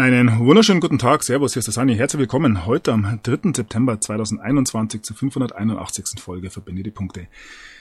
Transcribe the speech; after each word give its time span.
Einen 0.00 0.38
wunderschönen 0.38 0.80
guten 0.80 0.98
Tag, 0.98 1.22
Servus, 1.22 1.52
hier 1.52 1.60
ist 1.60 1.66
der 1.66 1.74
Sani. 1.74 1.94
Herzlich 1.94 2.20
willkommen 2.20 2.64
heute 2.64 2.94
am 2.94 3.20
3. 3.22 3.52
September 3.54 4.00
2021 4.00 5.02
zur 5.02 5.14
581. 5.14 6.18
Folge 6.18 6.48
Verbinde 6.48 6.82
die 6.82 6.90
Punkte. 6.90 7.26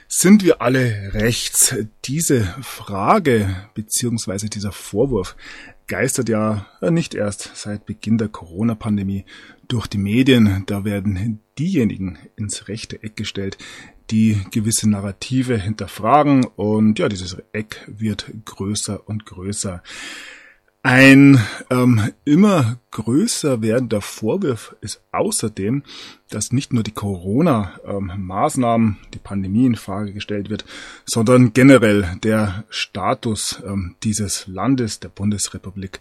Sind 0.09 0.43
wir 0.43 0.61
alle 0.61 1.13
rechts? 1.13 1.73
Diese 2.03 2.43
Frage 2.61 3.55
beziehungsweise 3.73 4.49
dieser 4.49 4.73
Vorwurf 4.73 5.37
geistert 5.87 6.27
ja 6.27 6.65
nicht 6.81 7.15
erst 7.15 7.51
seit 7.53 7.85
Beginn 7.85 8.17
der 8.17 8.27
Corona-Pandemie 8.27 9.23
durch 9.69 9.87
die 9.87 9.97
Medien. 9.97 10.65
Da 10.65 10.83
werden 10.83 11.39
diejenigen 11.57 12.17
ins 12.35 12.67
rechte 12.67 13.01
Eck 13.01 13.15
gestellt, 13.15 13.57
die 14.11 14.41
gewisse 14.51 14.89
Narrative 14.89 15.57
hinterfragen 15.57 16.43
und 16.43 16.99
ja, 16.99 17.07
dieses 17.07 17.37
Eck 17.53 17.87
wird 17.87 18.29
größer 18.43 19.07
und 19.07 19.25
größer. 19.25 19.81
Ein 20.81 21.37
ähm, 21.69 22.13
immer 22.23 22.79
größer 22.91 23.61
werdender 23.61 23.99
Vorwurf 23.99 24.77
ist 24.79 25.03
außerdem, 25.11 25.83
dass 26.29 26.53
nicht 26.53 26.71
nur 26.71 26.83
die 26.83 26.93
Corona-Maßnahmen, 26.93 28.87
ähm, 28.87 28.97
die 29.13 29.19
Pandemie 29.19 29.65
in 29.65 29.75
Frage 29.75 30.13
gestellt 30.13 30.49
wird, 30.49 30.63
sondern 31.05 31.51
generell 31.51 32.17
der 32.23 32.63
Status 32.69 33.61
ähm, 33.65 33.97
dieses 34.03 34.47
Landes, 34.47 35.01
der 35.01 35.09
Bundesrepublik, 35.09 35.99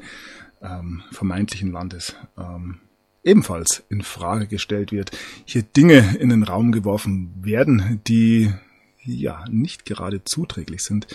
ähm, 0.63 1.03
vermeintlichen 1.11 1.73
Landes, 1.73 2.15
ähm, 2.39 2.79
ebenfalls 3.25 3.83
in 3.89 4.03
Frage 4.03 4.47
gestellt 4.47 4.93
wird. 4.93 5.11
Hier 5.45 5.63
Dinge 5.63 6.17
in 6.21 6.29
den 6.29 6.45
Raum 6.45 6.71
geworfen 6.71 7.35
werden, 7.41 8.01
die 8.07 8.53
ja 9.03 9.45
nicht 9.51 9.87
gerade 9.87 10.23
zuträglich 10.23 10.85
sind 10.85 11.09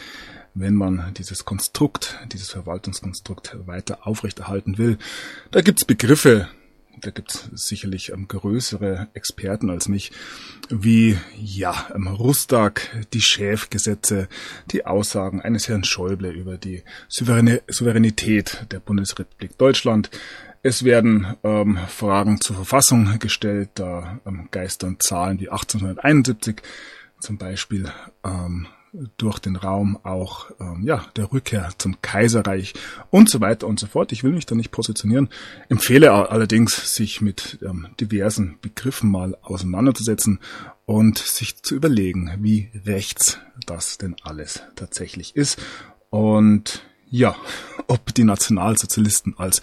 wenn 0.53 0.75
man 0.75 1.13
dieses 1.17 1.45
Konstrukt, 1.45 2.19
dieses 2.31 2.51
Verwaltungskonstrukt 2.51 3.57
weiter 3.65 4.05
aufrechterhalten 4.05 4.77
will. 4.77 4.97
Da 5.51 5.61
gibt's 5.61 5.85
Begriffe, 5.85 6.47
da 7.01 7.09
gibt's 7.09 7.49
sicherlich 7.53 8.11
ähm, 8.11 8.27
größere 8.27 9.07
Experten 9.13 9.69
als 9.69 9.87
mich, 9.87 10.11
wie 10.69 11.17
ja, 11.37 11.87
ähm, 11.93 12.07
Rustag, 12.07 12.89
die 13.13 13.21
Schäfgesetze, 13.21 14.27
die 14.71 14.85
Aussagen 14.85 15.41
eines 15.41 15.67
Herrn 15.67 15.83
Schäuble 15.83 16.31
über 16.31 16.57
die 16.57 16.83
Souveränität 17.09 18.67
der 18.71 18.79
Bundesrepublik 18.79 19.57
Deutschland. 19.57 20.11
Es 20.61 20.85
werden 20.85 21.35
ähm, 21.43 21.77
Fragen 21.89 22.39
zur 22.39 22.55
Verfassung 22.55 23.19
gestellt, 23.19 23.71
da 23.75 24.19
ähm, 24.25 24.47
geistern 24.51 24.97
Zahlen 24.99 25.39
wie 25.39 25.49
1871 25.49 26.61
zum 27.19 27.37
Beispiel 27.37 27.91
ähm, 28.23 28.67
durch 29.17 29.39
den 29.39 29.55
Raum 29.55 29.97
auch 30.03 30.51
ähm, 30.59 30.83
ja 30.83 31.05
der 31.15 31.31
Rückkehr 31.31 31.71
zum 31.77 32.01
Kaiserreich 32.01 32.73
und 33.09 33.29
so 33.29 33.41
weiter 33.41 33.67
und 33.67 33.79
so 33.79 33.87
fort. 33.87 34.11
Ich 34.11 34.23
will 34.23 34.31
mich 34.31 34.45
da 34.45 34.55
nicht 34.55 34.71
positionieren, 34.71 35.29
empfehle 35.69 36.11
allerdings, 36.29 36.95
sich 36.95 37.21
mit 37.21 37.59
ähm, 37.63 37.87
diversen 37.99 38.57
Begriffen 38.61 39.09
mal 39.09 39.35
auseinanderzusetzen 39.41 40.39
und 40.85 41.17
sich 41.17 41.63
zu 41.63 41.75
überlegen, 41.75 42.31
wie 42.39 42.69
rechts 42.85 43.39
das 43.65 43.97
denn 43.97 44.15
alles 44.23 44.61
tatsächlich 44.75 45.35
ist 45.35 45.59
und 46.09 46.83
ja, 47.09 47.35
ob 47.87 48.13
die 48.13 48.23
Nationalsozialisten 48.23 49.35
als 49.37 49.61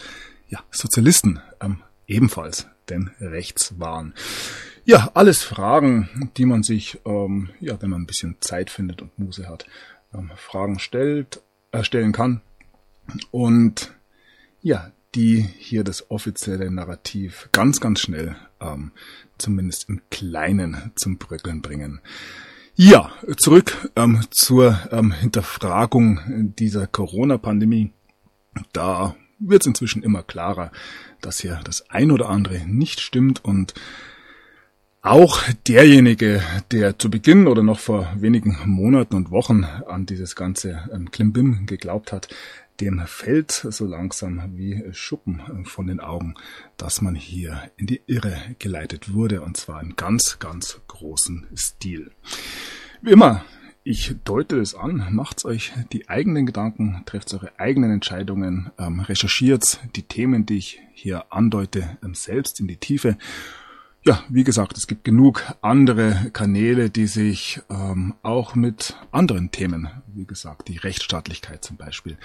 ja, 0.48 0.61
Sozialisten 0.70 1.41
ähm, 1.61 1.83
ebenfalls 2.06 2.67
denn 2.89 3.11
rechts 3.20 3.78
waren. 3.78 4.15
Ja, 4.84 5.11
alles 5.14 5.42
Fragen, 5.42 6.31
die 6.36 6.47
man 6.47 6.62
sich, 6.62 7.00
ähm, 7.05 7.50
ja, 7.61 7.81
wenn 7.81 7.91
man 7.91 8.03
ein 8.03 8.06
bisschen 8.06 8.36
Zeit 8.41 8.70
findet 8.70 9.03
und 9.03 9.19
Muse 9.19 9.48
hat, 9.48 9.67
ähm, 10.14 10.31
Fragen 10.37 10.78
stellt, 10.78 11.42
äh, 11.72 11.84
stellen 11.84 12.12
kann. 12.12 12.41
Und 13.31 13.94
ja, 14.62 14.91
die 15.15 15.41
hier 15.59 15.84
das 15.84 16.10
offizielle 16.10 16.71
Narrativ 16.71 17.49
ganz, 17.53 17.81
ganz 17.81 18.00
schnell, 18.00 18.37
ähm, 18.60 18.93
zumindest 19.38 19.88
im 19.88 20.00
Kleinen, 20.10 20.93
zum 20.94 21.19
Bröckeln 21.19 21.62
bringen. 21.62 22.00
Ja, 22.75 23.12
zurück 23.37 23.91
ähm, 23.97 24.25
zur 24.31 24.78
ähm, 24.93 25.12
Hinterfragung 25.12 26.55
dieser 26.59 26.87
Corona-Pandemie. 26.87 27.93
Da 28.72 29.16
wird 29.38 29.62
es 29.62 29.66
inzwischen 29.66 30.03
immer 30.03 30.22
klarer, 30.22 30.71
dass 31.21 31.41
hier 31.41 31.60
das 31.65 31.91
ein 31.91 32.10
oder 32.10 32.28
andere 32.28 32.60
nicht 32.66 33.00
stimmt 33.00 33.44
und 33.44 33.75
auch 35.03 35.41
derjenige, 35.66 36.43
der 36.71 36.99
zu 36.99 37.11
Beginn 37.11 37.47
oder 37.47 37.62
noch 37.62 37.78
vor 37.78 38.12
wenigen 38.16 38.59
Monaten 38.66 39.15
und 39.16 39.31
Wochen 39.31 39.65
an 39.65 40.06
dieses 40.06 40.37
ganze 40.37 40.91
ähm, 40.93 41.11
Klimbim 41.11 41.66
geglaubt 41.66 42.12
hat, 42.12 42.28
dem 42.81 43.00
fällt 43.06 43.53
so 43.53 43.87
langsam 43.87 44.56
wie 44.56 44.83
Schuppen 44.93 45.65
von 45.65 45.87
den 45.87 46.00
Augen, 46.00 46.34
dass 46.78 47.03
man 47.03 47.15
hier 47.15 47.71
in 47.77 47.87
die 47.87 48.00
Irre 48.06 48.38
geleitet 48.59 49.12
wurde 49.12 49.43
und 49.43 49.56
zwar 49.56 49.83
im 49.83 49.97
ganz, 49.97 50.38
ganz 50.38 50.81
großen 50.88 51.47
Stil. 51.55 52.11
Wie 53.03 53.11
immer, 53.11 53.44
ich 53.82 54.17
deute 54.25 54.59
es 54.59 54.75
an, 54.75 55.09
macht's 55.11 55.44
euch 55.44 55.72
die 55.93 56.09
eigenen 56.09 56.47
Gedanken, 56.47 57.03
trefft 57.06 57.32
eure 57.34 57.59
eigenen 57.59 57.91
Entscheidungen, 57.91 58.71
ähm, 58.78 59.00
recherchiert 59.00 59.81
die 59.97 60.03
Themen, 60.03 60.47
die 60.47 60.59
ich 60.59 60.81
hier 60.93 61.32
andeute, 61.32 61.99
ähm, 62.03 62.15
selbst 62.15 62.61
in 62.61 62.69
die 62.69 62.77
Tiefe 62.77 63.17
ja, 64.03 64.25
wie 64.31 64.44
gesagt, 64.44 64.78
es 64.78 64.87
gibt 64.87 65.05
genug 65.05 65.43
andere 65.61 66.31
Kanäle, 66.33 66.88
die 66.88 67.06
sich 67.06 67.61
ähm, 67.69 68.15
auch 68.22 68.55
mit 68.55 68.97
anderen 69.11 69.50
Themen, 69.50 69.91
wie 70.06 70.25
gesagt, 70.25 70.69
die 70.69 70.78
Rechtsstaatlichkeit 70.78 71.62
zum 71.62 71.77
Beispiel, 71.77 72.16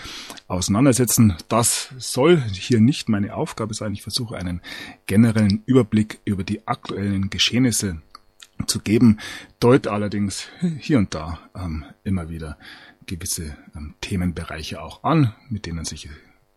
auseinandersetzen. 0.48 1.36
Das 1.50 1.90
soll 1.98 2.42
hier 2.42 2.80
nicht 2.80 3.10
meine 3.10 3.36
Aufgabe 3.36 3.74
sein. 3.74 3.94
Ich 3.94 4.04
versuche 4.04 4.38
einen 4.38 4.62
generellen 5.06 5.64
Überblick 5.66 6.22
über 6.24 6.46
die 6.46 6.66
aktuellen 6.66 7.30
Geschehnisse 7.30 8.02
zu 8.68 8.80
geben, 8.80 9.20
deute 9.60 9.92
allerdings 9.92 10.48
hier 10.80 10.98
und 10.98 11.14
da 11.14 11.40
ähm, 11.56 11.84
immer 12.06 12.30
wieder 12.30 12.58
gewisse 13.06 13.58
ähm, 13.76 13.96
Themenbereiche 14.00 14.82
auch 14.82 15.04
an, 15.04 15.34
mit 15.50 15.66
denen 15.66 15.84
sich 15.84 16.10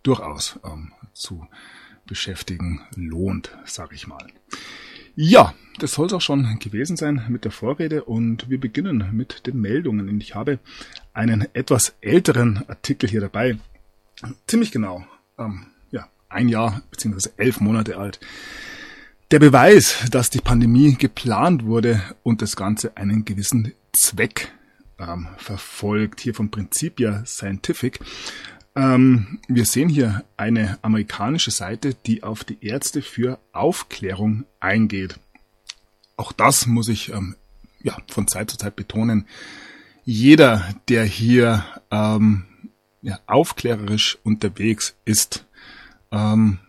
durchaus 0.05 0.61
ähm, 0.65 0.93
zu 1.12 1.47
beschäftigen 2.06 2.83
lohnt, 2.95 3.56
sage 3.65 3.97
ich 3.97 4.06
mal. 4.06 4.27
Ja, 5.21 5.53
das 5.81 5.95
soll 5.95 6.06
es 6.06 6.12
auch 6.12 6.21
schon 6.21 6.61
gewesen 6.61 6.97
sein 6.97 7.25
mit 7.29 7.45
der 7.45 7.51
Vorrede 7.51 8.05
und 8.05 8.49
wir 8.49 8.61
beginnen 8.61 9.09
mit 9.11 9.49
den 9.49 9.61
Meldungen. 9.61 10.09
Und 10.09 10.21
ich 10.21 10.37
habe 10.37 10.61
einen 11.12 11.53
etwas 11.56 11.97
älteren 12.01 12.62
Artikel 12.69 13.11
hier 13.11 13.21
dabei, 13.21 13.59
ziemlich 14.47 14.71
genau, 14.71 15.05
ähm, 15.37 15.67
ja, 15.91 16.06
ein 16.29 16.49
Jahr 16.49 16.83
bzw. 16.93 17.31
elf 17.37 17.59
Monate 17.59 17.99
alt. 17.99 18.21
Der 19.33 19.41
Beweis, 19.41 20.09
dass 20.09 20.31
die 20.31 20.41
Pandemie 20.41 20.95
geplant 20.95 21.65
wurde 21.65 22.00
und 22.23 22.41
das 22.41 22.55
Ganze 22.55 22.97
einen 22.97 23.25
gewissen 23.25 23.73
Zweck 23.93 24.53
ähm, 25.00 25.27
verfolgt, 25.37 26.21
hier 26.21 26.35
vom 26.35 26.53
Principia 26.53 27.25
Scientific. 27.27 27.99
Ähm, 28.78 29.41
wir 29.49 29.65
sehen 29.65 29.89
hier 29.89 30.25
eine 30.37 30.78
amerikanische 30.83 31.50
Seite, 31.50 31.94
die 32.06 32.22
auf 32.22 32.44
die 32.44 32.65
Ärzte 32.65 33.03
für 33.03 33.41
Aufklärung 33.50 34.44
eingeht. 34.61 35.19
Auch 36.16 36.31
das 36.31 36.66
muss 36.66 36.88
ich 36.88 37.12
ähm, 37.12 37.34
ja, 37.83 37.97
von 38.09 38.28
Zeit 38.28 38.50
zu 38.50 38.56
Zeit 38.56 38.77
betonen. 38.77 39.27
Jeder, 40.05 40.77
der 40.88 41.05
hier 41.05 41.65
ähm, 41.91 42.44
ja, 43.03 43.19
aufklärerisch 43.27 44.19
unterwegs 44.22 44.94
ist, 45.05 45.44
ähm, 46.12 46.61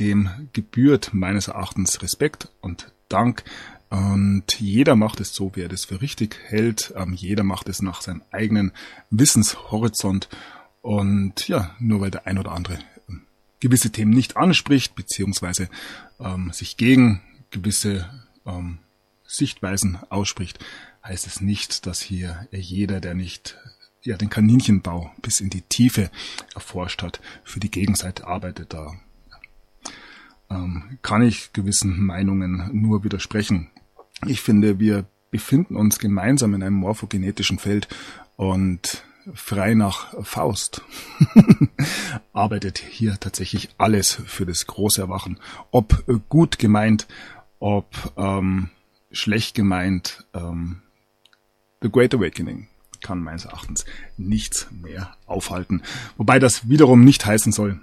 dem 0.00 0.30
gebührt 0.54 1.10
meines 1.12 1.48
Erachtens 1.48 2.00
Respekt 2.00 2.48
und 2.62 2.90
Dank. 3.10 3.44
Und 3.90 4.44
jeder 4.60 4.96
macht 4.96 5.20
es 5.20 5.34
so, 5.34 5.54
wie 5.54 5.62
er 5.62 5.68
das 5.68 5.84
für 5.84 6.00
richtig 6.00 6.38
hält. 6.46 6.94
Ähm, 6.96 7.12
jeder 7.12 7.42
macht 7.42 7.68
es 7.68 7.82
nach 7.82 8.00
seinem 8.00 8.22
eigenen 8.30 8.72
Wissenshorizont. 9.10 10.30
Und 10.82 11.48
ja, 11.48 11.74
nur 11.78 12.00
weil 12.00 12.10
der 12.10 12.26
ein 12.26 12.38
oder 12.38 12.52
andere 12.52 12.78
ähm, 13.08 13.22
gewisse 13.60 13.90
Themen 13.90 14.12
nicht 14.12 14.36
anspricht, 14.36 14.94
beziehungsweise 14.94 15.68
ähm, 16.18 16.52
sich 16.52 16.76
gegen 16.76 17.20
gewisse 17.50 18.08
ähm, 18.46 18.78
Sichtweisen 19.26 19.98
ausspricht, 20.08 20.58
heißt 21.04 21.26
es 21.26 21.40
nicht, 21.40 21.86
dass 21.86 22.00
hier 22.00 22.48
jeder, 22.52 23.00
der 23.00 23.14
nicht 23.14 23.56
ja, 24.02 24.16
den 24.16 24.30
Kaninchenbau 24.30 25.12
bis 25.20 25.40
in 25.40 25.50
die 25.50 25.62
Tiefe 25.62 26.10
erforscht 26.54 27.02
hat, 27.02 27.20
für 27.44 27.60
die 27.60 27.70
Gegenseite 27.70 28.26
arbeitet. 28.26 28.72
Da 28.72 28.94
ähm, 30.50 30.98
kann 31.02 31.22
ich 31.22 31.52
gewissen 31.52 32.04
Meinungen 32.04 32.70
nur 32.72 33.04
widersprechen. 33.04 33.70
Ich 34.26 34.40
finde, 34.40 34.78
wir 34.78 35.06
befinden 35.30 35.76
uns 35.76 35.98
gemeinsam 35.98 36.54
in 36.54 36.62
einem 36.62 36.76
morphogenetischen 36.76 37.58
Feld 37.58 37.88
und 38.36 39.04
frei 39.34 39.74
nach 39.74 40.14
Faust 40.24 40.82
arbeitet 42.32 42.78
hier 42.78 43.18
tatsächlich 43.20 43.70
alles 43.78 44.20
für 44.26 44.46
das 44.46 44.66
große 44.66 45.00
Erwachen. 45.00 45.38
Ob 45.70 46.04
gut 46.28 46.58
gemeint, 46.58 47.06
ob 47.58 48.12
ähm, 48.16 48.70
schlecht 49.10 49.54
gemeint, 49.54 50.26
ähm, 50.34 50.82
The 51.82 51.90
Great 51.90 52.14
Awakening 52.14 52.68
kann 53.02 53.22
meines 53.22 53.46
Erachtens 53.46 53.84
nichts 54.16 54.68
mehr 54.70 55.16
aufhalten. 55.26 55.82
Wobei 56.16 56.38
das 56.38 56.68
wiederum 56.68 57.02
nicht 57.02 57.24
heißen 57.24 57.52
soll, 57.52 57.80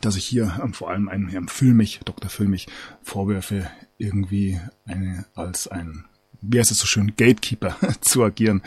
dass 0.00 0.16
ich 0.16 0.24
hier 0.24 0.60
ähm, 0.62 0.74
vor 0.74 0.90
allem 0.90 1.08
einem 1.08 1.28
Herrn 1.28 1.48
Füllmich, 1.48 2.00
Dr. 2.04 2.30
Füllmich, 2.30 2.68
vorwerfe, 3.02 3.70
irgendwie 3.98 4.60
eine, 4.84 5.26
als 5.34 5.68
ein, 5.68 6.04
wie 6.42 6.58
heißt 6.58 6.70
es 6.70 6.78
so 6.78 6.86
schön, 6.86 7.14
Gatekeeper 7.16 7.76
zu 8.00 8.22
agieren. 8.22 8.62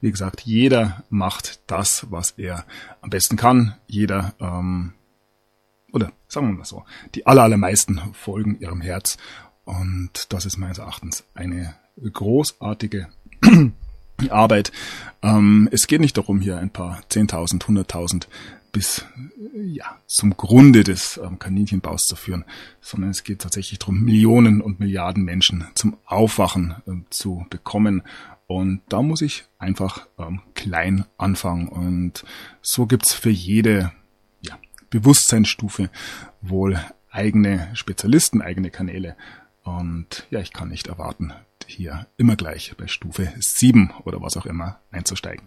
Wie 0.00 0.10
gesagt, 0.10 0.42
jeder 0.42 1.04
macht 1.08 1.60
das, 1.66 2.06
was 2.10 2.32
er 2.32 2.66
am 3.00 3.10
besten 3.10 3.36
kann. 3.36 3.76
Jeder, 3.86 4.34
ähm, 4.40 4.92
oder 5.92 6.12
sagen 6.28 6.48
wir 6.48 6.58
mal 6.58 6.64
so, 6.64 6.84
die 7.14 7.26
aller, 7.26 7.42
allermeisten 7.42 8.00
folgen 8.12 8.58
ihrem 8.60 8.80
Herz. 8.80 9.16
Und 9.64 10.32
das 10.32 10.44
ist 10.44 10.58
meines 10.58 10.78
Erachtens 10.78 11.24
eine 11.34 11.74
großartige 12.02 13.08
Arbeit. 14.28 14.72
Ähm, 15.22 15.68
es 15.72 15.86
geht 15.86 16.00
nicht 16.00 16.16
darum, 16.16 16.40
hier 16.40 16.58
ein 16.58 16.70
paar 16.70 17.00
10.000, 17.10 17.62
100.000 17.62 18.26
bis 18.72 19.04
ja, 19.54 19.98
zum 20.06 20.36
Grunde 20.36 20.84
des 20.84 21.18
ähm, 21.22 21.38
Kaninchenbaus 21.38 22.02
zu 22.02 22.16
führen, 22.16 22.44
sondern 22.80 23.10
es 23.10 23.24
geht 23.24 23.40
tatsächlich 23.40 23.78
darum, 23.78 24.02
Millionen 24.02 24.60
und 24.60 24.80
Milliarden 24.80 25.24
Menschen 25.24 25.66
zum 25.74 25.96
Aufwachen 26.04 26.74
äh, 26.86 26.92
zu 27.10 27.46
bekommen. 27.50 28.02
Und 28.46 28.82
da 28.88 29.02
muss 29.02 29.22
ich 29.22 29.44
einfach 29.58 30.06
ähm, 30.18 30.40
klein 30.54 31.04
anfangen. 31.18 31.68
Und 31.68 32.24
so 32.62 32.86
gibt's 32.86 33.12
für 33.12 33.30
jede 33.30 33.92
ja, 34.40 34.58
Bewusstseinsstufe 34.90 35.90
wohl 36.40 36.80
eigene 37.10 37.68
Spezialisten, 37.74 38.42
eigene 38.42 38.70
Kanäle. 38.70 39.16
Und 39.62 40.26
ja, 40.30 40.40
ich 40.40 40.52
kann 40.52 40.68
nicht 40.68 40.88
erwarten, 40.88 41.32
hier 41.70 42.06
immer 42.16 42.36
gleich 42.36 42.74
bei 42.76 42.86
Stufe 42.86 43.32
7 43.38 43.92
oder 44.04 44.20
was 44.20 44.36
auch 44.36 44.46
immer 44.46 44.80
einzusteigen. 44.90 45.46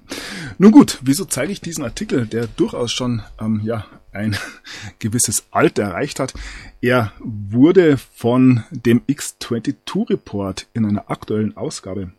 Nun 0.58 0.72
gut, 0.72 1.00
wieso 1.02 1.26
zeige 1.26 1.52
ich 1.52 1.62
diesen 1.62 1.84
Artikel, 1.84 2.26
der 2.26 2.48
durchaus 2.48 2.92
schon 2.92 3.22
ähm, 3.40 3.62
ja, 3.64 3.86
ein 4.12 4.36
gewisses 5.00 5.46
Alter 5.52 5.84
erreicht 5.84 6.20
hat? 6.20 6.34
Er 6.82 7.14
wurde 7.20 7.98
von 7.98 8.64
dem 8.72 9.02
X22 9.02 10.10
Report 10.10 10.68
in 10.74 10.86
einer 10.86 11.10
aktuellen 11.10 11.58
Ausgabe 11.58 12.12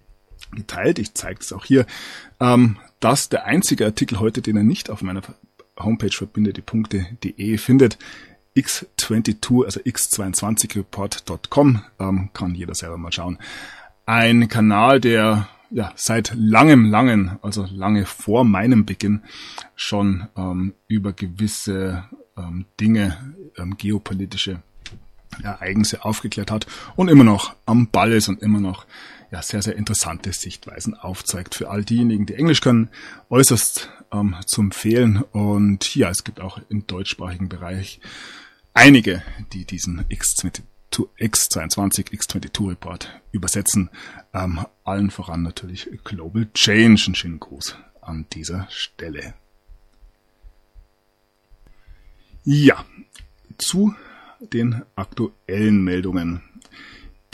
geteilt. 0.52 0.98
Ich 0.98 1.14
zeige 1.14 1.40
es 1.40 1.52
auch 1.52 1.64
hier. 1.64 1.86
Ähm, 2.40 2.76
das 3.00 3.28
der 3.28 3.44
einzige 3.44 3.84
Artikel 3.84 4.20
heute, 4.20 4.42
den 4.42 4.56
er 4.56 4.62
nicht 4.62 4.90
auf 4.90 5.02
meiner 5.02 5.22
Homepage 5.78 6.12
verbindet, 6.12 6.56
die 6.56 6.62
Punkte.de 6.62 7.58
findet. 7.58 7.98
X22, 8.56 9.64
also 9.64 9.80
x22report.com, 9.80 11.82
ähm, 11.98 12.30
kann 12.32 12.54
jeder 12.54 12.74
selber 12.74 12.96
mal 12.96 13.10
schauen 13.10 13.38
ein 14.06 14.48
Kanal, 14.48 15.00
der 15.00 15.48
ja 15.70 15.92
seit 15.96 16.32
langem, 16.36 16.84
langen, 16.84 17.38
also 17.42 17.66
lange 17.70 18.06
vor 18.06 18.44
meinem 18.44 18.84
Beginn 18.84 19.22
schon 19.74 20.28
ähm, 20.36 20.74
über 20.86 21.12
gewisse 21.12 22.04
ähm, 22.36 22.66
Dinge, 22.80 23.34
ähm, 23.56 23.76
geopolitische 23.76 24.62
Ereignisse 25.42 26.04
aufgeklärt 26.04 26.50
hat 26.50 26.66
und 26.94 27.08
immer 27.08 27.24
noch 27.24 27.56
am 27.66 27.88
Ball 27.88 28.12
ist 28.12 28.28
und 28.28 28.40
immer 28.40 28.60
noch 28.60 28.86
ja, 29.32 29.42
sehr, 29.42 29.62
sehr 29.62 29.74
interessante 29.74 30.32
Sichtweisen 30.32 30.94
aufzeigt. 30.94 31.56
Für 31.56 31.70
all 31.70 31.84
diejenigen, 31.84 32.24
die 32.26 32.34
Englisch 32.34 32.60
können, 32.60 32.88
äußerst 33.30 33.90
ähm, 34.12 34.36
zu 34.46 34.60
empfehlen. 34.60 35.22
Und 35.32 35.96
ja, 35.96 36.08
es 36.08 36.22
gibt 36.22 36.40
auch 36.40 36.60
im 36.68 36.86
deutschsprachigen 36.86 37.48
Bereich 37.48 38.00
einige, 38.74 39.24
die 39.52 39.64
diesen 39.64 40.04
X22 40.04 40.62
X22, 41.18 42.10
X22 42.12 42.68
Report 42.70 43.20
übersetzen. 43.32 43.90
Ähm, 44.32 44.64
allen 44.84 45.10
voran 45.10 45.42
natürlich 45.42 45.90
Global 46.04 46.48
Change. 46.54 47.04
Ein 47.08 47.14
schönen 47.14 47.40
Gruß 47.40 47.76
an 48.00 48.26
dieser 48.32 48.66
Stelle. 48.70 49.34
Ja, 52.44 52.84
zu 53.58 53.94
den 54.40 54.82
aktuellen 54.96 55.82
Meldungen. 55.82 56.42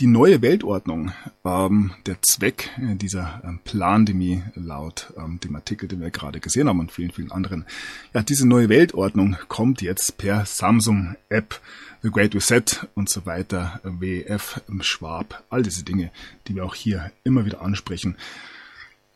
Die 0.00 0.06
neue 0.06 0.40
Weltordnung, 0.40 1.12
ähm, 1.44 1.90
der 2.06 2.22
Zweck 2.22 2.70
dieser 2.78 3.42
ähm, 3.44 3.60
Plandemie 3.62 4.42
laut 4.54 5.12
ähm, 5.18 5.38
dem 5.40 5.54
Artikel, 5.54 5.90
den 5.90 6.00
wir 6.00 6.10
gerade 6.10 6.40
gesehen 6.40 6.70
haben 6.70 6.80
und 6.80 6.90
vielen, 6.90 7.10
vielen 7.10 7.30
anderen. 7.30 7.66
Ja, 8.14 8.22
diese 8.22 8.48
neue 8.48 8.70
Weltordnung 8.70 9.36
kommt 9.48 9.82
jetzt 9.82 10.16
per 10.16 10.46
Samsung 10.46 11.16
App 11.28 11.60
The 12.00 12.10
Great 12.10 12.34
Reset 12.34 12.86
und 12.94 13.10
so 13.10 13.26
weiter, 13.26 13.82
WEF, 13.84 14.62
Schwab, 14.80 15.44
all 15.50 15.62
diese 15.62 15.84
Dinge, 15.84 16.10
die 16.48 16.54
wir 16.54 16.64
auch 16.64 16.74
hier 16.74 17.12
immer 17.22 17.44
wieder 17.44 17.60
ansprechen, 17.60 18.16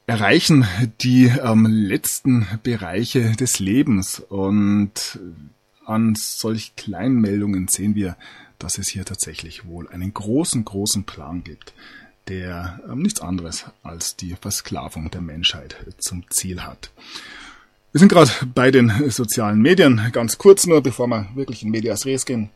erreichen 0.06 0.66
die 1.00 1.32
ähm, 1.42 1.64
letzten 1.64 2.46
Bereiche 2.62 3.32
des 3.36 3.58
Lebens 3.58 4.20
und 4.20 5.18
an 5.86 6.14
solch 6.14 6.76
kleinen 6.76 7.22
Meldungen 7.22 7.68
sehen 7.68 7.94
wir, 7.94 8.16
dass 8.58 8.78
es 8.78 8.88
hier 8.88 9.04
tatsächlich 9.04 9.66
wohl 9.66 9.88
einen 9.88 10.12
großen, 10.12 10.64
großen 10.64 11.04
Plan 11.04 11.44
gibt, 11.44 11.72
der 12.28 12.80
ähm, 12.88 13.02
nichts 13.02 13.20
anderes 13.20 13.66
als 13.82 14.16
die 14.16 14.34
Versklavung 14.40 15.10
der 15.10 15.20
Menschheit 15.20 15.76
zum 15.98 16.24
Ziel 16.30 16.62
hat. 16.62 16.90
Wir 17.92 18.00
sind 18.00 18.08
gerade 18.08 18.30
bei 18.54 18.70
den 18.70 19.10
sozialen 19.10 19.60
Medien. 19.60 20.08
Ganz 20.10 20.36
kurz 20.36 20.66
nur, 20.66 20.82
bevor 20.82 21.06
wir 21.06 21.28
wirklich 21.34 21.62
in 21.62 21.70
Medias 21.70 22.06
Res 22.06 22.24
gehen. 22.24 22.50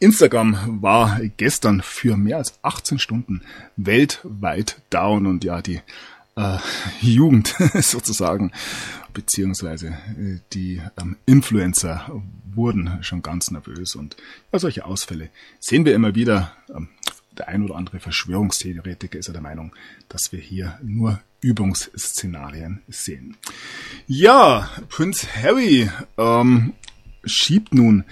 Instagram 0.00 0.82
war 0.82 1.20
gestern 1.36 1.82
für 1.82 2.16
mehr 2.16 2.36
als 2.36 2.58
18 2.62 2.98
Stunden 2.98 3.42
weltweit 3.76 4.80
down 4.90 5.26
und 5.26 5.44
ja, 5.44 5.62
die 5.62 5.80
äh, 6.36 6.58
Jugend 7.00 7.48
sozusagen, 7.74 8.52
beziehungsweise 9.18 9.88
äh, 9.88 10.38
die 10.52 10.80
ähm, 10.96 11.16
Influencer 11.26 12.08
wurden 12.54 13.02
schon 13.02 13.20
ganz 13.20 13.50
nervös 13.50 13.96
und 13.96 14.16
ja, 14.52 14.60
solche 14.60 14.84
Ausfälle 14.84 15.30
sehen 15.58 15.84
wir 15.84 15.92
immer 15.92 16.14
wieder. 16.14 16.52
Ähm, 16.72 16.88
der 17.36 17.48
ein 17.48 17.64
oder 17.64 17.74
andere 17.74 17.98
Verschwörungstheoretiker 17.98 19.18
ist 19.18 19.26
ja 19.26 19.32
der 19.32 19.42
Meinung, 19.42 19.74
dass 20.08 20.30
wir 20.30 20.38
hier 20.38 20.78
nur 20.82 21.20
Übungsszenarien 21.40 22.82
sehen. 22.86 23.36
Ja, 24.06 24.70
Prinz 24.88 25.26
Harry 25.34 25.90
ähm, 26.16 26.74
schiebt 27.24 27.74
nun 27.74 28.04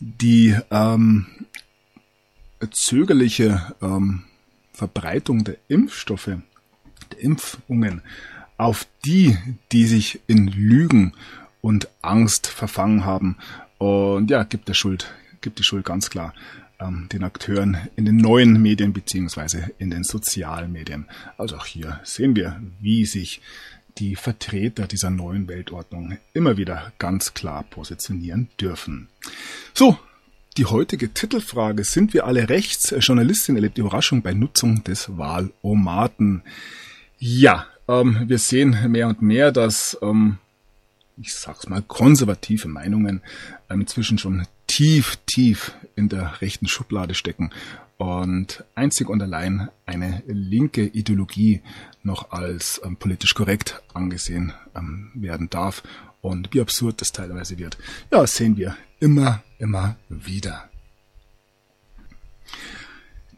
die 0.00 0.56
ähm, 0.70 1.26
zögerliche 2.70 3.74
ähm, 3.80 4.24
Verbreitung 4.74 5.44
der 5.44 5.56
Impfstoffe, 5.68 6.36
der 7.12 7.18
Impfungen 7.18 8.02
auf 8.60 8.86
die, 9.06 9.38
die 9.72 9.86
sich 9.86 10.20
in 10.26 10.46
Lügen 10.46 11.14
und 11.62 11.88
Angst 12.02 12.46
verfangen 12.46 13.06
haben. 13.06 13.38
Und 13.78 14.30
ja, 14.30 14.42
gibt 14.42 14.68
der 14.68 14.74
Schuld, 14.74 15.10
gibt 15.40 15.58
die 15.58 15.64
Schuld 15.64 15.86
ganz 15.86 16.10
klar 16.10 16.34
ähm, 16.78 17.08
den 17.10 17.24
Akteuren 17.24 17.78
in 17.96 18.04
den 18.04 18.18
neuen 18.18 18.60
Medien 18.60 18.92
beziehungsweise 18.92 19.70
in 19.78 19.90
den 19.90 20.04
sozialen 20.04 20.72
Medien. 20.72 21.06
Also 21.38 21.56
auch 21.56 21.64
hier 21.64 22.00
sehen 22.04 22.36
wir, 22.36 22.60
wie 22.80 23.06
sich 23.06 23.40
die 23.96 24.14
Vertreter 24.14 24.86
dieser 24.86 25.08
neuen 25.08 25.48
Weltordnung 25.48 26.18
immer 26.34 26.58
wieder 26.58 26.92
ganz 26.98 27.32
klar 27.32 27.64
positionieren 27.64 28.48
dürfen. 28.60 29.08
So, 29.72 29.98
die 30.58 30.66
heutige 30.66 31.14
Titelfrage, 31.14 31.84
sind 31.84 32.12
wir 32.12 32.26
alle 32.26 32.50
rechts? 32.50 32.94
Journalistin 32.98 33.56
erlebt 33.56 33.78
Überraschung 33.78 34.20
bei 34.20 34.34
Nutzung 34.34 34.84
des 34.84 35.16
Wahlomaten. 35.16 36.42
Ja, 37.18 37.66
ähm, 37.90 38.28
wir 38.28 38.38
sehen 38.38 38.90
mehr 38.90 39.08
und 39.08 39.20
mehr, 39.20 39.50
dass, 39.50 39.98
ähm, 40.00 40.38
ich 41.20 41.34
sag's 41.34 41.68
mal, 41.68 41.82
konservative 41.82 42.68
Meinungen 42.68 43.20
ähm, 43.68 43.80
inzwischen 43.80 44.18
schon 44.18 44.46
tief, 44.66 45.18
tief 45.26 45.74
in 45.96 46.08
der 46.08 46.40
rechten 46.40 46.68
Schublade 46.68 47.14
stecken 47.14 47.50
und 47.98 48.64
einzig 48.74 49.10
und 49.10 49.22
allein 49.22 49.68
eine 49.84 50.22
linke 50.26 50.86
Ideologie 50.86 51.60
noch 52.02 52.30
als 52.30 52.80
ähm, 52.84 52.96
politisch 52.96 53.34
korrekt 53.34 53.82
angesehen 53.92 54.54
ähm, 54.74 55.10
werden 55.14 55.50
darf. 55.50 55.82
Und 56.22 56.52
wie 56.52 56.60
absurd 56.60 57.00
das 57.00 57.12
teilweise 57.12 57.58
wird, 57.58 57.78
ja, 58.10 58.26
sehen 58.26 58.56
wir 58.56 58.76
immer, 59.00 59.42
immer 59.58 59.96
wieder. 60.08 60.68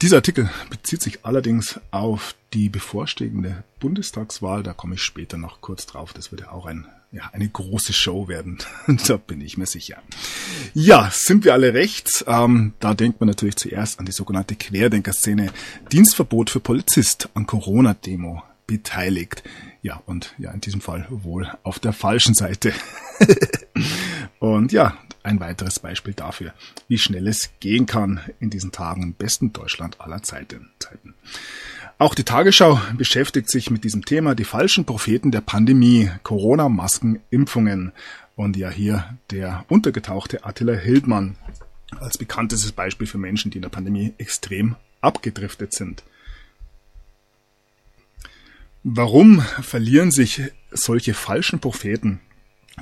Dieser 0.02 0.16
Artikel 0.16 0.50
bezieht 0.68 1.00
sich 1.00 1.24
allerdings 1.24 1.78
auf 1.92 2.34
die 2.54 2.68
bevorstehende 2.68 3.62
Bundestagswahl. 3.78 4.64
Da 4.64 4.72
komme 4.72 4.96
ich 4.96 5.02
später 5.02 5.36
noch 5.36 5.60
kurz 5.60 5.86
drauf. 5.86 6.12
Das 6.12 6.32
wird 6.32 6.40
ja 6.40 6.50
auch 6.50 6.66
ein, 6.66 6.88
ja, 7.12 7.30
eine 7.32 7.48
große 7.48 7.92
Show 7.92 8.26
werden. 8.26 8.58
da 9.06 9.16
bin 9.16 9.40
ich 9.40 9.58
mir 9.58 9.66
sicher. 9.66 10.02
Ja, 10.74 11.08
sind 11.12 11.44
wir 11.44 11.52
alle 11.52 11.72
rechts? 11.72 12.24
Ähm, 12.26 12.72
da 12.80 12.94
denkt 12.94 13.20
man 13.20 13.28
natürlich 13.28 13.54
zuerst 13.54 14.00
an 14.00 14.06
die 14.06 14.10
sogenannte 14.10 14.56
Querdenker-Szene. 14.56 15.52
Dienstverbot 15.92 16.50
für 16.50 16.58
Polizist 16.58 17.28
an 17.34 17.46
Corona-Demo 17.46 18.42
beteiligt. 18.66 19.44
Ja, 19.82 20.02
und 20.06 20.34
ja, 20.36 20.50
in 20.50 20.60
diesem 20.60 20.80
Fall 20.80 21.06
wohl 21.10 21.48
auf 21.62 21.78
der 21.78 21.92
falschen 21.92 22.34
Seite. 22.34 22.72
und 24.40 24.72
ja, 24.72 24.98
ein 25.22 25.40
weiteres 25.40 25.78
Beispiel 25.78 26.14
dafür, 26.14 26.52
wie 26.88 26.98
schnell 26.98 27.28
es 27.28 27.50
gehen 27.60 27.86
kann 27.86 28.20
in 28.40 28.50
diesen 28.50 28.72
Tagen 28.72 29.02
im 29.02 29.14
besten 29.14 29.52
Deutschland 29.52 30.00
aller 30.00 30.22
Zeiten. 30.22 30.70
Auch 31.98 32.14
die 32.14 32.24
Tagesschau 32.24 32.80
beschäftigt 32.96 33.48
sich 33.50 33.70
mit 33.70 33.84
diesem 33.84 34.04
Thema, 34.04 34.34
die 34.34 34.44
falschen 34.44 34.84
Propheten 34.84 35.30
der 35.30 35.40
Pandemie, 35.40 36.10
Corona-Masken, 36.24 37.20
Impfungen. 37.30 37.92
Und 38.34 38.56
ja, 38.56 38.70
hier 38.70 39.18
der 39.30 39.64
untergetauchte 39.68 40.44
Attila 40.44 40.72
Hildmann 40.72 41.36
als 42.00 42.18
bekanntestes 42.18 42.72
Beispiel 42.72 43.06
für 43.06 43.18
Menschen, 43.18 43.50
die 43.50 43.58
in 43.58 43.62
der 43.62 43.68
Pandemie 43.68 44.14
extrem 44.18 44.74
abgedriftet 45.00 45.74
sind. 45.74 46.02
Warum 48.82 49.40
verlieren 49.40 50.10
sich 50.10 50.42
solche 50.72 51.14
falschen 51.14 51.60
Propheten 51.60 52.20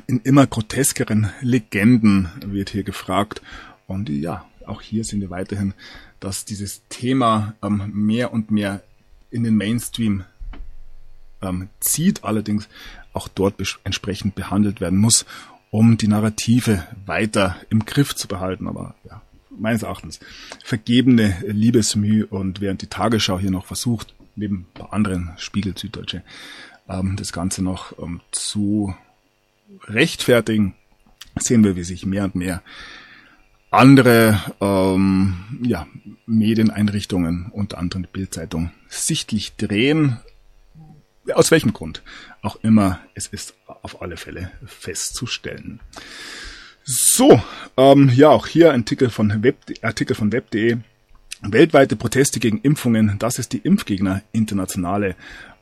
in 0.06 0.20
immer 0.20 0.47
groteskeren 0.47 1.30
Legenden, 1.40 2.28
wird 2.44 2.70
hier 2.70 2.85
gefragt. 2.85 3.42
Und 3.87 4.09
ja, 4.09 4.44
auch 4.66 4.80
hier 4.82 5.04
sehen 5.04 5.20
wir 5.20 5.30
weiterhin, 5.30 5.75
dass 6.20 6.44
dieses 6.44 6.82
Thema 6.88 7.54
ähm, 7.62 7.90
mehr 7.94 8.32
und 8.32 8.50
mehr 8.50 8.82
in 9.30 9.44
den 9.44 9.56
Mainstream 9.56 10.25
ähm, 11.42 11.68
zieht, 11.80 12.25
allerdings 12.25 12.68
auch 13.12 13.28
dort 13.28 13.54
entsprechend 13.85 14.35
behandelt 14.35 14.80
werden 14.80 14.99
muss, 14.99 15.25
um 15.70 15.97
die 15.97 16.09
Narrative 16.09 16.87
weiter 17.06 17.56
im 17.70 17.85
Griff 17.85 18.14
zu 18.14 18.28
behalten. 18.28 18.68
Aber 18.68 18.94
ja, 19.04 19.23
meines 19.50 19.82
Erachtens 19.82 20.20
vergebene 20.64 21.37
Liebesmüh 21.47 22.25
und 22.25 22.61
während 22.61 22.82
die 22.82 22.87
Tagesschau 22.87 23.38
hier 23.38 23.50
noch 23.50 23.66
versucht, 23.66 24.14
neben 24.37 24.61
ein 24.61 24.66
paar 24.75 24.92
anderen 24.92 25.30
Spiegel 25.37 25.76
Süddeutsche, 25.76 26.23
ähm, 26.88 27.16
das 27.16 27.32
Ganze 27.32 27.62
noch 27.62 27.99
ähm, 27.99 28.20
zu 28.30 28.94
rechtfertigen, 29.88 30.74
sehen 31.38 31.64
wir, 31.64 31.76
wie 31.76 31.84
sich 31.84 32.06
mehr 32.06 32.24
und 32.24 32.34
mehr 32.34 32.62
andere 33.70 34.40
ähm, 34.60 35.36
ja, 35.62 35.86
Medieneinrichtungen, 36.26 37.50
unter 37.52 37.78
anderem 37.78 38.02
die 38.02 38.08
Bildzeitung, 38.12 38.72
sichtlich 38.88 39.54
drehen. 39.56 40.18
Aus 41.32 41.50
welchem 41.50 41.72
Grund 41.72 42.02
auch 42.42 42.56
immer, 42.62 42.98
es 43.14 43.28
ist 43.28 43.54
auf 43.66 44.02
alle 44.02 44.16
Fälle 44.16 44.50
festzustellen. 44.66 45.80
So, 46.82 47.40
ähm, 47.76 48.10
ja, 48.12 48.30
auch 48.30 48.46
hier 48.46 48.72
ein 48.72 48.80
Artikel 48.80 49.10
von 49.10 49.42
Web, 49.42 49.56
Artikel 49.82 50.16
von 50.16 50.32
web.de. 50.32 50.78
Weltweite 51.42 51.96
Proteste 51.96 52.38
gegen 52.38 52.60
Impfungen, 52.60 53.18
das 53.18 53.38
ist 53.38 53.52
die 53.52 53.58
Impfgegner 53.58 54.22
Internationale. 54.32 55.14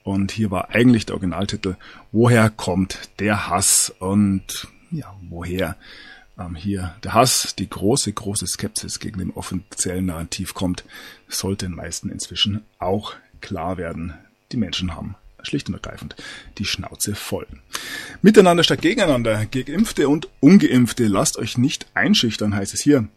Und 0.05 0.33
hier 0.33 0.51
war 0.51 0.71
eigentlich 0.71 1.07
der 1.07 1.15
Originaltitel, 1.15 1.77
woher 2.13 2.51
kommt 2.51 3.11
der 3.19 3.49
Hass? 3.49 3.93
Und 3.99 4.69
ja, 4.91 5.15
woher 5.29 5.77
ähm, 6.39 6.55
hier 6.55 6.95
der 7.03 7.15
Hass, 7.15 7.55
die 7.59 7.69
große, 7.69 8.13
große 8.13 8.47
Skepsis 8.47 9.01
gegen 9.01 9.19
den 9.19 9.31
offiziellen 9.33 10.07
Narrativ 10.07 10.55
kommt, 10.55 10.85
sollte 11.29 11.67
den 11.67 11.75
meisten 11.75 12.11
inzwischen 12.11 12.63
auch 12.79 13.15
klar 13.41 13.77
werden. 13.77 14.15
Die 14.53 14.57
Menschen 14.57 14.95
haben 14.95 15.17
schlicht 15.43 15.69
und 15.69 15.75
ergreifend 15.75 16.17
die 16.59 16.65
Schnauze 16.65 17.15
voll. 17.15 17.47
Miteinander 18.23 18.65
statt 18.65 18.83
gegeneinander, 18.83 19.47
Geimpfte 19.47 20.09
und 20.09 20.29
Ungeimpfte, 20.41 21.07
lasst 21.07 21.37
euch 21.39 21.59
nicht 21.59 21.87
einschüchtern, 21.95 22.55
heißt 22.55 22.75
es 22.75 22.81
hier. 22.81 23.09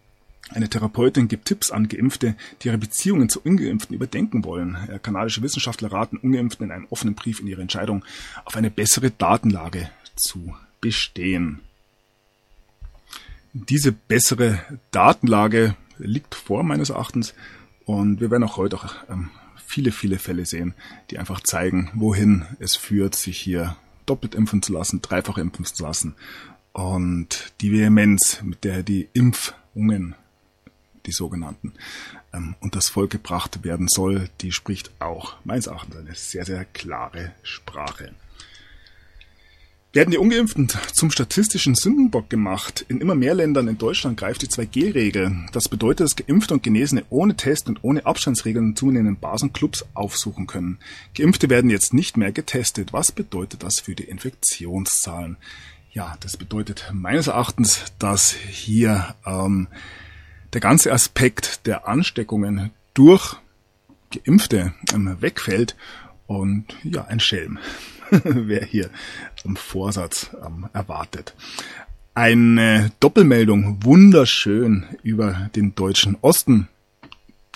Eine 0.53 0.67
Therapeutin 0.67 1.29
gibt 1.29 1.45
Tipps 1.45 1.71
an 1.71 1.87
Geimpfte, 1.87 2.35
die 2.61 2.67
ihre 2.67 2.77
Beziehungen 2.77 3.29
zu 3.29 3.39
Ungeimpften 3.41 3.95
überdenken 3.95 4.43
wollen. 4.43 4.77
Kanadische 5.01 5.41
Wissenschaftler 5.41 5.91
raten 5.91 6.17
Ungeimpften 6.17 6.65
in 6.65 6.71
einem 6.71 6.87
offenen 6.89 7.15
Brief 7.15 7.39
in 7.39 7.47
ihre 7.47 7.61
Entscheidung 7.61 8.03
auf 8.43 8.55
eine 8.55 8.69
bessere 8.69 9.11
Datenlage 9.11 9.89
zu 10.15 10.53
bestehen. 10.81 11.61
Diese 13.53 13.91
bessere 13.91 14.59
Datenlage 14.91 15.75
liegt 15.97 16.35
vor 16.35 16.63
meines 16.63 16.89
Erachtens 16.89 17.33
und 17.85 18.19
wir 18.19 18.31
werden 18.31 18.43
auch 18.43 18.57
heute 18.57 18.77
auch 18.77 18.95
ähm, 19.09 19.29
viele, 19.65 19.91
viele 19.91 20.19
Fälle 20.19 20.45
sehen, 20.45 20.73
die 21.09 21.17
einfach 21.17 21.41
zeigen, 21.41 21.91
wohin 21.93 22.45
es 22.59 22.75
führt, 22.75 23.15
sich 23.15 23.37
hier 23.37 23.75
doppelt 24.05 24.35
impfen 24.35 24.61
zu 24.61 24.73
lassen, 24.73 25.01
dreifach 25.01 25.37
impfen 25.37 25.65
zu 25.65 25.83
lassen 25.83 26.15
und 26.73 27.53
die 27.61 27.71
Vehemenz, 27.71 28.41
mit 28.43 28.63
der 28.63 28.83
die 28.83 29.09
Impfungen 29.13 30.15
die 31.05 31.11
sogenannten, 31.11 31.73
ähm, 32.33 32.55
und 32.59 32.75
das 32.75 32.89
Volk 32.89 33.11
gebracht 33.11 33.63
werden 33.63 33.87
soll, 33.89 34.29
die 34.41 34.51
spricht 34.51 34.91
auch 34.99 35.35
meines 35.43 35.67
Erachtens 35.67 35.95
eine 35.95 36.15
sehr, 36.15 36.45
sehr 36.45 36.65
klare 36.65 37.33
Sprache. 37.43 38.13
Werden 39.93 40.11
die 40.11 40.17
Ungeimpften 40.17 40.69
zum 40.93 41.11
statistischen 41.11 41.75
Sündenbock 41.75 42.29
gemacht? 42.29 42.85
In 42.87 43.01
immer 43.01 43.13
mehr 43.13 43.33
Ländern 43.33 43.67
in 43.67 43.77
Deutschland 43.77 44.15
greift 44.17 44.41
die 44.41 44.47
2G-Regel. 44.47 45.35
Das 45.51 45.67
bedeutet, 45.67 46.05
dass 46.05 46.15
Geimpfte 46.15 46.53
und 46.53 46.63
Genesene 46.63 47.03
ohne 47.09 47.35
Test 47.35 47.67
und 47.67 47.83
ohne 47.83 48.05
Abstandsregeln 48.05 48.77
zunehmenden 48.77 49.19
Basenclubs 49.19 49.85
aufsuchen 49.93 50.47
können. 50.47 50.79
Geimpfte 51.13 51.49
werden 51.49 51.69
jetzt 51.69 51.93
nicht 51.93 52.15
mehr 52.15 52.31
getestet. 52.31 52.93
Was 52.93 53.11
bedeutet 53.11 53.63
das 53.63 53.81
für 53.81 53.93
die 53.93 54.05
Infektionszahlen? 54.05 55.35
Ja, 55.91 56.15
das 56.21 56.37
bedeutet 56.37 56.89
meines 56.93 57.27
Erachtens, 57.27 57.83
dass 57.99 58.31
hier 58.31 59.13
ähm, 59.25 59.67
der 60.53 60.61
ganze 60.61 60.91
Aspekt 60.91 61.65
der 61.65 61.87
Ansteckungen 61.87 62.71
durch 62.93 63.37
Geimpfte 64.11 64.73
ähm, 64.93 65.17
wegfällt 65.21 65.75
und 66.27 66.65
ja, 66.83 67.05
ein 67.05 67.19
Schelm, 67.19 67.59
wer 68.09 68.63
hier 68.63 68.89
im 69.43 69.55
Vorsatz 69.55 70.31
ähm, 70.45 70.67
erwartet. 70.73 71.33
Eine 72.13 72.91
Doppelmeldung, 72.99 73.83
wunderschön 73.83 74.85
über 75.01 75.49
den 75.55 75.75
deutschen 75.75 76.17
Osten. 76.21 76.67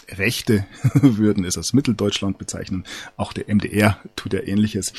Rechte 0.10 0.66
würden 0.94 1.44
es 1.44 1.58
als 1.58 1.74
Mitteldeutschland 1.74 2.38
bezeichnen. 2.38 2.86
Auch 3.18 3.34
der 3.34 3.54
MDR 3.54 4.00
tut 4.16 4.34
ja 4.34 4.42
ähnliches. 4.42 4.94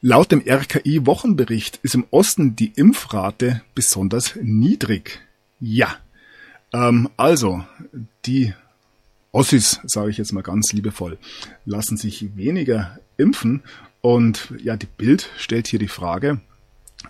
Laut 0.00 0.32
dem 0.32 0.42
RKI-Wochenbericht 0.46 1.80
ist 1.82 1.94
im 1.94 2.06
Osten 2.10 2.56
die 2.56 2.72
Impfrate 2.74 3.62
besonders 3.74 4.36
niedrig. 4.40 5.20
Ja, 5.60 5.96
ähm, 6.72 7.08
also, 7.16 7.64
die 8.24 8.54
Ossis, 9.32 9.80
sage 9.84 10.10
ich 10.10 10.18
jetzt 10.18 10.32
mal 10.32 10.42
ganz 10.42 10.72
liebevoll, 10.72 11.18
lassen 11.64 11.96
sich 11.96 12.36
weniger 12.36 12.98
impfen. 13.16 13.62
Und 14.00 14.52
ja, 14.62 14.76
die 14.76 14.86
Bild 14.86 15.30
stellt 15.38 15.68
hier 15.68 15.78
die 15.78 15.88
Frage, 15.88 16.40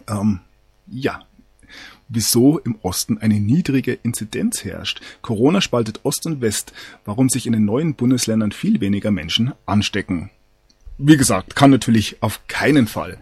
ähm, 0.09 0.40
ja, 0.87 1.25
wieso 2.09 2.59
im 2.59 2.76
Osten 2.83 3.19
eine 3.19 3.40
niedrige 3.40 3.92
Inzidenz 3.95 4.64
herrscht. 4.64 5.00
Corona 5.23 5.61
spaltet 5.61 6.00
Ost 6.04 6.26
und 6.26 6.40
West, 6.40 6.73
warum 7.04 7.28
sich 7.28 7.47
in 7.47 7.54
den 7.54 7.64
neuen 7.64 7.95
Bundesländern 7.95 8.52
viel 8.52 8.81
weniger 8.81 9.11
Menschen 9.11 9.52
anstecken. 9.66 10.31
Wie 10.99 11.16
gesagt, 11.16 11.57
kann 11.57 11.71
natürlich 11.71 12.23
auf 12.23 12.47
keinen 12.47 12.87
Fall 12.87 13.19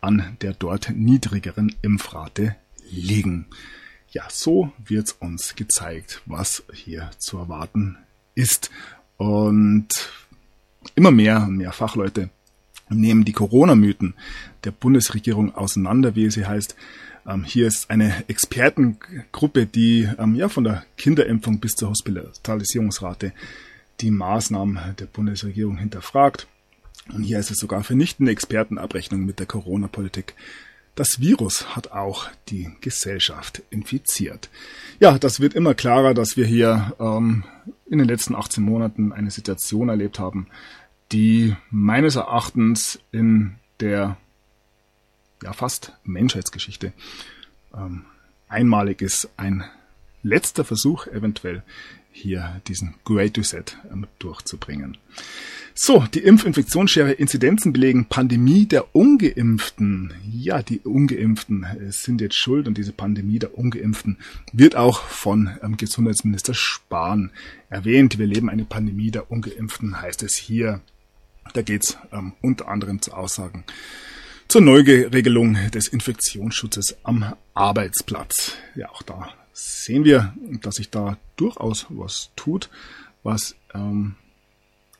an 0.00 0.36
der 0.40 0.54
dort 0.54 0.90
niedrigeren 0.94 1.74
Impfrate 1.82 2.54
liegen. 2.90 3.46
Ja, 4.18 4.26
so 4.30 4.72
wird 4.84 5.14
uns 5.20 5.54
gezeigt, 5.54 6.22
was 6.26 6.64
hier 6.72 7.08
zu 7.18 7.38
erwarten 7.38 7.98
ist. 8.34 8.68
Und 9.16 9.86
immer 10.96 11.12
mehr 11.12 11.44
und 11.44 11.58
mehr 11.58 11.70
Fachleute 11.70 12.28
nehmen 12.88 13.24
die 13.24 13.32
Corona-Mythen 13.32 14.14
der 14.64 14.72
Bundesregierung 14.72 15.54
auseinander, 15.54 16.16
wie 16.16 16.28
sie 16.32 16.46
heißt. 16.46 16.74
Ähm, 17.28 17.44
hier 17.44 17.68
ist 17.68 17.90
eine 17.90 18.28
Expertengruppe, 18.28 19.66
die 19.66 20.08
ähm, 20.18 20.34
ja 20.34 20.48
von 20.48 20.64
der 20.64 20.84
Kinderimpfung 20.96 21.60
bis 21.60 21.76
zur 21.76 21.90
Hospitalisierungsrate 21.90 23.32
die 24.00 24.10
Maßnahmen 24.10 24.96
der 24.98 25.06
Bundesregierung 25.06 25.76
hinterfragt. 25.76 26.48
Und 27.14 27.22
hier 27.22 27.38
ist 27.38 27.52
es 27.52 27.58
sogar 27.58 27.84
vernichtende 27.84 28.32
Expertenabrechnung 28.32 29.24
mit 29.24 29.38
der 29.38 29.46
Corona-Politik 29.46 30.34
das 30.98 31.20
Virus 31.20 31.76
hat 31.76 31.92
auch 31.92 32.28
die 32.48 32.72
Gesellschaft 32.80 33.62
infiziert. 33.70 34.50
Ja, 34.98 35.16
das 35.16 35.38
wird 35.38 35.54
immer 35.54 35.74
klarer, 35.74 36.12
dass 36.12 36.36
wir 36.36 36.44
hier 36.44 36.96
ähm, 36.98 37.44
in 37.86 37.98
den 37.98 38.08
letzten 38.08 38.34
18 38.34 38.64
Monaten 38.64 39.12
eine 39.12 39.30
Situation 39.30 39.90
erlebt 39.90 40.18
haben, 40.18 40.48
die 41.12 41.54
meines 41.70 42.16
Erachtens 42.16 42.98
in 43.12 43.54
der 43.78 44.16
ja 45.44 45.52
fast 45.52 45.92
Menschheitsgeschichte 46.02 46.92
ähm, 47.72 48.04
einmalig 48.48 49.00
ist. 49.00 49.30
Ein 49.36 49.64
letzter 50.24 50.64
Versuch 50.64 51.06
eventuell 51.06 51.62
hier 52.10 52.60
diesen 52.66 52.94
Great 53.04 53.38
Reset 53.38 53.64
ähm, 53.92 54.08
durchzubringen. 54.18 54.98
So, 55.80 56.04
die 56.12 56.24
Impfinfektionsschere 56.24 57.12
Inzidenzen 57.12 57.72
belegen 57.72 58.06
Pandemie 58.06 58.66
der 58.66 58.96
Ungeimpften. 58.96 60.12
Ja, 60.28 60.60
die 60.60 60.80
Ungeimpften 60.80 61.62
äh, 61.62 61.92
sind 61.92 62.20
jetzt 62.20 62.34
schuld 62.34 62.66
und 62.66 62.76
diese 62.76 62.90
Pandemie 62.90 63.38
der 63.38 63.56
Ungeimpften 63.56 64.18
wird 64.52 64.74
auch 64.74 65.02
von 65.02 65.56
ähm, 65.62 65.76
Gesundheitsminister 65.76 66.52
Spahn 66.52 67.30
erwähnt. 67.70 68.18
Wir 68.18 68.26
leben 68.26 68.50
eine 68.50 68.64
Pandemie 68.64 69.12
der 69.12 69.30
Ungeimpften, 69.30 70.02
heißt 70.02 70.24
es 70.24 70.34
hier. 70.34 70.80
Da 71.54 71.62
geht's 71.62 71.96
ähm, 72.10 72.32
unter 72.42 72.66
anderem 72.66 73.00
zu 73.00 73.12
Aussagen 73.12 73.62
zur 74.48 74.62
Neuregelung 74.62 75.56
des 75.70 75.86
Infektionsschutzes 75.86 76.96
am 77.04 77.34
Arbeitsplatz. 77.54 78.54
Ja, 78.74 78.88
auch 78.90 79.02
da 79.02 79.28
sehen 79.52 80.04
wir, 80.04 80.34
dass 80.60 80.74
sich 80.74 80.90
da 80.90 81.18
durchaus 81.36 81.86
was 81.88 82.30
tut, 82.34 82.68
was 83.22 83.54
ähm, 83.74 84.16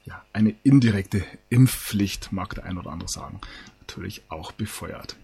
ja, 0.08 0.22
eine 0.32 0.54
indirekte 0.62 1.22
Impfpflicht, 1.50 2.32
mag 2.32 2.54
der 2.54 2.64
ein 2.64 2.78
oder 2.78 2.90
andere 2.90 3.08
sagen, 3.08 3.40
natürlich 3.80 4.22
auch 4.28 4.52
befeuert. 4.52 5.16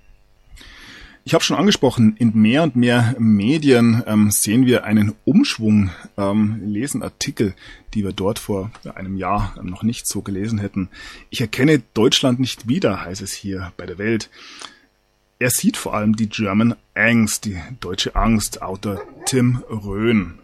Ich 1.26 1.32
habe 1.32 1.42
schon 1.42 1.56
angesprochen, 1.56 2.16
in 2.18 2.34
mehr 2.34 2.62
und 2.64 2.76
mehr 2.76 3.16
Medien 3.18 4.02
ähm, 4.06 4.30
sehen 4.30 4.66
wir 4.66 4.84
einen 4.84 5.14
Umschwung, 5.24 5.90
ähm, 6.18 6.60
lesen 6.66 7.02
Artikel, 7.02 7.54
die 7.94 8.04
wir 8.04 8.12
dort 8.12 8.38
vor 8.38 8.70
einem 8.94 9.16
Jahr 9.16 9.54
ähm, 9.58 9.66
noch 9.70 9.82
nicht 9.82 10.06
so 10.06 10.20
gelesen 10.20 10.58
hätten. 10.58 10.90
Ich 11.30 11.40
erkenne 11.40 11.82
Deutschland 11.94 12.40
nicht 12.40 12.68
wieder, 12.68 13.06
heißt 13.06 13.22
es 13.22 13.32
hier 13.32 13.72
bei 13.78 13.86
der 13.86 13.96
Welt. 13.96 14.28
Er 15.38 15.48
sieht 15.48 15.78
vor 15.78 15.94
allem 15.94 16.14
die 16.14 16.28
German 16.28 16.76
Angst, 16.92 17.46
die 17.46 17.56
deutsche 17.80 18.14
Angst, 18.16 18.60
Autor 18.60 19.00
Tim 19.24 19.62
Röhn. 19.70 20.38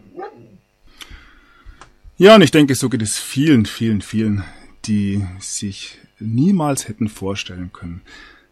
Ja, 2.21 2.35
und 2.35 2.43
ich 2.43 2.51
denke, 2.51 2.75
so 2.75 2.87
geht 2.87 3.01
es 3.01 3.17
vielen, 3.17 3.65
vielen, 3.65 4.03
vielen, 4.03 4.43
die 4.85 5.25
sich 5.39 5.97
niemals 6.19 6.87
hätten 6.87 7.09
vorstellen 7.09 7.73
können, 7.73 8.03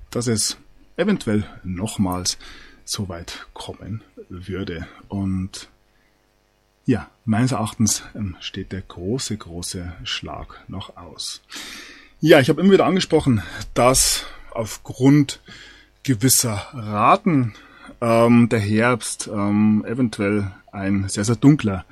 dass 0.10 0.26
es 0.26 0.58
eventuell 0.98 1.44
nochmals 1.64 2.40
so 2.84 3.10
weit 3.10 3.46
kommen 3.54 4.02
würde. 4.28 4.88
Und 5.08 5.70
ja, 6.88 7.12
meines 7.26 7.52
Erachtens 7.52 8.02
ähm, 8.16 8.36
steht 8.40 8.72
der 8.72 8.82
große, 8.82 9.38
große 9.38 9.94
Schlag 10.04 10.64
noch 10.68 10.98
aus. 10.98 11.44
Ja, 12.22 12.40
ich 12.40 12.50
habe 12.50 12.62
immer 12.62 12.72
wieder 12.72 12.88
angesprochen, 12.88 13.44
dass 13.76 14.26
aufgrund 14.50 15.42
gewisser 16.02 16.70
Raten 16.74 17.54
ähm, 18.02 18.50
der 18.50 18.62
Herbst 18.62 19.30
ähm, 19.32 19.86
eventuell 19.88 20.52
ein 20.72 21.08
sehr, 21.08 21.24
sehr 21.24 21.36
dunkler 21.36 21.86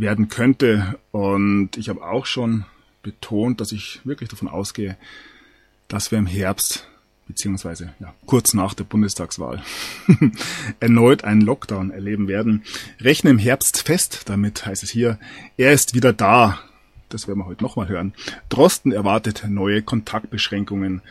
werden 0.00 0.28
könnte. 0.28 0.98
Und 1.12 1.76
ich 1.76 1.88
habe 1.88 2.02
auch 2.02 2.26
schon 2.26 2.64
betont, 3.02 3.60
dass 3.60 3.72
ich 3.72 4.00
wirklich 4.04 4.28
davon 4.28 4.48
ausgehe, 4.48 4.96
dass 5.88 6.10
wir 6.10 6.18
im 6.18 6.26
Herbst 6.26 6.86
beziehungsweise 7.26 7.94
ja, 8.00 8.12
kurz 8.26 8.54
nach 8.54 8.74
der 8.74 8.82
Bundestagswahl 8.84 9.62
erneut 10.80 11.22
einen 11.22 11.40
Lockdown 11.40 11.92
erleben 11.92 12.26
werden. 12.26 12.64
Rechne 13.00 13.30
im 13.30 13.38
Herbst 13.38 13.82
fest, 13.82 14.22
damit 14.26 14.66
heißt 14.66 14.82
es 14.82 14.90
hier, 14.90 15.18
er 15.56 15.72
ist 15.72 15.94
wieder 15.94 16.12
da. 16.12 16.58
Das 17.08 17.28
werden 17.28 17.38
wir 17.38 17.46
heute 17.46 17.62
nochmal 17.62 17.88
hören. 17.88 18.14
Drosten 18.48 18.92
erwartet 18.92 19.44
neue 19.48 19.82
Kontaktbeschränkungen. 19.82 21.02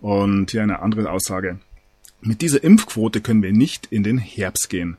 Und 0.00 0.52
hier 0.52 0.62
eine 0.62 0.80
andere 0.80 1.10
Aussage. 1.10 1.58
Mit 2.20 2.40
dieser 2.42 2.62
Impfquote 2.62 3.20
können 3.20 3.42
wir 3.42 3.52
nicht 3.52 3.86
in 3.90 4.02
den 4.02 4.18
Herbst 4.18 4.70
gehen. 4.70 4.96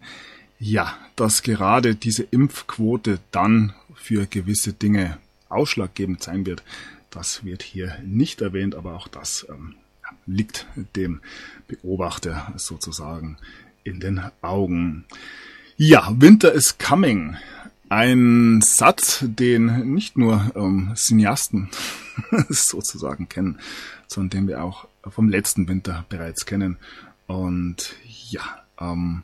Ja, 0.59 0.97
dass 1.15 1.41
gerade 1.41 1.95
diese 1.95 2.23
Impfquote 2.23 3.19
dann 3.31 3.73
für 3.95 4.25
gewisse 4.25 4.73
Dinge 4.73 5.17
ausschlaggebend 5.47 6.21
sein 6.21 6.45
wird, 6.45 6.63
das 7.09 7.45
wird 7.45 7.63
hier 7.63 7.97
nicht 8.05 8.41
erwähnt, 8.41 8.75
aber 8.75 8.93
auch 8.93 9.07
das 9.07 9.47
ähm, 9.49 9.75
liegt 10.25 10.67
dem 10.95 11.21
Beobachter 11.67 12.53
sozusagen 12.57 13.37
in 13.83 14.01
den 14.01 14.21
Augen. 14.41 15.05
Ja, 15.77 16.13
Winter 16.17 16.51
is 16.51 16.77
coming. 16.77 17.37
Ein 17.87 18.61
Satz, 18.61 19.23
den 19.23 19.93
nicht 19.93 20.17
nur 20.17 20.51
ähm, 20.55 20.91
Cineasten 20.95 21.69
sozusagen 22.49 23.29
kennen, 23.29 23.59
sondern 24.07 24.41
den 24.41 24.47
wir 24.49 24.63
auch 24.63 24.87
vom 25.09 25.29
letzten 25.29 25.67
Winter 25.69 26.05
bereits 26.09 26.45
kennen. 26.45 26.77
Und 27.27 27.95
ja, 28.29 28.63
ähm, 28.79 29.23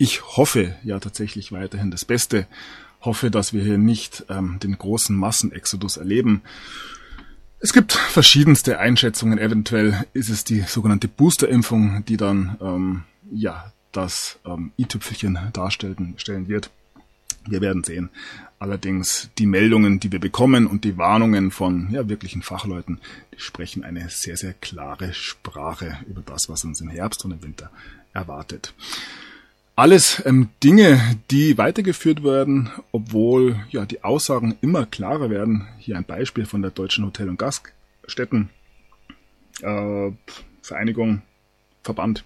ich 0.00 0.22
hoffe 0.38 0.74
ja 0.82 0.98
tatsächlich 0.98 1.52
weiterhin 1.52 1.90
das 1.90 2.06
Beste. 2.06 2.46
Hoffe, 3.02 3.30
dass 3.30 3.52
wir 3.52 3.62
hier 3.62 3.76
nicht 3.76 4.24
ähm, 4.30 4.58
den 4.58 4.78
großen 4.78 5.14
Massenexodus 5.14 5.98
erleben. 5.98 6.40
Es 7.60 7.74
gibt 7.74 7.92
verschiedenste 7.92 8.78
Einschätzungen. 8.78 9.38
Eventuell 9.38 10.06
ist 10.14 10.30
es 10.30 10.44
die 10.44 10.60
sogenannte 10.62 11.06
Boosterimpfung, 11.06 12.02
die 12.06 12.16
dann 12.16 12.56
ähm, 12.62 13.02
ja 13.30 13.74
das 13.92 14.38
ähm, 14.46 14.72
i-Tüpfelchen 14.78 15.38
darstellen 15.52 16.14
stellen 16.16 16.48
wird. 16.48 16.70
Wir 17.46 17.60
werden 17.60 17.84
sehen. 17.84 18.08
Allerdings 18.58 19.28
die 19.36 19.46
Meldungen, 19.46 20.00
die 20.00 20.12
wir 20.12 20.20
bekommen 20.20 20.66
und 20.66 20.84
die 20.84 20.96
Warnungen 20.96 21.50
von 21.50 21.90
ja, 21.90 22.08
wirklichen 22.08 22.40
Fachleuten, 22.40 23.00
die 23.34 23.40
sprechen 23.40 23.84
eine 23.84 24.08
sehr, 24.08 24.38
sehr 24.38 24.54
klare 24.54 25.12
Sprache 25.12 25.98
über 26.08 26.22
das, 26.22 26.48
was 26.48 26.64
uns 26.64 26.80
im 26.80 26.88
Herbst 26.88 27.22
und 27.26 27.32
im 27.32 27.42
Winter 27.42 27.70
erwartet. 28.14 28.72
Alles 29.80 30.22
ähm, 30.26 30.50
Dinge, 30.62 31.00
die 31.30 31.56
weitergeführt 31.56 32.22
werden, 32.22 32.68
obwohl 32.92 33.64
ja 33.70 33.86
die 33.86 34.04
Aussagen 34.04 34.54
immer 34.60 34.84
klarer 34.84 35.30
werden. 35.30 35.68
Hier 35.78 35.96
ein 35.96 36.04
Beispiel 36.04 36.44
von 36.44 36.60
der 36.60 36.70
Deutschen 36.70 37.06
Hotel- 37.06 37.30
und 37.30 37.38
Gaststätten 37.38 38.50
äh, 39.62 40.10
Vereinigung, 40.60 41.22
Verband. 41.82 42.24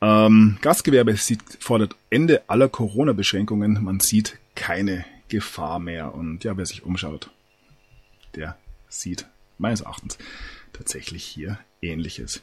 Ähm, 0.00 0.58
Gastgewerbe 0.60 1.14
sieht, 1.14 1.42
fordert 1.60 1.94
Ende 2.10 2.42
aller 2.48 2.68
Corona-Beschränkungen. 2.68 3.78
Man 3.80 4.00
sieht 4.00 4.40
keine 4.56 5.04
Gefahr 5.28 5.78
mehr. 5.78 6.12
Und 6.12 6.42
ja, 6.42 6.56
wer 6.56 6.66
sich 6.66 6.82
umschaut, 6.82 7.30
der 8.34 8.56
sieht 8.88 9.28
meines 9.56 9.82
Erachtens 9.82 10.18
tatsächlich 10.82 11.24
hier 11.24 11.58
Ähnliches. 11.80 12.42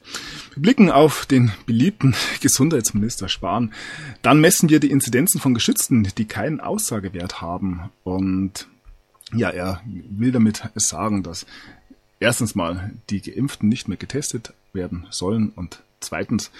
Wir 0.53 0.61
blicken 0.61 0.89
auf 0.89 1.25
den 1.25 1.51
beliebten 1.65 2.15
Gesundheitsminister 2.41 3.27
Spahn. 3.27 3.73
Dann 4.21 4.39
messen 4.39 4.69
wir 4.69 4.79
die 4.79 4.91
Inzidenzen 4.91 5.41
von 5.41 5.53
Geschützten, 5.53 6.03
die 6.17 6.25
keinen 6.25 6.61
Aussagewert 6.61 7.41
haben. 7.41 7.89
Und 8.03 8.67
ja, 9.33 9.49
er 9.49 9.81
will 9.85 10.31
damit 10.31 10.63
sagen, 10.75 11.21
dass 11.23 11.45
erstens 12.21 12.55
mal 12.55 12.91
die 13.09 13.21
Geimpften 13.21 13.67
nicht 13.67 13.87
mehr 13.89 13.97
getestet 13.97 14.53
werden 14.71 15.05
sollen 15.09 15.49
und 15.49 15.81
zweitens 15.99 16.51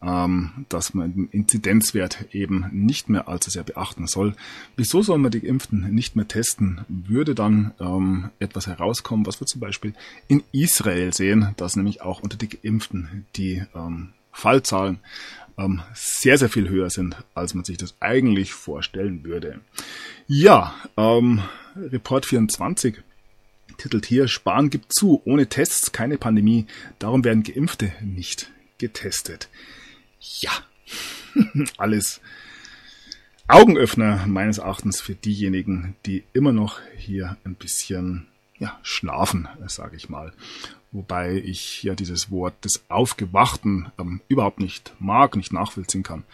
dass 0.00 0.92
man 0.92 1.14
den 1.14 1.28
Inzidenzwert 1.30 2.26
eben 2.32 2.66
nicht 2.70 3.08
mehr 3.08 3.28
allzu 3.28 3.50
sehr 3.50 3.64
beachten 3.64 4.06
soll. 4.06 4.34
Wieso 4.76 5.00
soll 5.02 5.18
man 5.18 5.30
die 5.30 5.40
Geimpften 5.40 5.90
nicht 5.94 6.16
mehr 6.16 6.28
testen? 6.28 6.84
Würde 6.88 7.34
dann 7.34 7.72
ähm, 7.80 8.30
etwas 8.38 8.66
herauskommen, 8.66 9.26
was 9.26 9.40
wir 9.40 9.46
zum 9.46 9.60
Beispiel 9.60 9.94
in 10.28 10.42
Israel 10.52 11.14
sehen, 11.14 11.54
dass 11.56 11.76
nämlich 11.76 12.02
auch 12.02 12.20
unter 12.22 12.36
die 12.36 12.48
Geimpften 12.48 13.24
die 13.36 13.64
ähm, 13.74 14.10
Fallzahlen 14.32 14.98
ähm, 15.58 15.82
sehr, 15.94 16.36
sehr 16.38 16.50
viel 16.50 16.68
höher 16.68 16.90
sind, 16.90 17.16
als 17.34 17.54
man 17.54 17.64
sich 17.64 17.78
das 17.78 17.94
eigentlich 18.00 18.52
vorstellen 18.52 19.24
würde. 19.24 19.60
Ja, 20.26 20.74
ähm, 20.96 21.42
Report 21.74 22.26
24 22.26 23.02
titelt 23.78 24.06
hier, 24.06 24.28
Spahn 24.28 24.70
gibt 24.70 24.92
zu, 24.92 25.22
ohne 25.24 25.48
Tests 25.48 25.92
keine 25.92 26.18
Pandemie, 26.18 26.66
darum 26.98 27.24
werden 27.24 27.42
Geimpfte 27.42 27.92
nicht 28.02 28.50
getestet. 28.78 29.48
Ja, 30.20 30.52
alles 31.76 32.20
Augenöffner 33.48 34.26
meines 34.26 34.58
Erachtens 34.58 35.00
für 35.00 35.14
diejenigen, 35.14 35.94
die 36.04 36.24
immer 36.32 36.52
noch 36.52 36.80
hier 36.96 37.36
ein 37.44 37.54
bisschen 37.54 38.26
ja, 38.58 38.78
schlafen, 38.82 39.48
sage 39.66 39.96
ich 39.96 40.08
mal. 40.08 40.32
Wobei 40.90 41.34
ich 41.34 41.82
ja 41.82 41.94
dieses 41.94 42.30
Wort 42.30 42.64
des 42.64 42.84
Aufgewachten 42.88 43.92
ähm, 43.98 44.20
überhaupt 44.28 44.60
nicht 44.60 44.94
mag, 44.98 45.36
nicht 45.36 45.52
nachvollziehen 45.52 46.02
kann, 46.02 46.24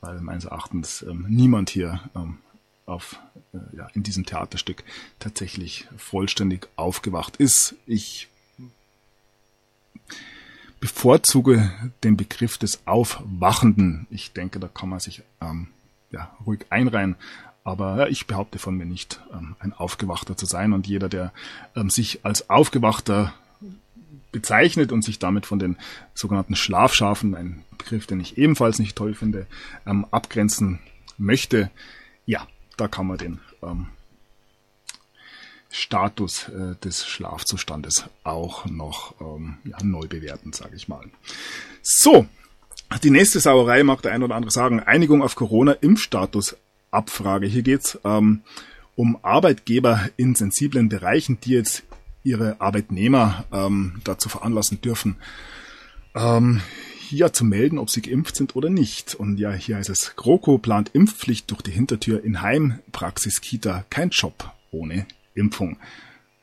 weil 0.00 0.20
meines 0.20 0.44
Erachtens 0.44 1.02
ähm, 1.02 1.26
niemand 1.28 1.70
hier 1.70 2.00
ähm, 2.14 2.38
auf, 2.86 3.18
äh, 3.54 3.76
ja, 3.76 3.88
in 3.94 4.02
diesem 4.02 4.26
Theaterstück 4.26 4.84
tatsächlich 5.18 5.88
vollständig 5.96 6.68
aufgewacht 6.76 7.38
ist. 7.38 7.74
Ich 7.86 8.28
bevorzuge 10.82 11.70
den 12.02 12.16
Begriff 12.16 12.58
des 12.58 12.88
Aufwachenden. 12.88 14.08
Ich 14.10 14.32
denke, 14.32 14.58
da 14.58 14.66
kann 14.66 14.88
man 14.88 14.98
sich 14.98 15.22
ähm, 15.40 15.68
ja, 16.10 16.36
ruhig 16.44 16.66
einreihen. 16.70 17.14
Aber 17.62 18.10
ich 18.10 18.26
behaupte 18.26 18.58
von 18.58 18.76
mir 18.76 18.84
nicht, 18.84 19.20
ähm, 19.32 19.54
ein 19.60 19.72
Aufgewachter 19.72 20.36
zu 20.36 20.44
sein. 20.44 20.72
Und 20.72 20.88
jeder, 20.88 21.08
der 21.08 21.32
ähm, 21.76 21.88
sich 21.88 22.24
als 22.24 22.50
Aufgewachter 22.50 23.32
bezeichnet 24.32 24.90
und 24.90 25.04
sich 25.04 25.20
damit 25.20 25.46
von 25.46 25.60
den 25.60 25.76
sogenannten 26.14 26.56
Schlafschafen, 26.56 27.36
ein 27.36 27.62
Begriff, 27.78 28.08
den 28.08 28.18
ich 28.18 28.36
ebenfalls 28.36 28.80
nicht 28.80 28.96
toll 28.96 29.14
finde, 29.14 29.46
ähm, 29.86 30.04
abgrenzen 30.10 30.80
möchte, 31.16 31.70
ja, 32.26 32.48
da 32.76 32.88
kann 32.88 33.06
man 33.06 33.18
den 33.18 33.38
ähm, 33.62 33.86
Status 35.72 36.48
äh, 36.48 36.76
des 36.84 37.06
Schlafzustandes 37.06 38.04
auch 38.24 38.66
noch 38.66 39.14
ähm, 39.20 39.58
ja, 39.64 39.78
neu 39.82 40.06
bewerten, 40.06 40.52
sage 40.52 40.76
ich 40.76 40.88
mal. 40.88 41.04
So, 41.82 42.26
die 43.02 43.10
nächste 43.10 43.40
Sauerei 43.40 43.82
mag 43.82 44.02
der 44.02 44.12
ein 44.12 44.22
oder 44.22 44.34
andere 44.34 44.50
sagen. 44.50 44.80
Einigung 44.80 45.22
auf 45.22 45.34
Corona-Impfstatus. 45.34 46.56
Abfrage. 46.92 47.46
Hier 47.46 47.62
geht's 47.62 47.98
ähm, 48.04 48.42
um 48.94 49.18
Arbeitgeber 49.22 50.10
in 50.16 50.34
sensiblen 50.34 50.88
Bereichen, 50.88 51.38
die 51.40 51.52
jetzt 51.52 51.82
ihre 52.22 52.60
Arbeitnehmer 52.60 53.44
ähm, 53.50 54.00
dazu 54.04 54.28
veranlassen 54.28 54.80
dürfen, 54.80 55.16
ähm, 56.14 56.60
hier 57.00 57.32
zu 57.32 57.44
melden, 57.44 57.78
ob 57.78 57.90
sie 57.90 58.02
geimpft 58.02 58.36
sind 58.36 58.54
oder 58.54 58.70
nicht. 58.70 59.14
Und 59.14 59.38
ja, 59.38 59.52
hier 59.52 59.76
heißt 59.76 59.90
es, 59.90 60.14
GroKo 60.16 60.58
plant 60.58 60.90
Impfpflicht 60.92 61.50
durch 61.50 61.62
die 61.62 61.72
Hintertür 61.72 62.22
in 62.22 62.42
Heimpraxis 62.42 63.40
Kita. 63.40 63.84
Kein 63.90 64.10
Job 64.10 64.52
ohne 64.70 65.06
Impfung. 65.34 65.78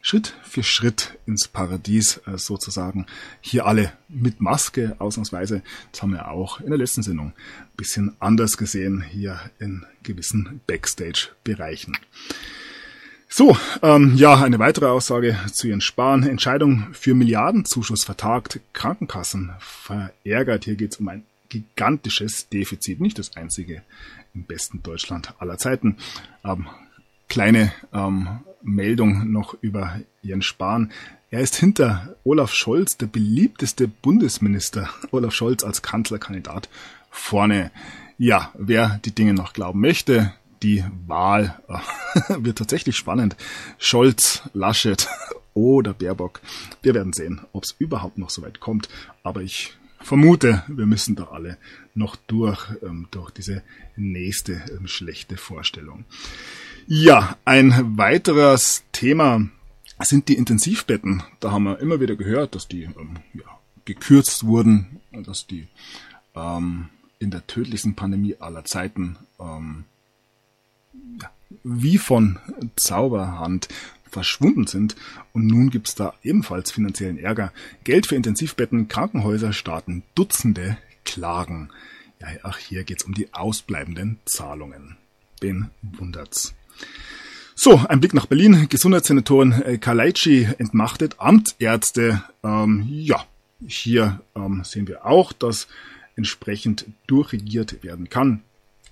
Schritt 0.02 0.34
für 0.44 0.64
Schritt 0.64 1.18
ins 1.26 1.48
Paradies 1.48 2.22
äh, 2.26 2.38
sozusagen. 2.38 3.06
Hier 3.42 3.66
alle 3.66 3.92
mit 4.08 4.40
Maske 4.40 4.96
ausnahmsweise. 5.00 5.62
Das 5.92 6.02
haben 6.02 6.14
wir 6.14 6.30
auch 6.30 6.62
in 6.62 6.70
der 6.70 6.78
letzten 6.78 7.04
Sendung 7.04 7.28
ein 7.28 7.76
bisschen 7.76 8.16
anders 8.20 8.58
gesehen 8.58 9.02
hier 9.02 9.40
in 9.60 9.86
gewissen 10.04 10.62
Backstage-Bereichen. 10.68 11.98
So, 13.28 13.56
ähm, 13.84 14.16
ja, 14.16 14.42
eine 14.42 14.58
weitere 14.58 14.88
Aussage 14.88 15.38
zu 15.54 15.68
Jens 15.68 15.84
Spahn. 15.84 16.24
Entscheidung 16.24 16.88
für 16.94 17.14
Milliardenzuschuss 17.14 18.04
vertagt, 18.04 18.60
Krankenkassen 18.74 19.52
verärgert. 19.60 20.66
Hier 20.66 20.76
geht 20.76 20.94
es 20.94 21.00
um 21.00 21.10
ein 21.10 21.24
gigantisches 21.50 22.50
Defizit, 22.50 23.02
nicht 23.02 23.20
das 23.20 23.36
einzige 23.36 23.84
im 24.34 24.44
besten 24.44 24.82
Deutschland 24.82 25.34
aller 25.40 25.58
Zeiten. 25.58 25.98
Ähm, 26.44 26.68
kleine 27.30 27.72
ähm, 27.94 28.42
Meldung 28.62 29.32
noch 29.32 29.56
über 29.62 30.02
Jens 30.22 30.46
Spahn. 30.46 30.92
Er 31.32 31.42
ist 31.42 31.56
hinter 31.56 32.16
Olaf 32.24 32.52
Scholz, 32.52 32.98
der 32.98 33.06
beliebteste 33.06 33.88
Bundesminister, 33.88 34.90
Olaf 35.12 35.34
Scholz 35.34 35.64
als 35.64 35.82
Kanzlerkandidat, 35.82 36.70
vorne. 37.10 37.72
Ja, 38.18 38.52
wer 38.58 39.00
die 39.06 39.16
Dinge 39.16 39.34
noch 39.34 39.54
glauben 39.54 39.80
möchte, 39.80 40.34
die 40.62 40.84
Wahl 41.08 41.62
wird 42.28 42.58
tatsächlich 42.58 42.98
spannend. 42.98 43.38
Scholz, 43.78 44.42
Laschet 44.54 45.08
oder 45.54 45.94
Baerbock. 45.94 46.42
Wir 46.82 46.94
werden 46.94 47.14
sehen, 47.14 47.42
ob 47.54 47.64
es 47.64 47.76
überhaupt 47.80 48.18
noch 48.18 48.30
so 48.30 48.42
weit 48.42 48.60
kommt. 48.60 48.90
Aber 49.24 49.42
ich 49.42 49.78
vermute, 50.02 50.64
wir 50.68 50.86
müssen 50.86 51.16
da 51.16 51.26
alle 51.26 51.58
noch 51.94 52.16
durch, 52.16 52.68
ähm, 52.82 53.08
durch 53.12 53.32
diese 53.32 53.64
nächste 53.96 54.62
ähm, 54.72 54.88
schlechte 54.88 55.38
Vorstellung. 55.38 56.06
Ja, 56.92 57.38
ein 57.46 58.00
weiteres 58.00 58.84
Thema 58.94 59.48
sind 60.00 60.28
die 60.28 60.34
Intensivbetten. 60.34 61.22
Da 61.40 61.52
haben 61.52 61.66
wir 61.66 61.78
immer 61.78 62.00
wieder 62.00 62.16
gehört, 62.16 62.56
dass 62.56 62.68
die 62.68 62.86
ähm, 62.86 63.18
ja, 63.36 63.60
gekürzt 63.86 64.48
wurden, 64.48 65.00
dass 65.12 65.46
die 65.46 65.68
ähm, 66.34 66.90
in 67.20 67.30
der 67.30 67.46
tödlichsten 67.46 67.94
Pandemie 67.94 68.38
aller 68.40 68.66
Zeiten 68.66 69.18
ähm, 69.40 69.84
ja, 71.22 71.30
wie 71.64 72.00
von 72.00 72.40
Zauberhand 72.76 73.68
verschwunden 74.10 74.66
sind. 74.66 74.96
Und 75.32 75.46
nun 75.46 75.70
gibt's 75.70 75.94
da 75.94 76.16
ebenfalls 76.24 76.72
finanziellen 76.72 77.20
Ärger. 77.20 77.54
Geld 77.84 78.08
für 78.08 78.16
Intensivbetten, 78.16 78.88
Krankenhäuser 78.88 79.54
starten 79.54 80.02
Dutzende 80.16 80.80
Klagen. 81.06 81.70
Ja, 82.20 82.30
ach, 82.42 82.58
hier 82.58 82.84
geht's 82.84 83.04
um 83.04 83.14
die 83.14 83.32
ausbleibenden 83.32 84.18
Zahlungen. 84.26 84.98
Wen 85.40 85.70
wundert's? 85.84 86.56
So, 87.56 87.76
ein 87.90 88.00
Blick 88.00 88.14
nach 88.14 88.26
Berlin. 88.26 88.68
Gesundheitssenatorin 88.70 89.52
äh, 89.52 89.78
Kaleitschi 89.78 90.48
entmachtet 90.60 91.16
Amtsärzte. 91.18 92.24
Ähm, 92.42 92.88
ja, 92.90 93.26
hier 93.68 94.22
ähm, 94.36 94.64
sehen 94.64 94.88
wir 94.88 95.06
auch, 95.06 95.34
dass 95.34 95.68
entsprechend 96.16 96.86
durchregiert 97.08 97.84
werden 97.84 98.10
kann. 98.10 98.44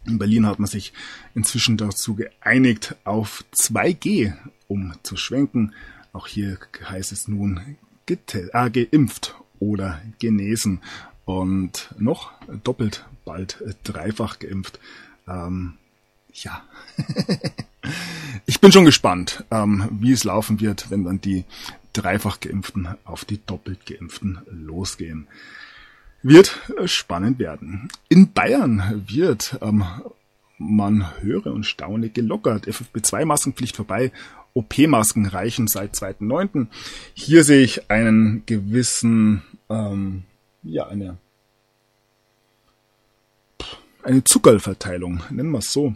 In 0.06 0.18
Berlin 0.18 0.46
hat 0.46 0.60
man 0.60 0.68
sich 0.68 0.94
inzwischen 1.36 1.78
dazu 1.78 2.16
geeinigt, 2.16 2.96
auf 3.04 3.46
2G 3.56 4.34
umzuschwenken. 4.68 5.74
Auch 6.14 6.28
hier 6.28 6.58
heißt 6.90 7.12
es 7.12 7.28
nun 7.28 7.62
äh, 8.08 8.70
geimpft 8.70 9.36
oder 9.60 10.02
genesen 10.20 10.82
und 11.26 11.94
noch 11.98 12.32
doppelt 12.64 13.06
bald 13.26 13.64
dreifach 13.84 14.40
geimpft. 14.40 14.80
Ähm, 15.28 15.74
ja, 16.44 16.64
ich 18.46 18.60
bin 18.60 18.72
schon 18.72 18.86
gespannt, 18.86 19.44
ähm, 19.52 19.88
wie 19.92 20.12
es 20.12 20.24
laufen 20.24 20.60
wird, 20.60 20.90
wenn 20.92 21.04
dann 21.04 21.22
die 21.22 21.46
dreifach 21.94 22.40
geimpften 22.40 22.88
auf 23.06 23.26
die 23.26 23.44
doppelt 23.46 23.86
geimpften 23.86 24.40
losgehen. 24.50 25.28
Wird 26.24 26.60
spannend 26.86 27.40
werden. 27.40 27.90
In 28.10 28.34
Bayern 28.34 29.04
wird 29.08 29.58
ähm, 29.62 29.86
man 30.58 31.22
höre 31.22 31.48
und 31.48 31.66
staune 31.66 32.10
gelockert. 32.10 32.68
FFP2-Maskenpflicht 32.68 33.76
vorbei. 33.76 34.12
OP-Masken 34.54 35.28
reichen 35.28 35.68
seit 35.68 35.96
2.9. 35.96 36.68
Hier 37.14 37.44
sehe 37.44 37.62
ich 37.62 37.92
einen 37.92 38.44
gewissen, 38.48 39.44
ähm, 39.70 40.24
ja, 40.64 40.88
eine, 40.88 41.18
eine 44.02 44.24
Zuckerverteilung, 44.24 45.22
nennen 45.30 45.52
wir 45.52 45.60
es 45.60 45.72
so, 45.72 45.96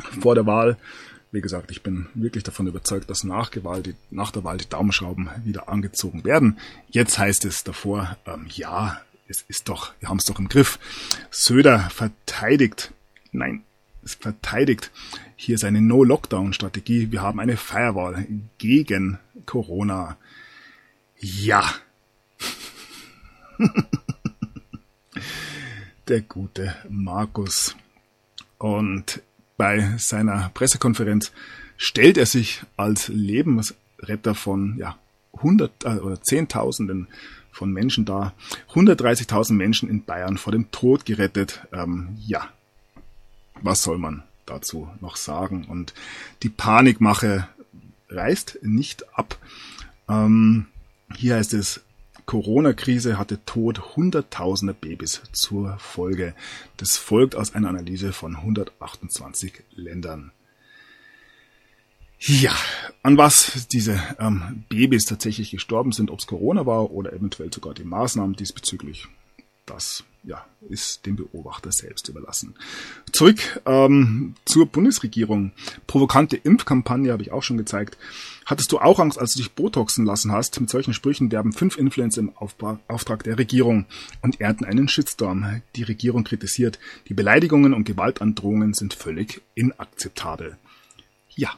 vor 0.00 0.34
der 0.34 0.46
Wahl. 0.46 0.76
Wie 1.32 1.40
gesagt, 1.40 1.70
ich 1.70 1.82
bin 1.82 2.06
wirklich 2.14 2.42
davon 2.42 2.66
überzeugt, 2.66 3.08
dass 3.08 3.22
nach, 3.22 3.50
die, 3.50 3.94
nach 4.10 4.32
der 4.32 4.42
Wahl 4.42 4.58
die 4.58 4.68
Daumenschrauben 4.68 5.30
wieder 5.44 5.68
angezogen 5.68 6.24
werden. 6.24 6.58
Jetzt 6.88 7.18
heißt 7.18 7.44
es 7.44 7.62
davor, 7.62 8.16
ähm, 8.26 8.46
ja, 8.48 9.00
es 9.28 9.44
ist 9.46 9.68
doch, 9.68 9.92
wir 10.00 10.08
haben 10.08 10.18
es 10.18 10.24
doch 10.24 10.40
im 10.40 10.48
Griff. 10.48 10.80
Söder 11.30 11.88
verteidigt, 11.90 12.92
nein, 13.30 13.62
es 14.02 14.14
verteidigt 14.14 14.90
hier 15.36 15.56
seine 15.56 15.80
No-Lockdown-Strategie. 15.80 17.12
Wir 17.12 17.22
haben 17.22 17.38
eine 17.38 17.56
Firewall 17.56 18.26
gegen 18.58 19.18
Corona. 19.46 20.16
Ja. 21.16 21.64
Der 26.08 26.22
gute 26.22 26.74
Markus. 26.88 27.76
Und 28.58 29.22
bei 29.60 29.92
seiner 29.98 30.50
Pressekonferenz 30.54 31.32
stellt 31.76 32.16
er 32.16 32.24
sich 32.24 32.62
als 32.78 33.08
Lebensretter 33.08 34.34
von 34.34 34.78
ja, 34.78 34.96
hundert 35.34 35.84
äh, 35.84 35.98
oder 35.98 36.22
Zehntausenden 36.22 37.08
von 37.52 37.70
Menschen 37.70 38.06
da. 38.06 38.32
130.000 38.72 39.52
Menschen 39.52 39.90
in 39.90 40.02
Bayern 40.02 40.38
vor 40.38 40.50
dem 40.50 40.70
Tod 40.70 41.04
gerettet. 41.04 41.60
Ähm, 41.74 42.16
ja, 42.26 42.48
was 43.60 43.82
soll 43.82 43.98
man 43.98 44.22
dazu 44.46 44.88
noch 45.02 45.16
sagen? 45.16 45.66
Und 45.68 45.92
die 46.42 46.48
Panikmache 46.48 47.46
reißt 48.08 48.60
nicht 48.62 49.04
ab. 49.12 49.36
Ähm, 50.08 50.68
hier 51.14 51.34
heißt 51.34 51.52
es, 51.52 51.82
Corona-Krise 52.30 53.18
hatte 53.18 53.44
Tod 53.44 53.96
hunderttausender 53.96 54.72
Babys 54.72 55.20
zur 55.32 55.76
Folge. 55.78 56.32
Das 56.76 56.96
folgt 56.96 57.34
aus 57.34 57.56
einer 57.56 57.68
Analyse 57.68 58.12
von 58.12 58.36
128 58.36 59.64
Ländern. 59.74 60.30
Ja, 62.20 62.54
an 63.02 63.18
was 63.18 63.66
diese 63.66 64.00
ähm, 64.20 64.64
Babys 64.68 65.06
tatsächlich 65.06 65.50
gestorben 65.50 65.90
sind, 65.90 66.08
ob 66.08 66.20
es 66.20 66.28
Corona 66.28 66.66
war 66.66 66.92
oder 66.92 67.12
eventuell 67.12 67.52
sogar 67.52 67.74
die 67.74 67.82
Maßnahmen 67.82 68.36
diesbezüglich, 68.36 69.08
das 69.66 70.04
ja, 70.22 70.44
ist 70.68 71.06
dem 71.06 71.16
Beobachter 71.16 71.72
selbst 71.72 72.08
überlassen. 72.08 72.54
Zurück 73.12 73.60
ähm, 73.64 74.34
zur 74.44 74.66
Bundesregierung. 74.66 75.52
Provokante 75.86 76.36
Impfkampagne 76.36 77.12
habe 77.12 77.22
ich 77.22 77.32
auch 77.32 77.42
schon 77.42 77.56
gezeigt. 77.56 77.96
Hattest 78.44 78.70
du 78.72 78.78
auch 78.78 78.98
Angst, 78.98 79.18
als 79.18 79.32
du 79.32 79.38
dich 79.38 79.52
botoxen 79.52 80.04
lassen 80.04 80.32
hast? 80.32 80.60
Mit 80.60 80.68
solchen 80.68 80.92
Sprüchen 80.92 81.32
werben 81.32 81.52
fünf 81.52 81.78
Influencer 81.78 82.20
im 82.20 82.32
Auftrag 82.36 83.22
der 83.24 83.38
Regierung 83.38 83.86
und 84.20 84.40
ernten 84.40 84.64
einen 84.64 84.88
Shitstorm. 84.88 85.62
Die 85.76 85.84
Regierung 85.84 86.24
kritisiert, 86.24 86.78
die 87.08 87.14
Beleidigungen 87.14 87.72
und 87.72 87.84
Gewaltandrohungen 87.84 88.74
sind 88.74 88.92
völlig 88.92 89.40
inakzeptabel. 89.54 90.58
Ja, 91.30 91.50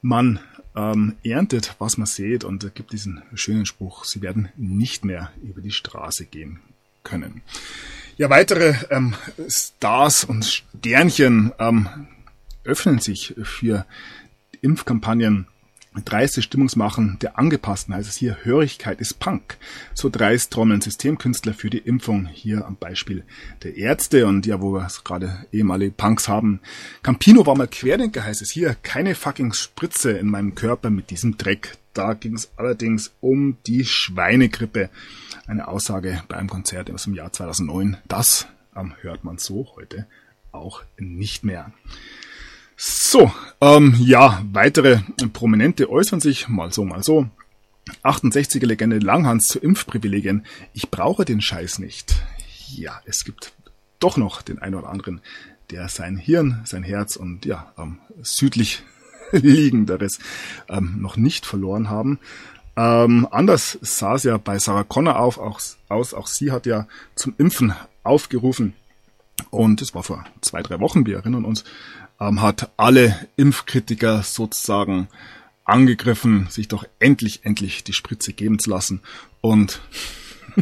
man 0.00 0.38
ähm, 0.74 1.16
erntet, 1.22 1.76
was 1.78 1.98
man 1.98 2.06
sieht 2.06 2.44
und 2.44 2.64
es 2.64 2.72
gibt 2.74 2.92
diesen 2.92 3.22
schönen 3.34 3.66
Spruch, 3.66 4.04
sie 4.04 4.22
werden 4.22 4.48
nicht 4.56 5.04
mehr 5.04 5.32
über 5.42 5.60
die 5.60 5.70
Straße 5.70 6.24
gehen 6.24 6.60
können. 7.04 7.42
Ja, 8.16 8.30
weitere 8.30 8.74
ähm, 8.90 9.14
Stars 9.48 10.24
und 10.24 10.44
Sternchen 10.44 11.52
ähm, 11.58 11.88
öffnen 12.64 12.98
sich 12.98 13.34
für 13.42 13.86
Impfkampagnen 14.60 15.46
dreiste 16.02 16.42
Stimmungsmachen 16.42 17.18
der 17.20 17.38
Angepassten, 17.38 17.94
heißt 17.94 18.08
es 18.08 18.16
hier, 18.16 18.38
Hörigkeit 18.42 19.00
ist 19.00 19.20
Punk. 19.20 19.56
So 19.94 20.08
dreist 20.08 20.52
trommeln 20.52 20.80
Systemkünstler 20.80 21.54
für 21.54 21.70
die 21.70 21.78
Impfung, 21.78 22.26
hier 22.26 22.66
am 22.66 22.76
Beispiel 22.76 23.24
der 23.62 23.76
Ärzte 23.76 24.26
und 24.26 24.46
ja, 24.46 24.60
wo 24.60 24.72
wir 24.72 24.88
gerade 25.04 25.46
ehemalige 25.52 25.92
Punks 25.92 26.28
haben. 26.28 26.60
Campino 27.02 27.46
war 27.46 27.56
mal 27.56 27.68
Querdenker, 27.68 28.24
heißt 28.24 28.42
es 28.42 28.50
hier, 28.50 28.76
keine 28.82 29.14
fucking 29.14 29.52
Spritze 29.52 30.12
in 30.12 30.28
meinem 30.28 30.54
Körper 30.54 30.90
mit 30.90 31.10
diesem 31.10 31.38
Dreck. 31.38 31.76
Da 31.94 32.14
ging 32.14 32.34
es 32.34 32.50
allerdings 32.56 33.12
um 33.20 33.56
die 33.66 33.84
Schweinegrippe. 33.84 34.90
Eine 35.46 35.68
Aussage 35.68 36.22
bei 36.28 36.36
einem 36.36 36.50
Konzert 36.50 36.90
aus 36.90 37.04
dem 37.04 37.14
Jahr 37.14 37.32
2009. 37.32 37.96
Das 38.08 38.48
ähm, 38.76 38.94
hört 39.00 39.24
man 39.24 39.38
so 39.38 39.72
heute 39.76 40.06
auch 40.50 40.82
nicht 40.98 41.44
mehr. 41.44 41.72
So, 42.76 43.32
ähm, 43.60 43.94
ja, 44.00 44.42
weitere 44.52 44.98
Prominente 45.32 45.88
äußern 45.88 46.20
sich, 46.20 46.48
mal 46.48 46.72
so, 46.72 46.84
mal 46.84 47.04
so. 47.04 47.28
68er 48.02 48.66
Legende 48.66 48.98
Langhans 48.98 49.46
zu 49.46 49.60
Impfprivilegien. 49.60 50.44
Ich 50.72 50.90
brauche 50.90 51.24
den 51.24 51.40
Scheiß 51.40 51.78
nicht. 51.78 52.16
Ja, 52.74 53.00
es 53.04 53.24
gibt 53.24 53.52
doch 54.00 54.16
noch 54.16 54.42
den 54.42 54.58
einen 54.58 54.74
oder 54.74 54.88
anderen, 54.88 55.20
der 55.70 55.88
sein 55.88 56.16
Hirn, 56.16 56.62
sein 56.64 56.82
Herz 56.82 57.14
und 57.14 57.44
ja, 57.44 57.72
ähm, 57.78 57.98
südlich 58.22 58.82
naheliegenderes 59.34 60.18
ähm, 60.68 60.96
noch 61.00 61.16
nicht 61.16 61.46
verloren 61.46 61.90
haben. 61.90 62.18
Ähm, 62.76 63.28
anders 63.30 63.78
sah 63.82 64.14
es 64.14 64.24
ja 64.24 64.36
bei 64.36 64.58
Sarah 64.58 64.84
Connor 64.84 65.18
auf, 65.18 65.38
auch, 65.38 65.60
aus. 65.88 66.14
Auch 66.14 66.26
sie 66.26 66.50
hat 66.50 66.66
ja 66.66 66.86
zum 67.14 67.34
Impfen 67.38 67.74
aufgerufen. 68.02 68.74
Und 69.50 69.82
es 69.82 69.94
war 69.94 70.02
vor 70.02 70.24
zwei, 70.40 70.62
drei 70.62 70.80
Wochen, 70.80 71.06
wir 71.06 71.16
erinnern 71.16 71.44
uns, 71.44 71.64
ähm, 72.20 72.40
hat 72.40 72.70
alle 72.76 73.28
Impfkritiker 73.36 74.22
sozusagen 74.22 75.08
angegriffen, 75.64 76.46
sich 76.50 76.68
doch 76.68 76.84
endlich, 76.98 77.44
endlich 77.44 77.84
die 77.84 77.92
Spritze 77.92 78.32
geben 78.32 78.58
zu 78.58 78.70
lassen. 78.70 79.00
Und 79.40 79.80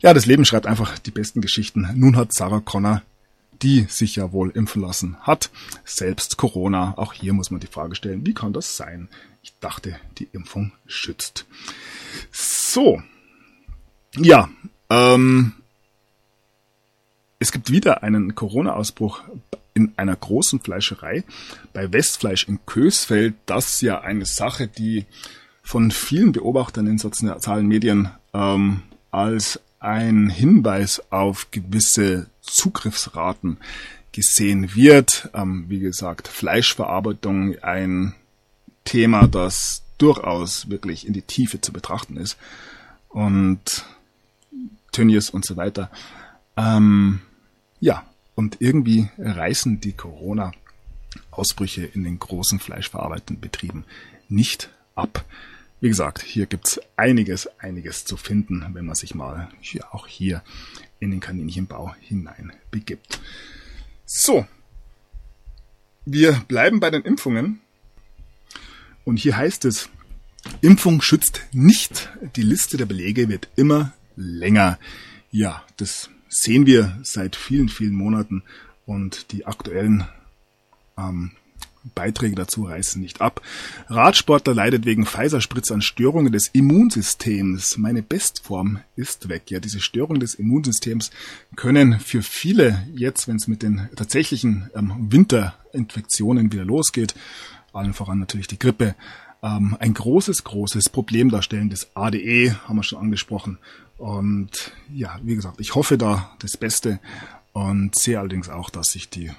ja, 0.00 0.12
das 0.14 0.26
Leben 0.26 0.44
schreibt 0.44 0.66
einfach 0.66 0.98
die 0.98 1.10
besten 1.10 1.40
Geschichten. 1.40 1.88
Nun 1.94 2.16
hat 2.16 2.32
Sarah 2.32 2.60
Connor, 2.60 3.02
die 3.62 3.86
sich 3.88 4.16
ja 4.16 4.32
wohl 4.32 4.50
impfen 4.50 4.82
lassen 4.82 5.16
hat, 5.20 5.50
selbst 5.84 6.36
Corona. 6.36 6.94
Auch 6.96 7.12
hier 7.12 7.32
muss 7.32 7.50
man 7.50 7.60
die 7.60 7.66
Frage 7.66 7.94
stellen, 7.94 8.26
wie 8.26 8.34
kann 8.34 8.52
das 8.52 8.76
sein? 8.76 9.08
Ich 9.42 9.52
dachte, 9.60 9.98
die 10.18 10.28
Impfung 10.32 10.72
schützt. 10.86 11.46
So. 12.30 13.02
Ja, 14.16 14.48
ähm, 14.90 15.52
es 17.38 17.52
gibt 17.52 17.70
wieder 17.70 18.02
einen 18.02 18.34
Corona-Ausbruch 18.34 19.22
in 19.74 19.92
einer 19.96 20.16
großen 20.16 20.60
Fleischerei 20.60 21.24
bei 21.72 21.92
Westfleisch 21.92 22.48
in 22.48 22.58
Kösfeld. 22.66 23.34
Das 23.46 23.74
ist 23.74 23.82
ja 23.82 24.00
eine 24.00 24.26
Sache, 24.26 24.66
die 24.66 25.06
von 25.62 25.90
vielen 25.90 26.32
Beobachtern 26.32 26.86
in 26.86 26.98
sozialen 26.98 27.68
Medien 27.68 28.10
ähm, 28.34 28.82
als 29.10 29.60
ein 29.78 30.28
Hinweis 30.30 31.02
auf 31.10 31.50
gewisse 31.50 32.26
Zugriffsraten 32.50 33.58
gesehen 34.12 34.74
wird. 34.74 35.30
Ähm, 35.34 35.66
wie 35.68 35.80
gesagt, 35.80 36.28
Fleischverarbeitung 36.28 37.56
ein 37.62 38.14
Thema, 38.84 39.26
das 39.26 39.82
durchaus 39.98 40.70
wirklich 40.70 41.06
in 41.06 41.12
die 41.12 41.22
Tiefe 41.22 41.60
zu 41.60 41.72
betrachten 41.72 42.16
ist. 42.16 42.36
Und 43.08 43.84
Tönnies 44.92 45.30
und 45.30 45.44
so 45.44 45.56
weiter. 45.56 45.90
Ähm, 46.56 47.20
ja, 47.80 48.04
und 48.34 48.56
irgendwie 48.60 49.08
reißen 49.18 49.80
die 49.80 49.92
Corona-Ausbrüche 49.92 51.84
in 51.84 52.04
den 52.04 52.18
großen 52.18 52.58
fleischverarbeitenden 52.58 53.40
Betrieben 53.40 53.84
nicht 54.28 54.70
ab. 54.94 55.24
Wie 55.80 55.88
gesagt, 55.88 56.22
hier 56.22 56.46
gibt's 56.46 56.80
einiges, 56.96 57.48
einiges 57.58 58.04
zu 58.04 58.16
finden, 58.16 58.64
wenn 58.72 58.86
man 58.86 58.96
sich 58.96 59.14
mal 59.14 59.48
ja, 59.62 59.84
auch 59.92 60.06
hier 60.06 60.42
in 61.00 61.10
den 61.10 61.20
Kaninchenbau 61.20 61.94
hinein 62.00 62.52
begibt. 62.70 63.20
So, 64.04 64.46
wir 66.04 66.32
bleiben 66.48 66.80
bei 66.80 66.90
den 66.90 67.02
Impfungen. 67.02 67.60
Und 69.04 69.18
hier 69.18 69.36
heißt 69.36 69.64
es, 69.64 69.88
Impfung 70.60 71.02
schützt 71.02 71.46
nicht. 71.52 72.10
Die 72.36 72.42
Liste 72.42 72.76
der 72.76 72.86
Belege 72.86 73.28
wird 73.28 73.48
immer 73.56 73.92
länger. 74.16 74.78
Ja, 75.30 75.64
das 75.76 76.10
sehen 76.28 76.66
wir 76.66 76.98
seit 77.02 77.36
vielen, 77.36 77.68
vielen 77.68 77.94
Monaten 77.94 78.42
und 78.86 79.32
die 79.32 79.46
aktuellen 79.46 80.06
ähm, 80.96 81.32
Beiträge 81.94 82.34
dazu 82.34 82.64
reißen 82.64 83.00
nicht 83.00 83.20
ab. 83.20 83.40
Radsportler 83.88 84.54
leidet 84.54 84.84
wegen 84.84 85.06
Pfizer-Spritze 85.06 85.74
an 85.74 85.82
Störungen 85.82 86.32
des 86.32 86.48
Immunsystems. 86.48 87.78
Meine 87.78 88.02
Bestform 88.02 88.80
ist 88.96 89.28
weg. 89.28 89.50
Ja, 89.50 89.60
diese 89.60 89.80
Störungen 89.80 90.20
des 90.20 90.34
Immunsystems 90.34 91.10
können 91.56 92.00
für 92.00 92.22
viele 92.22 92.86
jetzt, 92.94 93.28
wenn 93.28 93.36
es 93.36 93.48
mit 93.48 93.62
den 93.62 93.88
tatsächlichen 93.96 94.70
ähm, 94.74 95.08
Winterinfektionen 95.10 96.52
wieder 96.52 96.64
losgeht, 96.64 97.14
allen 97.72 97.94
voran 97.94 98.18
natürlich 98.18 98.48
die 98.48 98.58
Grippe, 98.58 98.94
ähm, 99.42 99.76
ein 99.78 99.94
großes, 99.94 100.44
großes 100.44 100.88
Problem 100.88 101.30
darstellen. 101.30 101.70
Das 101.70 101.88
ADE 101.94 102.56
haben 102.66 102.76
wir 102.76 102.82
schon 102.82 102.98
angesprochen. 102.98 103.58
Und 103.96 104.72
ja, 104.94 105.18
wie 105.22 105.34
gesagt, 105.34 105.60
ich 105.60 105.74
hoffe 105.74 105.98
da 105.98 106.30
das 106.38 106.56
Beste 106.56 107.00
und 107.52 107.98
sehe 107.98 108.18
allerdings 108.18 108.48
auch, 108.48 108.70
dass 108.70 108.92
sich 108.92 109.08
die 109.08 109.30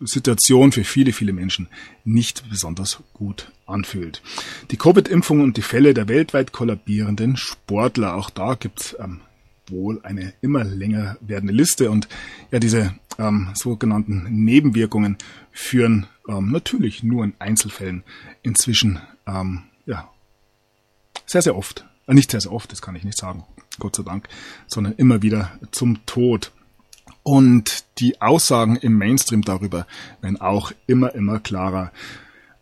Situation 0.00 0.72
für 0.72 0.84
viele, 0.84 1.12
viele 1.12 1.32
Menschen 1.32 1.68
nicht 2.04 2.48
besonders 2.50 3.02
gut 3.12 3.52
anfühlt. 3.66 4.22
Die 4.70 4.76
Covid-Impfung 4.76 5.40
und 5.40 5.56
die 5.56 5.62
Fälle 5.62 5.94
der 5.94 6.08
weltweit 6.08 6.52
kollabierenden 6.52 7.36
Sportler, 7.36 8.14
auch 8.14 8.30
da 8.30 8.54
gibt's 8.54 8.96
ähm, 8.98 9.20
wohl 9.68 10.00
eine 10.02 10.34
immer 10.40 10.64
länger 10.64 11.16
werdende 11.20 11.54
Liste 11.54 11.90
und 11.90 12.08
ja, 12.50 12.58
diese 12.58 12.94
ähm, 13.18 13.50
sogenannten 13.54 14.44
Nebenwirkungen 14.44 15.16
führen 15.52 16.06
ähm, 16.28 16.50
natürlich 16.50 17.02
nur 17.02 17.24
in 17.24 17.34
Einzelfällen 17.38 18.02
inzwischen 18.42 19.00
ähm, 19.26 19.62
ja 19.86 20.10
sehr, 21.26 21.42
sehr 21.42 21.56
oft, 21.56 21.86
äh, 22.06 22.14
nicht 22.14 22.30
sehr, 22.30 22.40
sehr 22.40 22.52
oft, 22.52 22.70
das 22.72 22.82
kann 22.82 22.96
ich 22.96 23.04
nicht 23.04 23.18
sagen, 23.18 23.44
Gott 23.78 23.96
sei 23.96 24.02
Dank, 24.02 24.28
sondern 24.66 24.94
immer 24.94 25.22
wieder 25.22 25.58
zum 25.70 26.04
Tod. 26.06 26.52
Und 27.24 27.84
die 27.98 28.20
Aussagen 28.20 28.76
im 28.76 28.96
Mainstream 28.96 29.42
darüber 29.42 29.86
werden 30.20 30.40
auch 30.40 30.72
immer, 30.86 31.14
immer 31.14 31.40
klarer. 31.40 31.90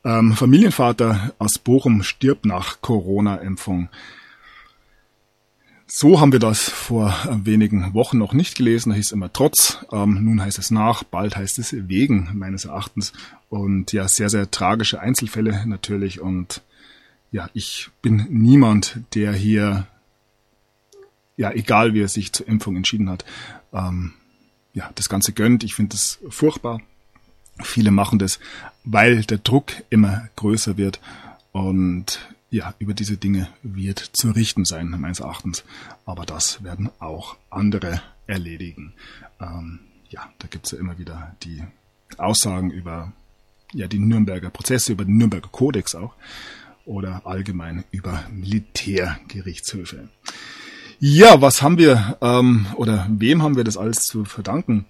Ähm, 0.04 0.32
Familienvater 0.32 1.34
aus 1.38 1.58
Bochum 1.58 2.02
stirbt 2.02 2.46
nach 2.46 2.80
Corona-Impfung. 2.80 3.88
So 5.86 6.20
haben 6.20 6.32
wir 6.32 6.38
das 6.38 6.70
vor 6.70 7.14
wenigen 7.30 7.92
Wochen 7.92 8.16
noch 8.16 8.32
nicht 8.32 8.56
gelesen. 8.56 8.90
Da 8.90 8.96
hieß 8.96 9.06
es 9.06 9.12
immer 9.12 9.30
trotz. 9.32 9.84
Ähm, 9.92 10.24
nun 10.24 10.40
heißt 10.40 10.58
es 10.58 10.70
nach. 10.70 11.04
Bald 11.04 11.36
heißt 11.36 11.58
es 11.58 11.74
wegen, 11.88 12.30
meines 12.32 12.64
Erachtens. 12.64 13.12
Und 13.50 13.92
ja, 13.92 14.08
sehr, 14.08 14.30
sehr 14.30 14.50
tragische 14.50 15.00
Einzelfälle 15.00 15.66
natürlich. 15.66 16.20
Und 16.20 16.62
ja, 17.30 17.50
ich 17.52 17.90
bin 18.00 18.26
niemand, 18.30 19.00
der 19.14 19.32
hier 19.32 19.86
ja, 21.36 21.50
egal 21.50 21.94
wie 21.94 22.02
er 22.02 22.08
sich 22.08 22.32
zur 22.32 22.46
Impfung 22.48 22.76
entschieden 22.76 23.10
hat, 23.10 23.24
ähm, 23.72 24.12
ja, 24.74 24.90
das 24.94 25.08
Ganze 25.08 25.32
gönnt. 25.32 25.64
Ich 25.64 25.74
finde 25.74 25.90
das 25.90 26.18
furchtbar. 26.28 26.80
Viele 27.62 27.90
machen 27.90 28.18
das, 28.18 28.40
weil 28.84 29.22
der 29.22 29.38
Druck 29.38 29.72
immer 29.90 30.28
größer 30.36 30.76
wird 30.76 31.00
und 31.52 32.20
ja, 32.50 32.74
über 32.78 32.92
diese 32.92 33.16
Dinge 33.16 33.48
wird 33.62 33.98
zu 33.98 34.30
richten 34.30 34.64
sein, 34.64 34.88
meines 34.88 35.20
Erachtens. 35.20 35.64
Aber 36.04 36.26
das 36.26 36.62
werden 36.62 36.90
auch 36.98 37.36
andere 37.50 38.02
erledigen. 38.26 38.92
Ähm, 39.40 39.80
ja, 40.10 40.30
da 40.38 40.48
gibt's 40.48 40.72
ja 40.72 40.78
immer 40.78 40.98
wieder 40.98 41.34
die 41.42 41.62
Aussagen 42.18 42.70
über 42.70 43.12
ja, 43.72 43.86
die 43.86 43.98
Nürnberger 43.98 44.50
Prozesse, 44.50 44.92
über 44.92 45.04
den 45.04 45.16
Nürnberger 45.16 45.48
Kodex 45.48 45.94
auch 45.94 46.14
oder 46.84 47.22
allgemein 47.24 47.84
über 47.90 48.24
Militärgerichtshöfe. 48.30 50.08
Ja, 51.04 51.40
was 51.40 51.62
haben 51.62 51.78
wir 51.78 52.16
ähm, 52.20 52.66
oder 52.76 53.08
wem 53.10 53.42
haben 53.42 53.56
wir 53.56 53.64
das 53.64 53.76
alles 53.76 54.06
zu 54.06 54.24
verdanken? 54.24 54.84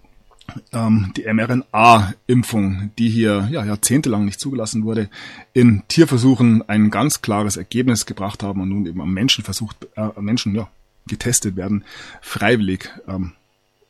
Ähm, 0.71 1.15
die 1.17 1.25
mRNA-Impfung, 1.25 2.91
die 2.99 3.09
hier 3.09 3.49
ja, 3.51 3.65
jahrzehntelang 3.65 4.27
nicht 4.27 4.39
zugelassen 4.39 4.85
wurde, 4.85 5.09
in 5.55 5.85
Tierversuchen 5.89 6.69
ein 6.69 6.91
ganz 6.91 7.23
klares 7.23 7.57
Ergebnis 7.57 8.05
gebracht 8.05 8.43
haben 8.43 8.61
und 8.61 8.69
nun 8.69 8.85
eben 8.85 9.01
am 9.01 9.15
Menschen 9.15 9.43
versucht, 9.43 9.89
äh, 9.97 10.11
Menschen 10.21 10.55
ja, 10.55 10.69
getestet 11.07 11.57
werden, 11.57 11.83
freiwillig, 12.21 12.91
ähm, 13.09 13.33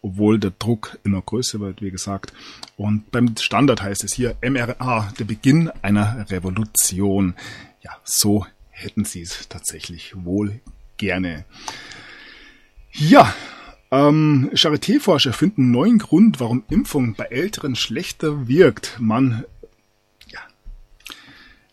obwohl 0.01 0.39
der 0.39 0.53
Druck 0.57 1.01
immer 1.03 1.23
größer 1.23 1.59
wird, 1.59 1.83
wie 1.83 1.91
gesagt. 1.91 2.33
Und 2.77 3.11
beim 3.11 3.37
Standard 3.37 3.83
heißt 3.83 4.05
es 4.05 4.13
hier 4.13 4.37
mRNA, 4.43 5.13
der 5.19 5.25
Beginn 5.25 5.73
einer 5.83 6.31
Revolution. 6.31 7.35
Ja, 7.81 7.97
so 8.05 8.47
hätten 8.71 9.05
sie 9.05 9.23
es 9.23 9.49
tatsächlich 9.49 10.15
wohl 10.25 10.61
gerne. 10.99 11.45
Ja, 12.93 13.35
ähm, 13.91 14.51
Charité-Forscher 14.55 15.33
finden 15.33 15.71
neuen 15.71 15.99
Grund, 15.99 16.41
warum 16.41 16.63
Impfung 16.69 17.15
bei 17.15 17.25
Älteren 17.25 17.75
schlechter 17.75 18.49
wirkt. 18.49 18.99
Man 19.01 19.45
ja, 20.29 20.41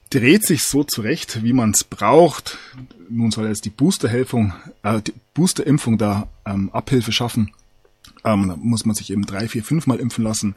dreht 0.09 0.45
sich 0.45 0.63
so 0.63 0.85
zurecht, 0.85 1.43
wie 1.43 1.53
man 1.53 1.71
es 1.71 1.83
braucht. 1.83 2.57
Nun 3.09 3.31
soll 3.31 3.47
jetzt 3.47 3.65
die 3.65 3.69
Boosterimpfung, 3.69 4.53
äh, 4.83 5.01
die 5.01 5.13
Boosterimpfung 5.33 5.97
da 5.97 6.29
ähm, 6.45 6.69
Abhilfe 6.71 7.11
schaffen. 7.11 7.51
Ähm, 8.23 8.47
da 8.47 8.55
muss 8.55 8.85
man 8.85 8.95
sich 8.95 9.11
eben 9.11 9.25
drei, 9.25 9.49
vier, 9.49 9.63
fünfmal 9.63 9.99
impfen 9.99 10.23
lassen. 10.23 10.55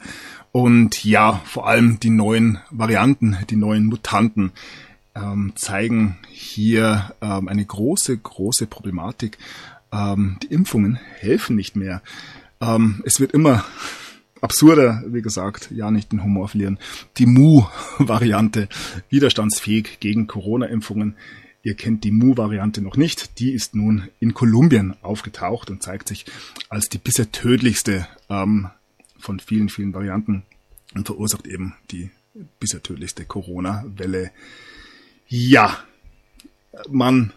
Und 0.53 1.03
ja, 1.03 1.41
vor 1.45 1.67
allem 1.67 1.99
die 1.99 2.09
neuen 2.09 2.59
Varianten, 2.71 3.37
die 3.49 3.57
neuen 3.57 3.85
Mutanten 3.85 4.53
ähm, 5.13 5.53
zeigen 5.55 6.17
hier 6.29 7.13
ähm, 7.21 7.47
eine 7.47 7.65
große, 7.65 8.17
große 8.17 8.67
Problematik 8.67 9.37
ähm, 9.93 10.37
die 10.41 10.47
Impfungen 10.47 10.95
helfen 11.19 11.55
nicht 11.55 11.75
mehr. 11.75 12.01
Ähm, 12.59 13.03
es 13.05 13.19
wird 13.19 13.31
immer 13.31 13.63
absurder, 14.41 15.03
wie 15.07 15.21
gesagt, 15.21 15.69
ja 15.71 15.91
nicht 15.91 16.11
den 16.11 16.23
Humor 16.23 16.49
verlieren. 16.49 16.79
Die 17.17 17.25
Mu-Variante, 17.25 18.67
widerstandsfähig 19.09 19.99
gegen 19.99 20.27
Corona-Impfungen. 20.27 21.15
Ihr 21.61 21.75
kennt 21.75 22.03
die 22.03 22.11
Mu-Variante 22.11 22.81
noch 22.81 22.97
nicht. 22.97 23.39
Die 23.39 23.51
ist 23.51 23.75
nun 23.75 24.09
in 24.19 24.33
Kolumbien 24.33 24.95
aufgetaucht 25.01 25.69
und 25.69 25.81
zeigt 25.81 26.09
sich 26.09 26.25
als 26.67 26.89
die 26.89 26.97
bisher 26.97 27.31
tödlichste 27.31 28.07
ähm, 28.29 28.69
von 29.17 29.39
vielen, 29.39 29.69
vielen 29.69 29.93
Varianten 29.93 30.43
und 30.93 31.05
verursacht 31.05 31.47
eben 31.47 31.75
die 31.91 32.09
bisher 32.59 32.83
tödlichste 32.83 33.25
Corona-Welle. 33.25 34.31
Ja, 35.29 35.77
man 36.89 37.31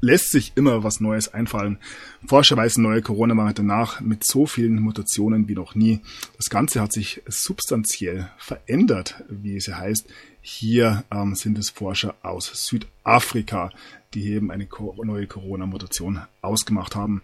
lässt 0.00 0.30
sich 0.30 0.52
immer 0.56 0.84
was 0.84 1.00
Neues 1.00 1.32
einfallen. 1.32 1.78
Forscher 2.26 2.56
weisen 2.56 2.82
neue 2.82 3.02
Corona-Variante 3.02 3.62
nach 3.62 4.00
mit 4.00 4.24
so 4.24 4.46
vielen 4.46 4.80
Mutationen 4.80 5.48
wie 5.48 5.54
noch 5.54 5.74
nie. 5.74 6.00
Das 6.36 6.50
Ganze 6.50 6.80
hat 6.80 6.92
sich 6.92 7.22
substanziell 7.26 8.28
verändert, 8.38 9.24
wie 9.28 9.56
es 9.56 9.68
heißt. 9.68 10.06
Hier 10.40 11.04
ähm, 11.10 11.34
sind 11.34 11.58
es 11.58 11.70
Forscher 11.70 12.14
aus 12.22 12.52
Südafrika, 12.66 13.70
die 14.14 14.32
eben 14.32 14.50
eine 14.50 14.68
neue 15.02 15.26
Corona-Mutation 15.26 16.20
ausgemacht 16.40 16.94
haben. 16.94 17.22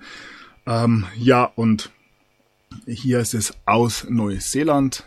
Ähm, 0.66 1.06
ja, 1.16 1.44
und 1.44 1.90
hier 2.86 3.20
ist 3.20 3.34
es 3.34 3.54
aus 3.64 4.06
Neuseeland. 4.08 5.04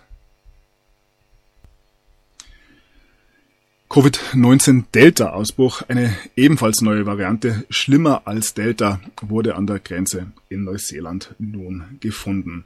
Covid-19 3.95 4.83
Delta-Ausbruch, 4.93 5.83
eine 5.87 6.13
ebenfalls 6.35 6.81
neue 6.81 7.05
Variante, 7.05 7.65
schlimmer 7.69 8.23
als 8.25 8.53
Delta, 8.53 8.99
wurde 9.21 9.55
an 9.55 9.67
der 9.67 9.79
Grenze 9.79 10.33
in 10.49 10.65
Neuseeland 10.65 11.33
nun 11.39 11.97
gefunden. 12.01 12.65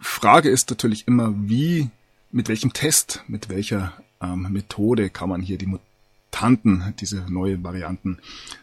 Frage 0.00 0.50
ist 0.50 0.68
natürlich 0.68 1.06
immer, 1.06 1.32
wie, 1.36 1.90
mit 2.32 2.48
welchem 2.48 2.72
Test, 2.72 3.22
mit 3.28 3.48
welcher 3.50 3.92
ähm, 4.20 4.48
Methode 4.50 5.10
kann 5.10 5.28
man 5.28 5.42
hier 5.42 5.58
die 5.58 5.68
Mutanten, 5.68 6.92
diese 6.98 7.24
neuen 7.32 7.62
Varianten 7.62 8.18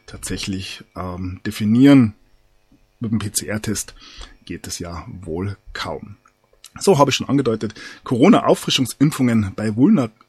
tatsächlich 0.05 0.83
ähm, 0.97 1.39
definieren. 1.45 2.13
Mit 2.99 3.11
dem 3.11 3.19
PCR-Test 3.19 3.95
geht 4.43 4.67
es 4.67 4.79
ja 4.79 5.07
wohl 5.07 5.55
kaum. 5.71 6.17
So 6.77 6.97
habe 6.97 7.11
ich 7.11 7.15
schon 7.15 7.29
angedeutet, 7.29 7.73
Corona-Auffrischungsimpfungen 8.03 9.53
bei 9.55 9.77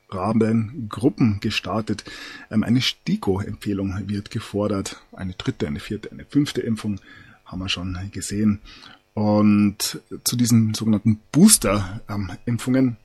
vulnerablen 0.08 0.88
Gruppen 0.88 1.40
gestartet. 1.40 2.04
Ähm, 2.50 2.62
eine 2.62 2.80
STIKO-Empfehlung 2.80 4.08
wird 4.08 4.30
gefordert. 4.30 5.02
Eine 5.12 5.32
dritte, 5.34 5.66
eine 5.66 5.80
vierte, 5.80 6.10
eine 6.10 6.24
fünfte 6.24 6.60
Impfung 6.60 7.00
haben 7.44 7.60
wir 7.60 7.68
schon 7.68 7.98
gesehen. 8.12 8.60
Und 9.14 10.00
zu 10.24 10.36
diesen 10.36 10.74
sogenannten 10.74 11.20
Booster-Impfungen 11.30 12.96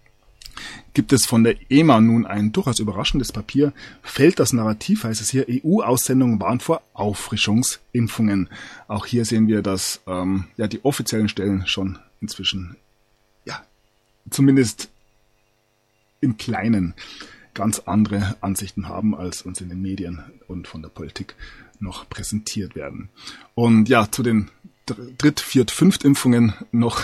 gibt 0.93 1.13
es 1.13 1.25
von 1.25 1.43
der 1.43 1.55
EMA 1.69 2.01
nun 2.01 2.25
ein 2.25 2.51
durchaus 2.51 2.79
überraschendes 2.79 3.31
Papier. 3.31 3.73
Fällt 4.01 4.39
das 4.39 4.51
Narrativ, 4.51 5.03
heißt 5.03 5.21
es 5.21 5.29
hier, 5.29 5.45
EU-Aussendungen 5.47 6.39
waren 6.41 6.59
vor 6.59 6.81
Auffrischungsimpfungen. 6.93 8.49
Auch 8.88 9.05
hier 9.05 9.23
sehen 9.23 9.47
wir, 9.47 9.62
dass 9.62 10.01
ähm, 10.07 10.45
ja 10.57 10.67
die 10.67 10.83
offiziellen 10.83 11.29
Stellen 11.29 11.67
schon 11.67 11.99
inzwischen 12.21 12.75
ja 13.45 13.63
zumindest 14.31 14.89
im 16.21 16.38
Kleinen 16.38 16.93
ganz 17.53 17.79
andere 17.79 18.38
Ansichten 18.41 18.88
haben, 18.88 19.15
als 19.15 19.41
uns 19.41 19.62
in 19.62 19.69
den 19.69 19.82
Medien 19.82 20.23
und 20.47 20.67
von 20.67 20.82
der 20.82 20.89
Politik 20.89 21.36
noch 21.79 22.10
präsentiert 22.10 22.75
werden. 22.75 23.10
Und 23.55 23.89
ja, 23.89 24.10
zu 24.10 24.23
den 24.23 24.49
Dritt-, 25.17 25.39
Viert-, 25.39 25.71
Fünft-Impfungen 25.71 26.53
noch 26.71 27.03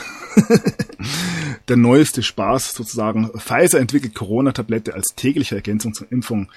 der 1.67 1.77
neueste 1.77 2.23
Spaß 2.23 2.73
sozusagen. 2.73 3.29
Pfizer 3.37 3.79
entwickelt 3.79 4.15
Corona-Tablette 4.15 4.93
als 4.93 5.13
tägliche 5.15 5.55
Ergänzung 5.55 5.93
zur 5.93 6.11
Impfung. 6.11 6.51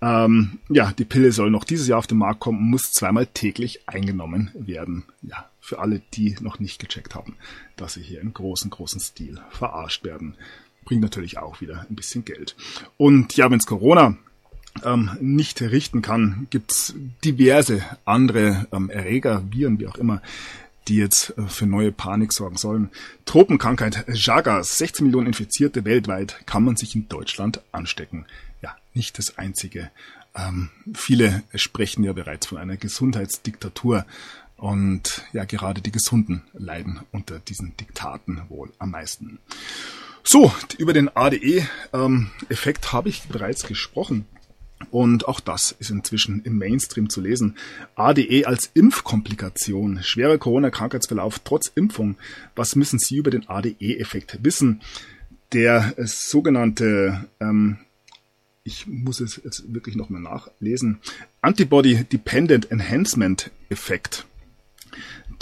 Ähm, 0.00 0.58
ja, 0.68 0.92
die 0.92 1.04
Pille 1.04 1.32
soll 1.32 1.50
noch 1.50 1.64
dieses 1.64 1.86
Jahr 1.86 1.98
auf 1.98 2.06
den 2.06 2.18
Markt 2.18 2.40
kommen 2.40 2.58
und 2.58 2.70
muss 2.70 2.92
zweimal 2.92 3.26
täglich 3.26 3.88
eingenommen 3.88 4.50
werden. 4.54 5.04
Ja, 5.22 5.48
für 5.60 5.78
alle, 5.78 6.00
die 6.14 6.36
noch 6.40 6.58
nicht 6.58 6.80
gecheckt 6.80 7.14
haben, 7.14 7.36
dass 7.76 7.94
sie 7.94 8.02
hier 8.02 8.20
im 8.20 8.32
großen, 8.32 8.70
großen 8.70 9.00
Stil 9.00 9.40
verarscht 9.50 10.04
werden. 10.04 10.36
Bringt 10.90 11.02
natürlich 11.02 11.38
auch 11.38 11.60
wieder 11.60 11.86
ein 11.88 11.94
bisschen 11.94 12.24
Geld. 12.24 12.56
Und 12.96 13.36
ja, 13.36 13.48
wenn 13.48 13.60
es 13.60 13.66
Corona 13.66 14.16
ähm, 14.84 15.16
nicht 15.20 15.62
richten 15.62 16.02
kann, 16.02 16.48
gibt's 16.50 16.94
diverse 17.24 17.84
andere 18.04 18.66
ähm, 18.72 18.90
Erreger, 18.90 19.44
Viren, 19.52 19.78
wie 19.78 19.86
auch 19.86 19.94
immer, 19.94 20.20
die 20.88 20.96
jetzt 20.96 21.32
äh, 21.38 21.42
für 21.46 21.66
neue 21.66 21.92
Panik 21.92 22.32
sorgen 22.32 22.56
sollen. 22.56 22.90
Tropenkrankheit 23.24 24.04
Chagas, 24.16 24.78
16 24.78 25.06
Millionen 25.06 25.28
Infizierte 25.28 25.84
weltweit, 25.84 26.44
kann 26.44 26.64
man 26.64 26.74
sich 26.74 26.96
in 26.96 27.08
Deutschland 27.08 27.60
anstecken. 27.70 28.26
Ja, 28.60 28.74
nicht 28.92 29.16
das 29.16 29.38
einzige. 29.38 29.92
Ähm, 30.34 30.70
viele 30.92 31.44
sprechen 31.54 32.02
ja 32.02 32.14
bereits 32.14 32.46
von 32.46 32.58
einer 32.58 32.76
Gesundheitsdiktatur. 32.76 34.06
Und 34.56 35.24
ja, 35.32 35.44
gerade 35.44 35.82
die 35.82 35.92
Gesunden 35.92 36.42
leiden 36.52 36.98
unter 37.12 37.38
diesen 37.38 37.76
Diktaten 37.76 38.42
wohl 38.48 38.72
am 38.80 38.90
meisten. 38.90 39.38
So, 40.22 40.52
über 40.78 40.92
den 40.92 41.08
ADE-Effekt 41.14 42.84
ähm, 42.84 42.92
habe 42.92 43.08
ich 43.08 43.22
bereits 43.22 43.66
gesprochen. 43.66 44.26
Und 44.90 45.28
auch 45.28 45.40
das 45.40 45.72
ist 45.78 45.90
inzwischen 45.90 46.42
im 46.44 46.58
Mainstream 46.58 47.10
zu 47.10 47.20
lesen. 47.20 47.56
ADE 47.96 48.46
als 48.46 48.70
Impfkomplikation. 48.74 50.02
Schwerer 50.02 50.38
Corona-Krankheitsverlauf 50.38 51.40
trotz 51.40 51.70
Impfung. 51.74 52.16
Was 52.56 52.76
müssen 52.76 52.98
Sie 52.98 53.16
über 53.16 53.30
den 53.30 53.48
ADE-Effekt 53.48 54.38
wissen? 54.42 54.80
Der 55.52 55.94
äh, 55.96 56.06
sogenannte, 56.06 57.26
ähm, 57.40 57.78
ich 58.64 58.86
muss 58.86 59.20
es 59.20 59.40
jetzt 59.42 59.72
wirklich 59.72 59.96
nochmal 59.96 60.22
nachlesen, 60.22 61.00
Antibody 61.40 62.04
Dependent 62.04 62.70
Enhancement 62.70 63.50
Effekt 63.68 64.26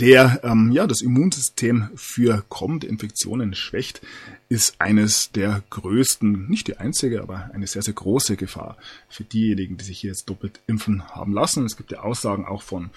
der 0.00 0.40
ähm, 0.44 0.70
ja 0.72 0.86
das 0.86 1.02
Immunsystem 1.02 1.90
für 1.94 2.44
kommende 2.48 2.86
Infektionen 2.86 3.54
schwächt, 3.54 4.00
ist 4.48 4.80
eines 4.80 5.32
der 5.32 5.62
größten, 5.70 6.48
nicht 6.48 6.68
die 6.68 6.78
einzige, 6.78 7.22
aber 7.22 7.50
eine 7.52 7.66
sehr, 7.66 7.82
sehr 7.82 7.94
große 7.94 8.36
Gefahr 8.36 8.76
für 9.08 9.24
diejenigen, 9.24 9.76
die 9.76 9.84
sich 9.84 9.98
hier 9.98 10.10
jetzt 10.10 10.28
doppelt 10.28 10.60
impfen 10.66 11.08
haben 11.08 11.32
lassen. 11.32 11.66
Es 11.66 11.76
gibt 11.76 11.92
ja 11.92 12.00
Aussagen 12.00 12.46
auch 12.46 12.62
von 12.62 12.90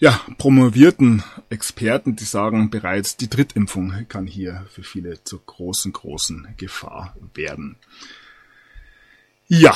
ja, 0.00 0.20
promovierten 0.38 1.24
Experten, 1.50 2.14
die 2.14 2.24
sagen 2.24 2.70
bereits, 2.70 3.16
die 3.16 3.28
Drittimpfung 3.28 4.06
kann 4.08 4.26
hier 4.26 4.64
für 4.70 4.84
viele 4.84 5.24
zur 5.24 5.44
großen, 5.44 5.92
großen 5.92 6.54
Gefahr 6.56 7.16
werden. 7.34 7.76
Ja, 9.50 9.74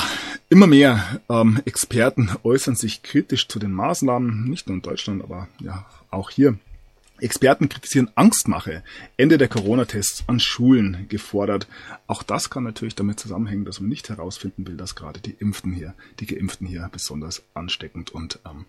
immer 0.49 0.67
mehr 0.67 1.19
ähm, 1.29 1.59
Experten 1.65 2.29
äußern 2.43 2.75
sich 2.75 3.01
kritisch 3.01 3.47
zu 3.47 3.57
den 3.57 3.71
Maßnahmen, 3.71 4.43
nicht 4.43 4.67
nur 4.67 4.75
in 4.75 4.83
Deutschland, 4.83 5.23
aber 5.23 5.47
ja 5.59 5.87
auch 6.11 6.29
hier. 6.29 6.59
Experten 7.19 7.69
kritisieren 7.69 8.11
Angstmache, 8.13 8.83
Ende 9.17 9.39
der 9.39 9.47
Corona-Tests 9.47 10.25
an 10.27 10.39
Schulen 10.39 11.07
gefordert. 11.09 11.67
Auch 12.05 12.21
das 12.21 12.51
kann 12.51 12.63
natürlich 12.63 12.93
damit 12.93 13.19
zusammenhängen, 13.19 13.65
dass 13.65 13.79
man 13.79 13.89
nicht 13.89 14.09
herausfinden 14.09 14.67
will, 14.67 14.77
dass 14.77 14.93
gerade 14.93 15.19
die 15.19 15.35
Impften 15.39 15.73
hier, 15.73 15.95
die 16.19 16.27
Geimpften 16.27 16.67
hier 16.67 16.87
besonders 16.91 17.41
ansteckend 17.55 18.11
und 18.11 18.39
ähm, 18.45 18.65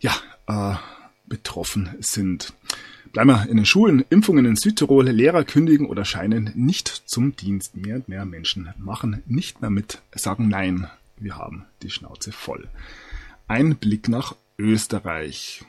ja 0.00 0.12
äh, 0.48 0.76
betroffen 1.26 1.90
sind. 2.00 2.52
Bleiben 3.12 3.30
wir 3.30 3.48
in 3.48 3.56
den 3.56 3.66
Schulen. 3.66 4.04
Impfungen 4.08 4.46
in 4.46 4.56
Südtirol. 4.56 5.08
Lehrer 5.08 5.44
kündigen 5.44 5.86
oder 5.86 6.04
scheinen 6.04 6.52
nicht 6.54 6.88
zum 7.06 7.34
Dienst. 7.34 7.76
Mehr 7.76 7.96
und 7.96 8.08
mehr 8.08 8.24
Menschen 8.24 8.72
machen 8.78 9.22
nicht 9.26 9.60
mehr 9.60 9.70
mit, 9.70 10.00
sagen 10.14 10.48
Nein. 10.48 10.88
Wir 11.16 11.36
haben 11.36 11.66
die 11.82 11.90
Schnauze 11.90 12.32
voll. 12.32 12.68
Ein 13.48 13.76
Blick 13.76 14.08
nach 14.08 14.36
Österreich. 14.58 15.64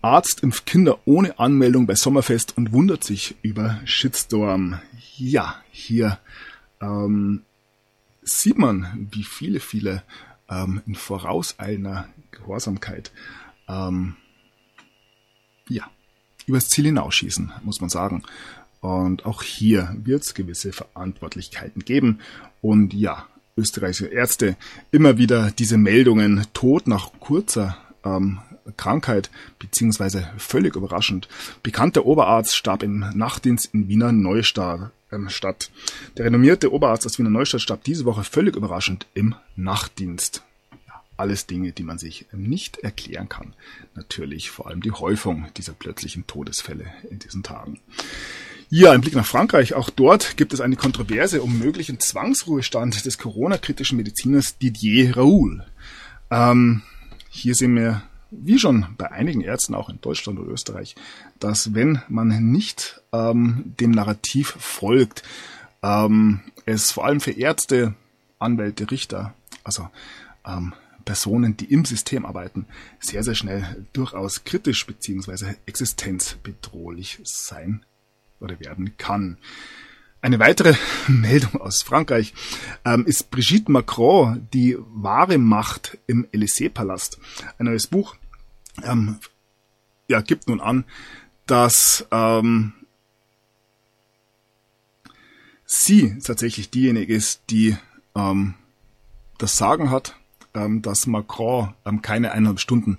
Arzt 0.00 0.42
impft 0.42 0.64
Kinder 0.64 1.00
ohne 1.04 1.38
Anmeldung 1.38 1.86
bei 1.86 1.94
Sommerfest 1.94 2.56
und 2.56 2.72
wundert 2.72 3.04
sich 3.04 3.36
über 3.42 3.80
Shitstorm. 3.84 4.80
Ja, 5.16 5.62
hier 5.70 6.18
ähm, 6.80 7.42
sieht 8.22 8.58
man, 8.58 9.08
wie 9.10 9.24
viele, 9.24 9.60
viele 9.60 10.02
ähm, 10.48 10.82
in 10.86 10.94
vorauseilender 10.94 12.08
Gehorsamkeit 12.30 13.10
ähm, 13.68 14.16
ja, 15.68 15.90
übers 16.46 16.68
Ziel 16.68 16.86
hinausschießen, 16.86 17.52
muss 17.62 17.80
man 17.80 17.90
sagen. 17.90 18.22
Und 18.80 19.26
auch 19.26 19.42
hier 19.42 19.94
wird 20.02 20.22
es 20.22 20.34
gewisse 20.34 20.72
Verantwortlichkeiten 20.72 21.84
geben. 21.84 22.20
Und 22.62 22.94
ja, 22.94 23.26
österreichische 23.56 24.06
Ärzte 24.06 24.56
immer 24.90 25.18
wieder 25.18 25.50
diese 25.50 25.78
Meldungen, 25.78 26.46
Tod 26.54 26.86
nach 26.86 27.10
kurzer 27.18 27.76
ähm, 28.04 28.38
Krankheit, 28.76 29.30
beziehungsweise 29.58 30.30
völlig 30.38 30.76
überraschend. 30.76 31.28
Bekannter 31.62 32.06
Oberarzt 32.06 32.56
starb 32.56 32.82
im 32.82 33.04
Nachtdienst 33.14 33.74
in 33.74 33.88
Wiener 33.88 34.12
Neustadt. 34.12 34.92
Ähm, 35.10 35.30
Stadt. 35.30 35.70
Der 36.18 36.26
renommierte 36.26 36.70
Oberarzt 36.70 37.06
aus 37.06 37.18
Wiener 37.18 37.30
Neustadt 37.30 37.62
starb 37.62 37.82
diese 37.82 38.04
Woche 38.04 38.24
völlig 38.24 38.56
überraschend 38.56 39.06
im 39.14 39.34
Nachtdienst 39.56 40.42
alles 41.18 41.46
Dinge, 41.46 41.72
die 41.72 41.82
man 41.82 41.98
sich 41.98 42.26
nicht 42.32 42.78
erklären 42.78 43.28
kann. 43.28 43.54
Natürlich 43.94 44.50
vor 44.50 44.68
allem 44.68 44.80
die 44.80 44.92
Häufung 44.92 45.46
dieser 45.56 45.72
plötzlichen 45.72 46.26
Todesfälle 46.26 46.86
in 47.10 47.18
diesen 47.18 47.42
Tagen. 47.42 47.80
Ja, 48.70 48.92
ein 48.92 49.00
Blick 49.00 49.14
nach 49.14 49.26
Frankreich. 49.26 49.74
Auch 49.74 49.88
dort 49.88 50.36
gibt 50.36 50.52
es 50.52 50.60
eine 50.60 50.76
Kontroverse 50.76 51.40
um 51.42 51.58
möglichen 51.58 52.00
Zwangsruhestand 52.00 53.06
des 53.06 53.16
Corona-kritischen 53.16 53.96
Mediziners 53.96 54.58
Didier 54.58 55.16
Raoul. 55.16 55.64
Ähm, 56.30 56.82
hier 57.30 57.54
sehen 57.54 57.74
wir, 57.76 58.02
wie 58.30 58.58
schon 58.58 58.86
bei 58.98 59.10
einigen 59.10 59.40
Ärzten, 59.40 59.74
auch 59.74 59.88
in 59.88 60.00
Deutschland 60.02 60.38
oder 60.38 60.50
Österreich, 60.50 60.96
dass 61.40 61.74
wenn 61.74 62.02
man 62.08 62.28
nicht 62.52 63.00
ähm, 63.12 63.74
dem 63.80 63.90
Narrativ 63.90 64.54
folgt, 64.58 65.22
ähm, 65.82 66.40
es 66.66 66.90
vor 66.90 67.06
allem 67.06 67.20
für 67.20 67.32
Ärzte, 67.32 67.94
Anwälte, 68.38 68.90
Richter, 68.90 69.32
also 69.64 69.88
ähm, 70.46 70.74
Personen, 71.08 71.56
die 71.56 71.72
im 71.72 71.86
System 71.86 72.26
arbeiten, 72.26 72.66
sehr, 73.00 73.24
sehr 73.24 73.34
schnell 73.34 73.86
durchaus 73.94 74.44
kritisch 74.44 74.86
beziehungsweise 74.86 75.56
existenzbedrohlich 75.64 77.18
sein 77.24 77.82
oder 78.40 78.60
werden 78.60 78.98
kann. 78.98 79.38
Eine 80.20 80.38
weitere 80.38 80.74
Meldung 81.08 81.62
aus 81.62 81.80
Frankreich 81.80 82.34
ähm, 82.84 83.06
ist 83.06 83.30
Brigitte 83.30 83.72
Macron, 83.72 84.46
die 84.52 84.76
wahre 84.78 85.38
Macht 85.38 85.96
im 86.06 86.26
Élysée-Palast. 86.26 87.18
Ein 87.56 87.64
neues 87.64 87.86
Buch 87.86 88.14
ähm, 88.84 89.18
ja, 90.08 90.20
gibt 90.20 90.46
nun 90.46 90.60
an, 90.60 90.84
dass 91.46 92.06
ähm, 92.10 92.74
sie 95.64 96.18
tatsächlich 96.18 96.68
diejenige 96.68 97.14
ist, 97.14 97.44
die 97.48 97.78
ähm, 98.14 98.52
das 99.38 99.56
Sagen 99.56 99.90
hat 99.90 100.14
dass 100.52 101.06
Macron 101.06 101.74
ähm, 101.84 102.02
keine 102.02 102.32
eineinhalb 102.32 102.60
Stunden 102.60 102.98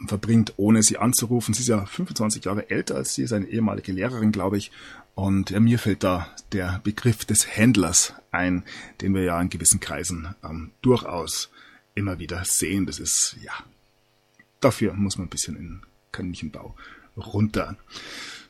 ähm, 0.00 0.08
verbringt, 0.08 0.54
ohne 0.56 0.82
sie 0.82 0.98
anzurufen. 0.98 1.54
Sie 1.54 1.60
ist 1.60 1.68
ja 1.68 1.84
25 1.84 2.44
Jahre 2.44 2.70
älter 2.70 2.96
als 2.96 3.14
sie, 3.14 3.22
ist 3.22 3.32
eine 3.32 3.46
ehemalige 3.46 3.92
Lehrerin, 3.92 4.32
glaube 4.32 4.58
ich. 4.58 4.70
Und 5.14 5.50
ja, 5.50 5.60
mir 5.60 5.78
fällt 5.78 6.02
da 6.02 6.28
der 6.52 6.80
Begriff 6.82 7.24
des 7.24 7.56
Händlers 7.56 8.14
ein, 8.32 8.64
den 9.00 9.14
wir 9.14 9.22
ja 9.22 9.40
in 9.40 9.50
gewissen 9.50 9.80
Kreisen 9.80 10.34
ähm, 10.42 10.72
durchaus 10.82 11.50
immer 11.94 12.18
wieder 12.18 12.44
sehen. 12.44 12.86
Das 12.86 12.98
ist, 12.98 13.36
ja, 13.42 13.52
dafür 14.60 14.94
muss 14.94 15.16
man 15.16 15.26
ein 15.26 15.30
bisschen 15.30 15.56
in 15.56 15.82
Kaninchenbau 16.10 16.74
runter. 17.16 17.76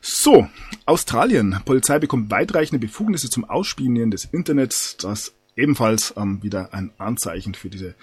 So, 0.01 0.47
Australien. 0.85 1.59
Polizei 1.65 1.99
bekommt 1.99 2.31
weitreichende 2.31 2.79
Befugnisse 2.79 3.29
zum 3.29 3.45
Ausspionieren 3.45 4.11
des 4.11 4.25
Internets. 4.25 4.97
Das 4.97 5.33
ebenfalls 5.55 6.13
ähm, 6.17 6.41
wieder 6.43 6.73
ein 6.73 6.91
Anzeichen 6.97 7.53
für 7.53 7.69
diese 7.69 7.95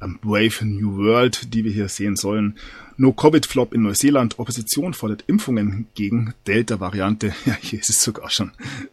Brave 0.00 0.64
New 0.64 0.96
World, 0.96 1.52
die 1.54 1.64
wir 1.64 1.72
hier 1.72 1.88
sehen 1.88 2.16
sollen. 2.16 2.58
No-Covid-Flop 2.96 3.72
in 3.72 3.82
Neuseeland. 3.82 4.38
Opposition 4.38 4.94
fordert 4.94 5.24
Impfungen 5.26 5.86
gegen 5.94 6.34
Delta-Variante. 6.46 7.34
Ja, 7.46 7.56
hier 7.60 7.80
ist 7.80 7.90
es 7.90 8.02
sogar 8.02 8.30
schon 8.30 8.52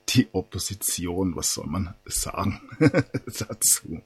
die 0.10 0.28
Opposition. 0.32 1.36
Was 1.36 1.54
soll 1.54 1.68
man 1.68 1.94
sagen 2.06 2.62
dazu? 3.26 4.02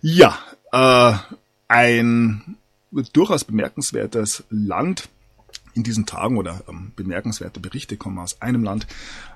Ja, 0.00 0.38
äh, 0.72 1.14
ein 1.68 2.56
durchaus 3.12 3.44
bemerkenswertes 3.44 4.44
Land 4.50 5.08
in 5.74 5.82
diesen 5.82 6.06
Tagen 6.06 6.36
oder 6.36 6.62
ähm, 6.68 6.92
bemerkenswerte 6.96 7.60
Berichte 7.60 7.96
kommen 7.96 8.18
aus 8.18 8.40
einem 8.42 8.62
Land, 8.62 8.86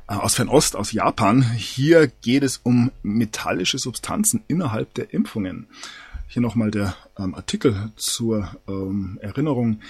äh, 0.09 0.14
aus 0.14 0.35
Fernost, 0.35 0.77
aus 0.77 0.93
Japan. 0.93 1.43
Hier 1.43 2.09
geht 2.22 2.43
es 2.43 2.61
um 2.62 2.91
metallische 3.03 3.79
Substanzen 3.79 4.43
innerhalb 4.49 4.93
der 4.95 5.12
Impfungen. 5.14 5.66
Hier 6.29 6.43
nochmal 6.43 6.70
der 6.70 6.95
ähm, 7.18 7.35
Artikel 7.35 7.91
zur 7.97 8.51
ähm, 8.68 9.18
Erinnerung. 9.22 9.81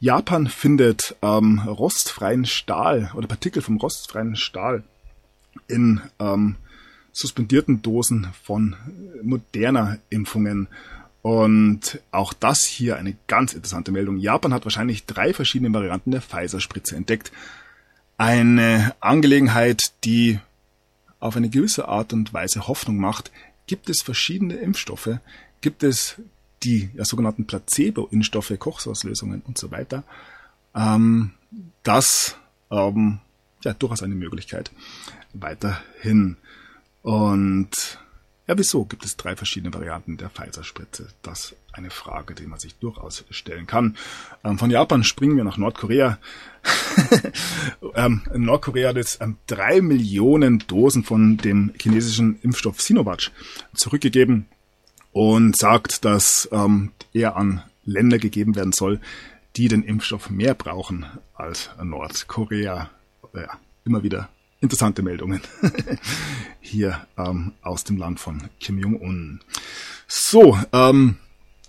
Japan 0.00 0.46
findet 0.46 1.16
ähm, 1.22 1.60
rostfreien 1.60 2.44
Stahl 2.44 3.10
oder 3.14 3.26
Partikel 3.26 3.62
vom 3.62 3.78
rostfreien 3.78 4.36
Stahl 4.36 4.84
in 5.66 6.00
ähm, 6.20 6.56
suspendierten 7.12 7.82
Dosen 7.82 8.28
von 8.44 8.76
moderner 9.22 9.98
Impfungen. 10.10 10.68
Und 11.22 12.00
auch 12.12 12.32
das 12.32 12.64
hier 12.64 12.96
eine 12.96 13.16
ganz 13.26 13.54
interessante 13.54 13.90
Meldung. 13.90 14.18
Japan 14.18 14.54
hat 14.54 14.64
wahrscheinlich 14.64 15.04
drei 15.04 15.34
verschiedene 15.34 15.72
Varianten 15.72 16.12
der 16.12 16.22
Pfizer-Spritze 16.22 16.94
entdeckt. 16.94 17.32
Eine 18.18 18.94
Angelegenheit, 19.00 19.80
die 20.04 20.38
auf 21.18 21.36
eine 21.36 21.48
gewisse 21.48 21.88
Art 21.88 22.12
und 22.12 22.32
Weise 22.32 22.68
Hoffnung 22.68 22.98
macht. 22.98 23.32
Gibt 23.66 23.90
es 23.90 24.00
verschiedene 24.00 24.54
Impfstoffe, 24.54 25.18
gibt 25.60 25.82
es 25.82 26.20
die 26.62 26.90
ja, 26.94 27.04
sogenannten 27.04 27.46
Placebo-Instoffe, 27.46 28.58
Kochsauslösungen 28.58 29.42
und 29.42 29.58
so 29.58 29.70
weiter. 29.70 30.04
Ähm, 30.74 31.32
das 31.82 32.36
ähm, 32.70 33.20
ja 33.64 33.72
durchaus 33.74 34.02
eine 34.02 34.14
Möglichkeit 34.14 34.70
weiterhin. 35.32 36.36
Und 37.02 37.98
ja, 38.46 38.56
wieso 38.56 38.84
gibt 38.86 39.04
es 39.04 39.16
drei 39.16 39.36
verschiedene 39.36 39.74
Varianten 39.74 40.16
der 40.16 40.30
Pfizer-Spritze? 40.30 41.08
Das 41.22 41.52
ist 41.52 41.56
eine 41.72 41.90
Frage, 41.90 42.34
die 42.34 42.46
man 42.46 42.58
sich 42.58 42.74
durchaus 42.76 43.24
stellen 43.30 43.66
kann. 43.66 43.96
Ähm, 44.42 44.58
von 44.58 44.70
Japan 44.70 45.04
springen 45.04 45.36
wir 45.36 45.44
nach 45.44 45.58
Nordkorea. 45.58 46.18
ähm, 47.94 48.22
Nordkorea 48.34 48.88
hat 48.88 48.96
jetzt 48.96 49.20
ähm, 49.20 49.36
drei 49.46 49.80
Millionen 49.80 50.60
Dosen 50.60 51.04
von 51.04 51.36
dem 51.36 51.72
chinesischen 51.78 52.40
Impfstoff 52.42 52.80
Sinovac 52.80 53.30
zurückgegeben 53.74 54.46
und 55.12 55.56
sagt, 55.56 56.04
dass 56.04 56.48
ähm, 56.52 56.92
er 57.12 57.36
an 57.36 57.62
Länder 57.84 58.18
gegeben 58.18 58.54
werden 58.56 58.72
soll, 58.72 59.00
die 59.56 59.68
den 59.68 59.82
Impfstoff 59.82 60.30
mehr 60.30 60.54
brauchen 60.54 61.06
als 61.34 61.70
Nordkorea. 61.82 62.90
Ja, 63.34 63.58
immer 63.84 64.02
wieder 64.02 64.28
interessante 64.60 65.02
Meldungen 65.02 65.40
hier 66.60 67.06
ähm, 67.16 67.52
aus 67.62 67.84
dem 67.84 67.96
Land 67.96 68.20
von 68.20 68.48
Kim 68.60 68.78
Jong-un. 68.78 69.40
So, 70.06 70.58
ähm, 70.72 71.16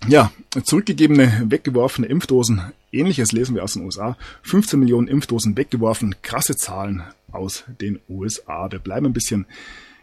ja, 0.08 0.32
zurückgegebene, 0.62 1.44
weggeworfene 1.46 2.06
Impfdosen. 2.06 2.72
Ähnliches 2.90 3.32
lesen 3.32 3.54
wir 3.54 3.62
aus 3.62 3.74
den 3.74 3.84
USA. 3.84 4.16
15 4.42 4.80
Millionen 4.80 5.08
Impfdosen 5.08 5.56
weggeworfen. 5.56 6.16
Krasse 6.22 6.56
Zahlen 6.56 7.02
aus 7.30 7.64
den 7.80 8.00
USA. 8.08 8.70
Wir 8.70 8.78
bleiben 8.78 9.06
ein 9.06 9.12
bisschen 9.12 9.46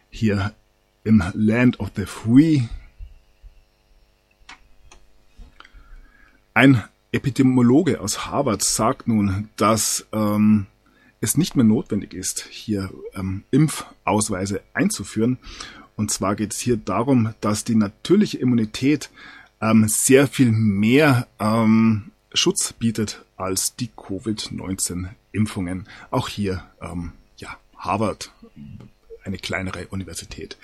hier 0.08 0.54
im 1.04 1.22
Land 1.34 1.80
of 1.80 1.90
the 1.96 2.06
Free. 2.06 2.62
Ein 6.58 6.82
Epidemiologe 7.12 8.00
aus 8.00 8.26
Harvard 8.26 8.64
sagt 8.64 9.06
nun, 9.06 9.48
dass 9.54 10.08
ähm, 10.10 10.66
es 11.20 11.36
nicht 11.36 11.54
mehr 11.54 11.64
notwendig 11.64 12.14
ist, 12.14 12.48
hier 12.50 12.90
ähm, 13.14 13.44
Impfausweise 13.52 14.62
einzuführen. 14.74 15.38
Und 15.94 16.10
zwar 16.10 16.34
geht 16.34 16.52
es 16.52 16.58
hier 16.58 16.76
darum, 16.76 17.32
dass 17.40 17.62
die 17.62 17.76
natürliche 17.76 18.38
Immunität 18.38 19.08
ähm, 19.60 19.86
sehr 19.86 20.26
viel 20.26 20.50
mehr 20.50 21.28
ähm, 21.38 22.10
Schutz 22.34 22.72
bietet 22.72 23.24
als 23.36 23.76
die 23.76 23.90
Covid-19-Impfungen. 23.96 25.86
Auch 26.10 26.26
hier, 26.26 26.64
ähm, 26.82 27.12
ja, 27.36 27.56
Harvard, 27.76 28.32
eine 29.22 29.38
kleinere 29.38 29.86
Universität 29.86 30.56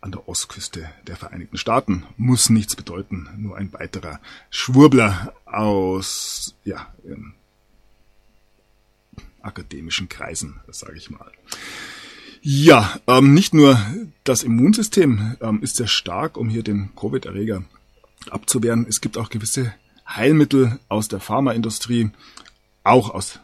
an 0.00 0.12
der 0.12 0.28
Ostküste 0.28 0.88
der 1.06 1.16
Vereinigten 1.16 1.58
Staaten. 1.58 2.04
Muss 2.16 2.50
nichts 2.50 2.76
bedeuten, 2.76 3.28
nur 3.36 3.56
ein 3.56 3.72
weiterer 3.72 4.20
Schwurbler 4.50 5.34
aus 5.44 6.54
ja, 6.64 6.92
akademischen 9.42 10.08
Kreisen, 10.08 10.60
sage 10.68 10.96
ich 10.96 11.10
mal. 11.10 11.30
Ja, 12.42 12.98
ähm, 13.06 13.34
nicht 13.34 13.52
nur 13.52 13.78
das 14.24 14.42
Immunsystem 14.42 15.36
ähm, 15.40 15.62
ist 15.62 15.76
sehr 15.76 15.88
stark, 15.88 16.38
um 16.38 16.48
hier 16.48 16.62
den 16.62 16.94
Covid-Erreger 16.96 17.64
abzuwehren. 18.30 18.86
Es 18.88 19.00
gibt 19.02 19.18
auch 19.18 19.28
gewisse 19.28 19.74
Heilmittel 20.08 20.78
aus 20.88 21.08
der 21.08 21.20
Pharmaindustrie, 21.20 22.10
auch 22.82 23.10
aus 23.10 23.40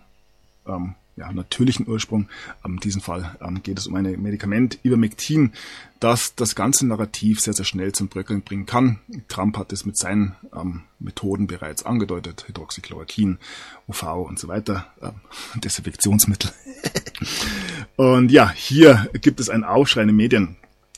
ähm, 0.67 0.95
ja, 1.17 1.33
natürlichen 1.33 1.89
Ursprung. 1.89 2.29
Ähm, 2.65 2.75
in 2.75 2.81
diesem 2.81 3.01
Fall 3.01 3.37
ähm, 3.41 3.63
geht 3.63 3.79
es 3.79 3.87
um 3.87 3.95
ein 3.95 4.05
Medikament, 4.23 4.79
Ivermectin, 4.85 5.53
das 5.99 6.35
das 6.35 6.55
ganze 6.55 6.87
Narrativ 6.87 7.41
sehr, 7.41 7.55
sehr 7.55 7.65
schnell 7.65 7.93
zum 7.93 8.09
Bröckeln 8.09 8.43
bringen 8.43 8.67
kann. 8.67 8.99
Trump 9.29 9.57
hat 9.57 9.73
es 9.73 9.87
mit 9.87 9.97
seinen 9.97 10.37
ähm, 10.55 10.83
Methoden 10.99 11.47
bereits 11.47 11.85
angedeutet, 11.85 12.45
Hydroxychloroquin, 12.49 13.39
UV 13.89 14.03
und 14.29 14.39
so 14.39 14.49
weiter, 14.49 14.87
Desinfektionsmittel. 15.57 16.53
und 17.97 18.31
ja, 18.31 18.51
hier 18.51 19.09
gibt 19.21 19.41
es 19.41 19.49
einen 19.49 19.65
Aufschrei 19.65 20.03
in 20.03 20.09
den 20.09 20.17
Medien, 20.17 20.57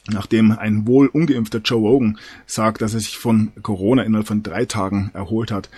nachdem 0.09 0.53
ein 0.53 0.87
wohl 0.87 1.07
ungeimpfter 1.07 1.59
Joe 1.59 1.81
Rogan 1.81 2.19
sagt, 2.47 2.83
dass 2.83 2.95
er 2.95 3.01
sich 3.01 3.19
von 3.19 3.53
Corona 3.63 4.03
innerhalb 4.03 4.27
von 4.27 4.43
drei 4.43 4.65
Tagen 4.65 5.11
erholt 5.15 5.51
hat, 5.51 5.69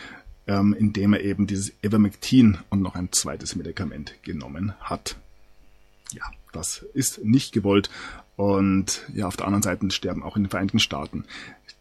ähm, 0.51 0.74
indem 0.76 1.12
er 1.12 1.22
eben 1.22 1.46
dieses 1.46 1.72
Ivermectin 1.80 2.59
und 2.70 2.82
noch 2.82 2.96
ein 2.96 3.12
zweites 3.12 3.55
Medikament 3.55 4.14
genommen 4.22 4.74
hat. 4.80 5.16
Ja, 6.11 6.24
das 6.53 6.84
ist 6.92 7.24
nicht 7.24 7.53
gewollt. 7.53 7.88
Und 8.34 9.03
ja, 9.14 9.28
auf 9.28 9.36
der 9.36 9.46
anderen 9.46 9.62
Seite 9.62 9.88
sterben 9.92 10.24
auch 10.24 10.36
in 10.36 10.42
den 10.42 10.51
Vereinigten 10.51 10.80
Staaten 10.80 11.24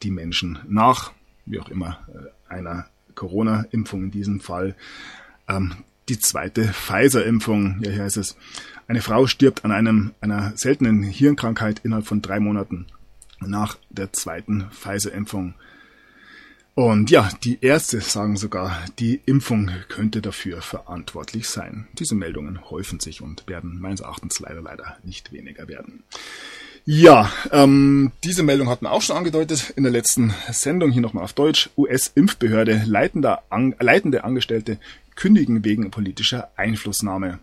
die 0.03 0.11
Menschen 0.11 0.59
nach, 0.67 1.13
wie 1.47 1.59
auch 1.59 1.69
immer, 1.69 1.99
äh, 2.09 2.53
einer 2.53 2.85
Corona-Impfung 3.15 4.03
in 4.03 4.11
diesem 4.11 4.39
Fall. 4.39 4.75
Ähm, 5.47 5.73
die 6.07 6.19
zweite 6.19 6.65
Pfizer-Impfung, 6.65 7.81
ja, 7.83 7.89
hier 7.89 8.03
heißt 8.03 8.17
es, 8.17 8.37
eine 8.87 9.01
Frau 9.01 9.25
stirbt 9.25 9.65
an 9.65 9.71
einem, 9.71 10.11
einer 10.21 10.55
seltenen 10.55 11.01
Hirnkrankheit 11.01 11.81
innerhalb 11.83 12.05
von 12.05 12.21
drei 12.21 12.39
Monaten 12.39 12.85
nach 13.39 13.79
der 13.89 14.13
zweiten 14.13 14.69
Pfizer-Impfung. 14.69 15.55
Und 16.79 17.11
ja, 17.11 17.29
die 17.43 17.57
Ärzte 17.59 17.99
sagen 17.99 18.37
sogar, 18.37 18.85
die 18.99 19.19
Impfung 19.25 19.69
könnte 19.89 20.21
dafür 20.21 20.61
verantwortlich 20.61 21.49
sein. 21.49 21.89
Diese 21.99 22.15
Meldungen 22.15 22.69
häufen 22.71 23.01
sich 23.01 23.21
und 23.21 23.45
werden 23.49 23.81
meines 23.81 23.99
Erachtens 23.99 24.39
leider 24.39 24.61
leider 24.61 24.95
nicht 25.03 25.33
weniger 25.33 25.67
werden. 25.67 26.03
Ja, 26.85 27.29
ähm, 27.51 28.13
diese 28.23 28.43
Meldung 28.43 28.69
hatten 28.69 28.85
wir 28.85 28.93
auch 28.93 29.01
schon 29.01 29.17
angedeutet 29.17 29.73
in 29.75 29.83
der 29.83 29.91
letzten 29.91 30.33
Sendung, 30.53 30.91
hier 30.91 31.01
nochmal 31.01 31.25
auf 31.25 31.33
Deutsch. 31.33 31.69
US-Impfbehörde, 31.75 32.85
an, 33.49 33.75
leitende 33.77 34.23
Angestellte 34.23 34.79
kündigen 35.15 35.65
wegen 35.65 35.91
politischer 35.91 36.49
Einflussnahme. 36.55 37.39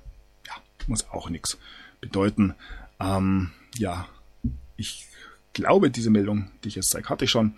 Ja, 0.47 0.55
muss 0.87 1.11
auch 1.11 1.29
nichts 1.29 1.59
bedeuten. 2.01 2.55
Ähm, 2.99 3.51
ja, 3.77 4.09
ich 4.79 5.07
glaube, 5.53 5.91
diese 5.91 6.09
Meldung, 6.09 6.51
die 6.65 6.69
ich 6.69 6.77
jetzt 6.77 6.89
zeige, 6.89 7.11
hatte 7.11 7.27
ich 7.27 7.31
schon. 7.31 7.53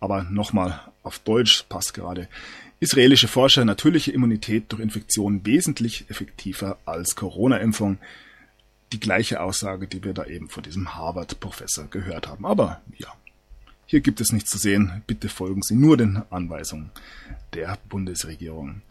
Aber 0.00 0.24
nochmal 0.24 0.80
auf 1.02 1.18
Deutsch 1.18 1.64
passt 1.68 1.94
gerade. 1.94 2.28
Israelische 2.80 3.28
Forscher 3.28 3.64
natürliche 3.64 4.12
Immunität 4.12 4.64
durch 4.68 4.80
Infektion 4.80 5.44
wesentlich 5.44 6.06
effektiver 6.08 6.78
als 6.86 7.14
Corona-Impfung 7.14 7.98
die 8.92 9.00
gleiche 9.00 9.40
Aussage, 9.40 9.86
die 9.86 10.02
wir 10.02 10.14
da 10.14 10.24
eben 10.24 10.48
von 10.48 10.62
diesem 10.62 10.94
Harvard-Professor 10.94 11.86
gehört 11.86 12.26
haben. 12.26 12.44
Aber 12.46 12.80
ja, 12.96 13.08
hier 13.86 14.00
gibt 14.00 14.20
es 14.20 14.32
nichts 14.32 14.50
zu 14.50 14.58
sehen. 14.58 15.02
Bitte 15.06 15.28
folgen 15.28 15.62
Sie 15.62 15.74
nur 15.74 15.96
den 15.96 16.22
Anweisungen 16.30 16.90
der 17.54 17.76
Bundesregierung. 17.88 18.82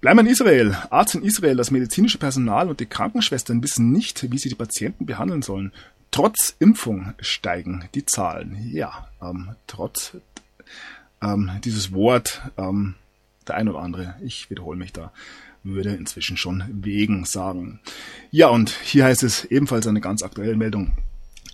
Bleiben 0.00 0.20
in 0.20 0.26
Israel. 0.26 0.76
Arzt 0.90 1.14
in 1.14 1.22
Israel, 1.22 1.56
das 1.56 1.70
medizinische 1.70 2.18
Personal 2.18 2.68
und 2.68 2.80
die 2.80 2.86
Krankenschwestern 2.86 3.62
wissen 3.62 3.92
nicht, 3.92 4.30
wie 4.30 4.38
sie 4.38 4.48
die 4.48 4.54
Patienten 4.54 5.06
behandeln 5.06 5.42
sollen. 5.42 5.72
Trotz 6.10 6.56
Impfung 6.58 7.14
steigen 7.20 7.88
die 7.94 8.06
Zahlen. 8.06 8.70
Ja, 8.72 9.08
ähm, 9.20 9.56
trotz 9.66 10.16
ähm, 11.22 11.50
dieses 11.64 11.92
Wort, 11.92 12.42
ähm, 12.56 12.94
der 13.46 13.56
ein 13.56 13.68
oder 13.68 13.80
andere, 13.80 14.16
ich 14.22 14.50
wiederhole 14.50 14.78
mich 14.78 14.92
da, 14.92 15.12
würde 15.62 15.94
inzwischen 15.94 16.36
schon 16.36 16.64
wegen 16.70 17.24
sagen. 17.24 17.80
Ja, 18.30 18.48
und 18.48 18.70
hier 18.70 19.04
heißt 19.04 19.22
es 19.22 19.44
ebenfalls 19.44 19.86
eine 19.86 20.00
ganz 20.00 20.22
aktuelle 20.22 20.56
Meldung. 20.56 20.92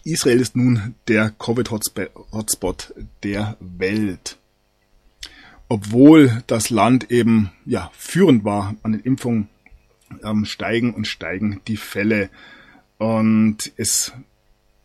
Israel 0.04 0.40
ist 0.40 0.56
nun 0.56 0.94
der 1.08 1.30
Covid-Hotspot 1.30 2.94
der 3.22 3.56
Welt. 3.60 4.36
Obwohl 5.68 6.42
das 6.48 6.70
Land 6.70 7.10
eben 7.10 7.50
ja 7.64 7.90
führend 7.96 8.44
war 8.44 8.74
an 8.82 8.92
den 8.92 9.00
Impfungen, 9.00 9.48
ähm, 10.22 10.44
steigen 10.44 10.92
und 10.92 11.06
steigen 11.06 11.60
die 11.66 11.76
Fälle. 11.76 12.28
Und 12.98 13.72
es 13.76 14.12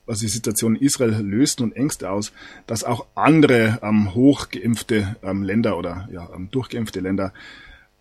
also 0.08 0.22
die 0.22 0.32
Situation 0.32 0.76
in 0.76 0.82
Israel 0.82 1.22
löst 1.22 1.60
nun 1.60 1.72
Ängste 1.74 2.10
aus, 2.10 2.32
dass 2.66 2.84
auch 2.84 3.06
andere 3.16 3.80
ähm, 3.82 4.14
hochgeimpfte 4.14 5.18
ähm, 5.22 5.44
Länder 5.44 5.78
oder 5.78 6.08
ja, 6.12 6.30
ähm, 6.34 6.50
durchgeimpfte 6.52 7.00
Länder 7.00 7.34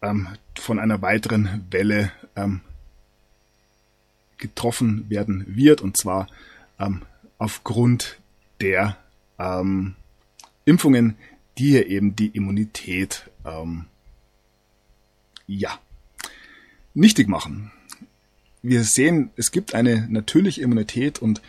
ähm, 0.02 0.28
von 0.54 0.78
einer 0.78 1.02
weiteren 1.02 1.66
Welle 1.70 2.12
ähm, 2.36 2.60
getroffen 4.38 5.08
werden 5.08 5.44
wird, 5.48 5.80
und 5.80 5.96
zwar 5.96 6.28
ähm, 6.78 7.02
aufgrund 7.38 8.18
der 8.60 8.96
ähm, 9.38 9.94
Impfungen, 10.64 11.16
die 11.58 11.70
hier 11.70 11.86
eben 11.86 12.16
die 12.16 12.28
Immunität 12.28 13.30
ähm, 13.44 13.86
ja 15.46 15.78
nichtig 16.94 17.28
machen. 17.28 17.70
Wir 18.62 18.84
sehen, 18.84 19.30
es 19.36 19.52
gibt 19.52 19.74
eine 19.74 20.06
natürliche 20.10 20.62
Immunität 20.62 21.20
und 21.20 21.40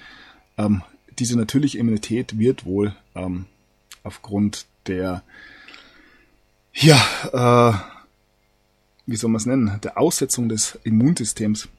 ähm, 0.57 0.81
diese 1.19 1.37
natürliche 1.37 1.77
Immunität 1.77 2.37
wird 2.37 2.65
wohl 2.65 2.95
ähm, 3.15 3.45
aufgrund 4.03 4.65
der 4.85 5.23
ja 6.73 6.97
äh, 7.33 7.97
wie 9.07 9.15
soll 9.15 9.31
man 9.31 9.37
es 9.37 9.45
nennen, 9.45 9.79
der 9.81 9.97
Aussetzung 9.97 10.49
des 10.49 10.77
Immunsystems 10.83 11.69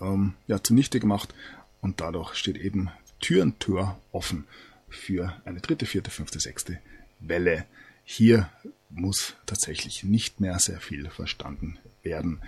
ähm, 0.00 0.34
ja, 0.46 0.62
zunichte 0.62 0.98
gemacht 0.98 1.34
und 1.80 2.00
dadurch 2.00 2.34
steht 2.34 2.56
eben 2.56 2.90
Tür 3.20 3.42
und 3.42 3.60
Tür 3.60 3.98
offen 4.12 4.46
für 4.88 5.36
eine 5.44 5.60
dritte, 5.60 5.84
vierte, 5.86 6.10
fünfte, 6.10 6.40
sechste 6.40 6.78
Welle. 7.20 7.66
Hier 8.02 8.48
muss 8.88 9.34
tatsächlich 9.44 10.04
nicht 10.04 10.40
mehr 10.40 10.58
sehr 10.58 10.80
viel 10.80 11.10
verstanden 11.10 11.78
werden. 12.02 12.40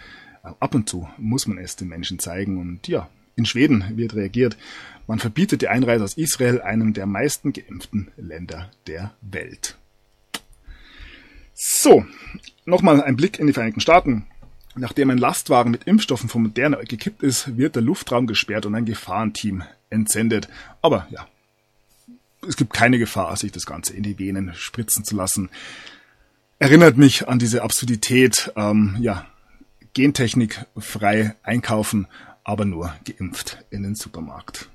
Äh, 0.42 0.52
ab 0.58 0.74
und 0.74 0.88
zu 0.88 1.08
muss 1.18 1.46
man 1.46 1.58
es 1.58 1.76
den 1.76 1.88
Menschen 1.88 2.18
zeigen 2.18 2.58
und 2.58 2.88
ja, 2.88 3.10
in 3.36 3.46
Schweden 3.46 3.96
wird 3.96 4.14
reagiert. 4.14 4.56
Man 5.06 5.18
verbietet 5.18 5.62
die 5.62 5.68
Einreise 5.68 6.04
aus 6.04 6.16
Israel, 6.16 6.60
einem 6.60 6.92
der 6.92 7.06
meisten 7.06 7.52
geimpften 7.52 8.10
Länder 8.16 8.70
der 8.86 9.12
Welt. 9.20 9.76
So, 11.54 12.06
nochmal 12.64 13.02
ein 13.02 13.16
Blick 13.16 13.38
in 13.38 13.46
die 13.46 13.52
Vereinigten 13.52 13.80
Staaten. 13.80 14.26
Nachdem 14.76 15.10
ein 15.10 15.18
Lastwagen 15.18 15.72
mit 15.72 15.84
Impfstoffen 15.84 16.28
von 16.28 16.42
Moderna 16.42 16.78
gekippt 16.82 17.22
ist, 17.22 17.56
wird 17.56 17.74
der 17.74 17.82
Luftraum 17.82 18.26
gesperrt 18.26 18.66
und 18.66 18.74
ein 18.74 18.84
Gefahrenteam 18.84 19.64
entsendet. 19.90 20.48
Aber 20.80 21.06
ja, 21.10 21.26
es 22.46 22.56
gibt 22.56 22.72
keine 22.72 22.98
Gefahr, 22.98 23.36
sich 23.36 23.52
das 23.52 23.66
Ganze 23.66 23.94
in 23.94 24.02
die 24.02 24.18
Venen 24.18 24.54
spritzen 24.54 25.04
zu 25.04 25.16
lassen. 25.16 25.50
Erinnert 26.58 26.96
mich 26.96 27.28
an 27.28 27.38
diese 27.38 27.62
Absurdität, 27.62 28.52
ähm, 28.56 28.96
ja, 29.00 29.26
Gentechnik 29.92 30.64
frei 30.78 31.34
einkaufen, 31.42 32.06
aber 32.44 32.64
nur 32.64 32.94
geimpft 33.04 33.64
in 33.70 33.82
den 33.82 33.94
Supermarkt 33.94 34.68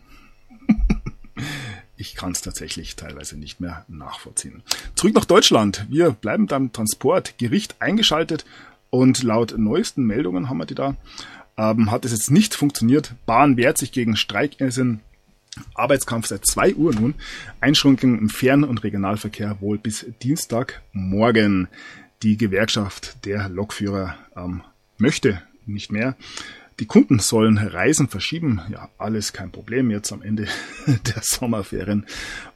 ich 1.97 2.15
kann 2.15 2.31
es 2.31 2.41
tatsächlich 2.41 2.95
teilweise 2.95 3.37
nicht 3.37 3.59
mehr 3.59 3.85
nachvollziehen. 3.87 4.63
Zurück 4.95 5.15
nach 5.15 5.25
Deutschland. 5.25 5.85
Wir 5.89 6.11
bleiben 6.11 6.47
beim 6.47 6.71
Transport. 6.71 7.37
Gericht 7.37 7.75
eingeschaltet 7.79 8.45
und 8.89 9.23
laut 9.23 9.55
neuesten 9.57 10.05
Meldungen 10.05 10.49
haben 10.49 10.57
wir 10.57 10.65
die 10.65 10.75
da. 10.75 10.95
Ähm, 11.57 11.91
hat 11.91 12.05
es 12.05 12.11
jetzt 12.11 12.31
nicht 12.31 12.53
funktioniert. 12.53 13.13
Bahn 13.25 13.57
wehrt 13.57 13.77
sich 13.77 13.91
gegen 13.91 14.15
Streikessen. 14.15 14.99
Arbeitskampf 15.73 16.27
seit 16.27 16.45
zwei 16.45 16.73
Uhr 16.75 16.93
nun. 16.93 17.15
Einschränkungen 17.61 18.19
im 18.19 18.29
Fern- 18.29 18.65
und 18.65 18.83
Regionalverkehr 18.83 19.61
wohl 19.61 19.77
bis 19.77 20.05
Dienstagmorgen. 20.21 21.69
Die 22.23 22.37
Gewerkschaft 22.37 23.25
der 23.25 23.47
Lokführer 23.49 24.17
ähm, 24.35 24.63
möchte 24.97 25.41
nicht 25.65 25.91
mehr. 25.91 26.15
Die 26.79 26.85
Kunden 26.85 27.19
sollen 27.19 27.57
Reisen 27.57 28.09
verschieben. 28.09 28.61
Ja, 28.69 28.89
alles 28.97 29.31
kein 29.31 29.51
Problem 29.51 29.91
jetzt 29.91 30.11
am 30.11 30.21
Ende 30.21 30.47
der 30.87 31.21
Sommerferien. 31.21 32.05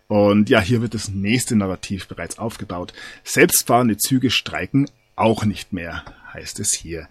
Und 0.07 0.49
ja, 0.49 0.59
hier 0.59 0.81
wird 0.81 0.93
das 0.93 1.09
nächste 1.09 1.55
Narrativ 1.55 2.07
bereits 2.07 2.37
aufgebaut. 2.37 2.93
Selbstfahrende 3.23 3.97
Züge 3.97 4.29
streiken 4.31 4.89
auch 5.15 5.45
nicht 5.45 5.71
mehr, 5.71 6.03
heißt 6.33 6.59
es 6.59 6.73
hier. 6.73 7.07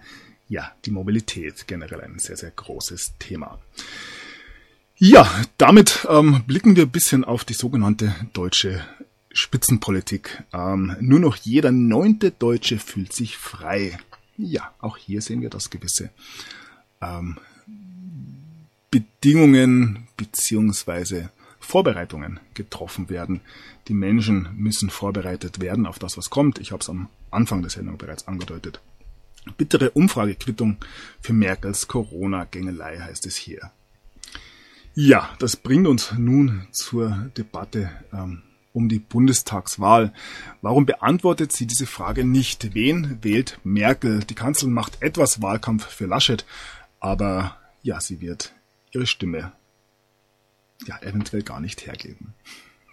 Ja, 0.48 0.72
die 0.84 0.90
Mobilität 0.90 1.66
generell 1.66 2.00
ein 2.00 2.18
sehr, 2.18 2.36
sehr 2.36 2.50
großes 2.50 3.14
Thema. 3.18 3.58
Ja, 4.96 5.30
damit 5.58 6.06
ähm, 6.10 6.42
blicken 6.46 6.74
wir 6.74 6.84
ein 6.84 6.90
bisschen 6.90 7.24
auf 7.24 7.44
die 7.44 7.54
sogenannte 7.54 8.14
deutsche 8.32 8.84
Spitzenpolitik. 9.32 10.42
Ähm, 10.52 10.96
nur 11.00 11.20
noch 11.20 11.36
jeder 11.36 11.70
neunte 11.70 12.32
Deutsche 12.32 12.78
fühlt 12.78 13.12
sich 13.12 13.36
frei. 13.36 13.98
Ja, 14.36 14.74
auch 14.80 14.96
hier 14.96 15.22
sehen 15.22 15.40
wir 15.40 15.50
das 15.50 15.70
gewisse 15.70 16.10
ähm, 17.00 17.38
Bedingungen 18.90 20.08
beziehungsweise 20.16 21.30
Vorbereitungen 21.60 22.40
getroffen 22.54 23.10
werden. 23.10 23.40
Die 23.88 23.94
Menschen 23.94 24.48
müssen 24.56 24.90
vorbereitet 24.90 25.60
werden 25.60 25.86
auf 25.86 25.98
das, 25.98 26.16
was 26.16 26.30
kommt. 26.30 26.58
Ich 26.58 26.72
habe 26.72 26.80
es 26.80 26.88
am 26.88 27.08
Anfang 27.30 27.62
der 27.62 27.70
Sendung 27.70 27.98
bereits 27.98 28.26
angedeutet. 28.26 28.80
Bittere 29.56 29.90
Umfragequittung 29.90 30.76
für 31.20 31.32
Merkels 31.32 31.88
Corona-Gängelei 31.88 32.98
heißt 32.98 33.26
es 33.26 33.36
hier. 33.36 33.70
Ja, 34.94 35.30
das 35.38 35.56
bringt 35.56 35.86
uns 35.86 36.12
nun 36.16 36.66
zur 36.72 37.30
Debatte 37.36 37.90
ähm, 38.12 38.42
um 38.72 38.88
die 38.88 38.98
Bundestagswahl. 38.98 40.12
Warum 40.62 40.86
beantwortet 40.86 41.52
sie 41.52 41.66
diese 41.66 41.86
Frage 41.86 42.24
nicht? 42.24 42.74
Wen 42.74 43.18
wählt 43.22 43.58
Merkel? 43.64 44.20
Die 44.20 44.34
Kanzlerin 44.34 44.74
macht 44.74 45.02
etwas 45.02 45.40
Wahlkampf 45.40 45.86
für 45.86 46.06
Laschet 46.06 46.44
aber 47.00 47.56
ja, 47.82 48.00
sie 48.00 48.20
wird 48.20 48.54
ihre 48.92 49.06
Stimme 49.06 49.52
ja 50.86 51.00
eventuell 51.02 51.42
gar 51.42 51.60
nicht 51.60 51.86
hergeben. 51.86 52.34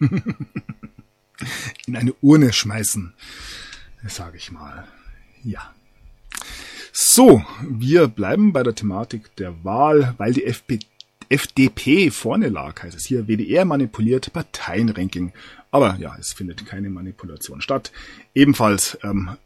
In 1.86 1.96
eine 1.96 2.14
Urne 2.20 2.52
schmeißen, 2.52 3.14
sage 4.06 4.36
ich 4.36 4.50
mal. 4.50 4.86
Ja. 5.44 5.74
So, 6.92 7.44
wir 7.62 8.08
bleiben 8.08 8.52
bei 8.52 8.62
der 8.62 8.74
Thematik 8.74 9.36
der 9.36 9.64
Wahl, 9.64 10.14
weil 10.18 10.32
die 10.32 10.44
FP 10.44 10.78
FDP 11.28 12.12
vorne 12.12 12.48
lag, 12.48 12.80
heißt 12.80 12.96
es 12.96 13.04
hier, 13.04 13.26
WDR 13.26 13.64
manipuliert 13.64 14.32
Parteienranking. 14.32 15.32
Aber 15.72 15.96
ja, 15.96 16.16
es 16.20 16.32
findet 16.32 16.64
keine 16.66 16.88
Manipulation 16.88 17.60
statt. 17.60 17.90
Ebenfalls, 18.32 18.96
ähm, 19.02 19.36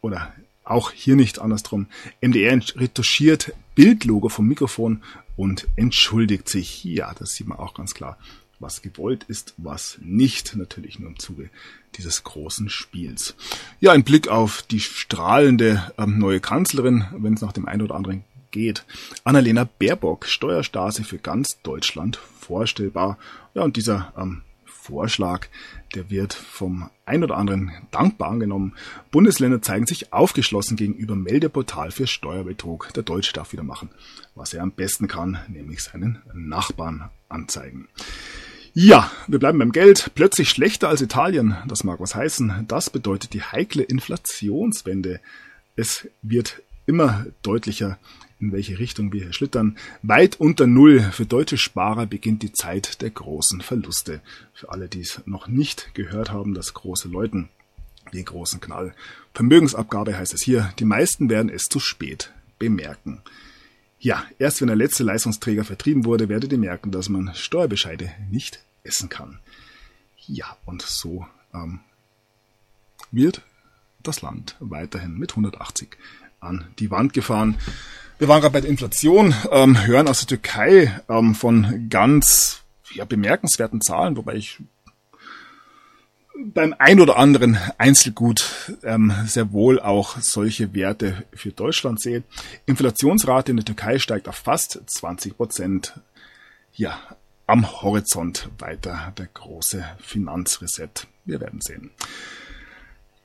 oder 0.00 0.34
auch 0.64 0.92
hier 0.92 1.16
nicht 1.16 1.40
andersrum. 1.40 1.86
MDR 2.20 2.60
retuschiert 2.76 3.52
Bildlogo 3.74 4.28
vom 4.28 4.46
Mikrofon 4.46 5.02
und 5.36 5.66
entschuldigt 5.76 6.48
sich. 6.48 6.84
Ja, 6.84 7.14
das 7.18 7.34
sieht 7.34 7.46
man 7.46 7.58
auch 7.58 7.74
ganz 7.74 7.94
klar, 7.94 8.18
was 8.58 8.82
gewollt 8.82 9.24
ist, 9.24 9.54
was 9.56 9.98
nicht. 10.00 10.54
Natürlich 10.56 10.98
nur 10.98 11.10
im 11.10 11.18
Zuge 11.18 11.50
dieses 11.96 12.22
großen 12.24 12.68
Spiels. 12.68 13.34
Ja, 13.80 13.92
ein 13.92 14.04
Blick 14.04 14.28
auf 14.28 14.62
die 14.62 14.80
strahlende 14.80 15.92
ähm, 15.98 16.18
neue 16.18 16.40
Kanzlerin, 16.40 17.06
wenn 17.16 17.34
es 17.34 17.42
nach 17.42 17.52
dem 17.52 17.66
einen 17.66 17.82
oder 17.82 17.94
anderen 17.94 18.24
geht. 18.50 18.84
Annalena 19.24 19.64
Baerbock, 19.64 20.26
Steuerstase 20.26 21.04
für 21.04 21.18
ganz 21.18 21.58
Deutschland 21.62 22.16
vorstellbar. 22.16 23.18
Ja, 23.54 23.62
und 23.62 23.76
dieser 23.76 24.12
ähm, 24.16 24.42
Vorschlag, 24.64 25.48
der 25.94 26.10
wird 26.10 26.34
vom 26.34 26.90
ein 27.04 27.22
oder 27.22 27.36
anderen 27.36 27.72
dankbar 27.90 28.30
angenommen. 28.30 28.74
Bundesländer 29.10 29.62
zeigen 29.62 29.86
sich 29.86 30.12
aufgeschlossen 30.12 30.76
gegenüber 30.76 31.14
Meldeportal 31.14 31.90
für 31.90 32.06
Steuerbetrug. 32.06 32.92
Der 32.94 33.02
Deutsche 33.02 33.32
darf 33.32 33.52
wieder 33.52 33.62
machen, 33.62 33.90
was 34.34 34.54
er 34.54 34.62
am 34.62 34.72
besten 34.72 35.08
kann, 35.08 35.38
nämlich 35.48 35.82
seinen 35.82 36.22
Nachbarn 36.34 37.10
anzeigen. 37.28 37.88
Ja, 38.74 39.10
wir 39.26 39.38
bleiben 39.38 39.58
beim 39.58 39.72
Geld. 39.72 40.12
Plötzlich 40.14 40.48
schlechter 40.48 40.88
als 40.88 41.02
Italien. 41.02 41.56
Das 41.68 41.84
mag 41.84 42.00
was 42.00 42.14
heißen. 42.14 42.64
Das 42.68 42.88
bedeutet 42.88 43.34
die 43.34 43.42
heikle 43.42 43.82
Inflationswende. 43.82 45.20
Es 45.76 46.08
wird 46.22 46.62
immer 46.86 47.26
deutlicher, 47.42 47.98
in 48.42 48.52
welche 48.52 48.78
Richtung 48.78 49.12
wir 49.12 49.22
hier 49.22 49.32
schlittern. 49.32 49.78
Weit 50.02 50.38
unter 50.40 50.66
Null. 50.66 51.00
Für 51.12 51.24
deutsche 51.24 51.56
Sparer 51.56 52.06
beginnt 52.06 52.42
die 52.42 52.52
Zeit 52.52 53.00
der 53.00 53.10
großen 53.10 53.60
Verluste. 53.60 54.20
Für 54.52 54.70
alle, 54.70 54.88
die 54.88 55.00
es 55.00 55.22
noch 55.24 55.46
nicht 55.46 55.94
gehört 55.94 56.32
haben, 56.32 56.52
das 56.52 56.74
große 56.74 57.08
Läuten, 57.08 57.48
den 58.12 58.24
großen 58.24 58.60
Knall. 58.60 58.94
Vermögensabgabe 59.32 60.18
heißt 60.18 60.34
es 60.34 60.42
hier. 60.42 60.72
Die 60.80 60.84
meisten 60.84 61.30
werden 61.30 61.50
es 61.50 61.68
zu 61.68 61.78
spät 61.78 62.32
bemerken. 62.58 63.22
Ja, 64.00 64.26
erst 64.40 64.60
wenn 64.60 64.66
der 64.66 64.76
letzte 64.76 65.04
Leistungsträger 65.04 65.64
vertrieben 65.64 66.04
wurde, 66.04 66.28
werdet 66.28 66.50
ihr 66.50 66.58
merken, 66.58 66.90
dass 66.90 67.08
man 67.08 67.32
Steuerbescheide 67.34 68.10
nicht 68.28 68.60
essen 68.82 69.08
kann. 69.08 69.38
Ja, 70.26 70.56
und 70.64 70.82
so 70.82 71.26
ähm, 71.54 71.78
wird 73.12 73.42
das 74.02 74.20
Land 74.20 74.56
weiterhin 74.58 75.16
mit 75.16 75.30
180 75.30 75.96
an 76.40 76.66
die 76.80 76.90
Wand 76.90 77.12
gefahren. 77.12 77.56
Wir 78.22 78.28
waren 78.28 78.40
gerade 78.40 78.52
bei 78.52 78.60
der 78.60 78.70
Inflation, 78.70 79.34
ähm, 79.50 79.84
hören 79.84 80.06
aus 80.06 80.20
der 80.20 80.28
Türkei 80.28 80.96
ähm, 81.08 81.34
von 81.34 81.88
ganz 81.90 82.62
ja, 82.92 83.04
bemerkenswerten 83.04 83.80
Zahlen, 83.80 84.16
wobei 84.16 84.34
ich 84.34 84.60
beim 86.38 86.72
ein 86.78 87.00
oder 87.00 87.16
anderen 87.16 87.58
Einzelgut 87.78 88.76
ähm, 88.84 89.12
sehr 89.26 89.50
wohl 89.50 89.80
auch 89.80 90.20
solche 90.20 90.72
Werte 90.72 91.24
für 91.34 91.50
Deutschland 91.50 92.00
sehe. 92.00 92.22
Inflationsrate 92.64 93.50
in 93.50 93.56
der 93.56 93.64
Türkei 93.64 93.98
steigt 93.98 94.28
auf 94.28 94.36
fast 94.36 94.80
20 94.86 95.36
Prozent. 95.36 95.98
Ja, 96.74 97.00
am 97.48 97.82
Horizont 97.82 98.50
weiter 98.60 99.12
der 99.18 99.26
große 99.34 99.84
Finanzreset. 99.98 101.08
Wir 101.24 101.40
werden 101.40 101.60
sehen. 101.60 101.90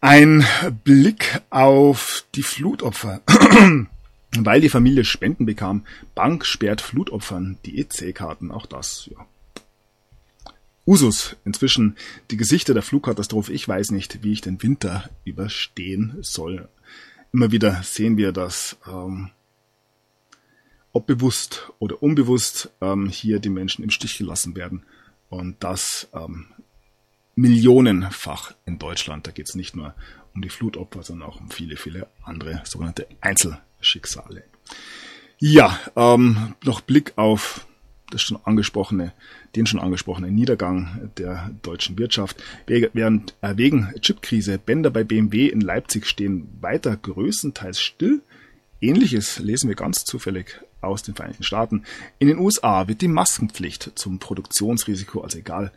Ein 0.01 0.43
Blick 0.83 1.39
auf 1.51 2.25
die 2.33 2.41
Flutopfer. 2.41 3.21
Weil 4.35 4.61
die 4.61 4.69
Familie 4.69 5.05
Spenden 5.05 5.45
bekam, 5.45 5.85
Bank 6.13 6.45
sperrt 6.45 6.81
Flutopfern 6.81 7.57
die 7.65 7.79
EC-Karten. 7.79 8.51
Auch 8.51 8.65
das, 8.65 9.09
ja. 9.11 9.25
Usus 10.85 11.35
inzwischen 11.43 11.97
die 12.31 12.37
Gesichter 12.37 12.73
der 12.73 12.83
Flugkatastrophe. 12.83 13.51
Ich 13.51 13.67
weiß 13.67 13.91
nicht, 13.91 14.23
wie 14.23 14.31
ich 14.31 14.41
den 14.41 14.61
Winter 14.63 15.09
überstehen 15.25 16.17
soll. 16.21 16.69
Immer 17.33 17.51
wieder 17.51 17.83
sehen 17.83 18.15
wir, 18.15 18.31
dass 18.31 18.77
ähm, 18.87 19.31
ob 20.93 21.05
bewusst 21.05 21.71
oder 21.79 22.01
unbewusst 22.01 22.71
ähm, 22.81 23.09
hier 23.09 23.39
die 23.39 23.49
Menschen 23.49 23.83
im 23.83 23.89
Stich 23.89 24.17
gelassen 24.17 24.55
werden. 24.55 24.83
Und 25.29 25.61
das 25.61 26.07
ähm, 26.13 26.47
millionenfach 27.35 28.55
in 28.65 28.79
Deutschland. 28.79 29.27
Da 29.27 29.31
geht 29.31 29.47
es 29.47 29.55
nicht 29.55 29.75
nur 29.75 29.93
um 30.33 30.41
die 30.41 30.49
Flutopfer, 30.49 31.03
sondern 31.03 31.29
auch 31.29 31.39
um 31.39 31.51
viele, 31.51 31.77
viele 31.77 32.07
andere 32.23 32.61
sogenannte 32.63 33.07
Einzelschicksale. 33.87 34.43
Ja, 35.39 35.79
ähm, 35.95 36.55
noch 36.63 36.81
Blick 36.81 37.13
auf 37.15 37.65
das 38.09 38.21
schon 38.21 38.39
angesprochene, 38.43 39.13
den 39.55 39.65
schon 39.65 39.79
angesprochenen 39.79 40.33
Niedergang 40.33 41.11
der 41.17 41.51
deutschen 41.61 41.97
Wirtschaft. 41.97 42.41
Während 42.65 43.35
äh, 43.41 43.57
wegen 43.57 43.93
Chipkrise 43.99 44.57
Bänder 44.57 44.89
bei 44.89 45.03
BMW 45.03 45.47
in 45.47 45.61
Leipzig 45.61 46.05
stehen 46.05 46.47
weiter 46.61 46.95
größtenteils 46.95 47.81
still. 47.81 48.21
Ähnliches 48.79 49.39
lesen 49.39 49.67
wir 49.67 49.75
ganz 49.75 50.05
zufällig 50.05 50.61
aus 50.79 51.03
den 51.03 51.15
Vereinigten 51.15 51.43
Staaten. 51.43 51.83
In 52.19 52.27
den 52.27 52.39
USA 52.39 52.87
wird 52.87 53.01
die 53.01 53.07
Maskenpflicht 53.07 53.91
zum 53.95 54.19
Produktionsrisiko, 54.19 55.21
also 55.21 55.39
egal 55.39 55.71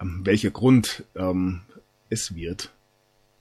ähm, 0.00 0.22
welcher 0.24 0.50
Grund, 0.50 1.04
ähm, 1.14 1.60
es 2.08 2.34
wird 2.34 2.72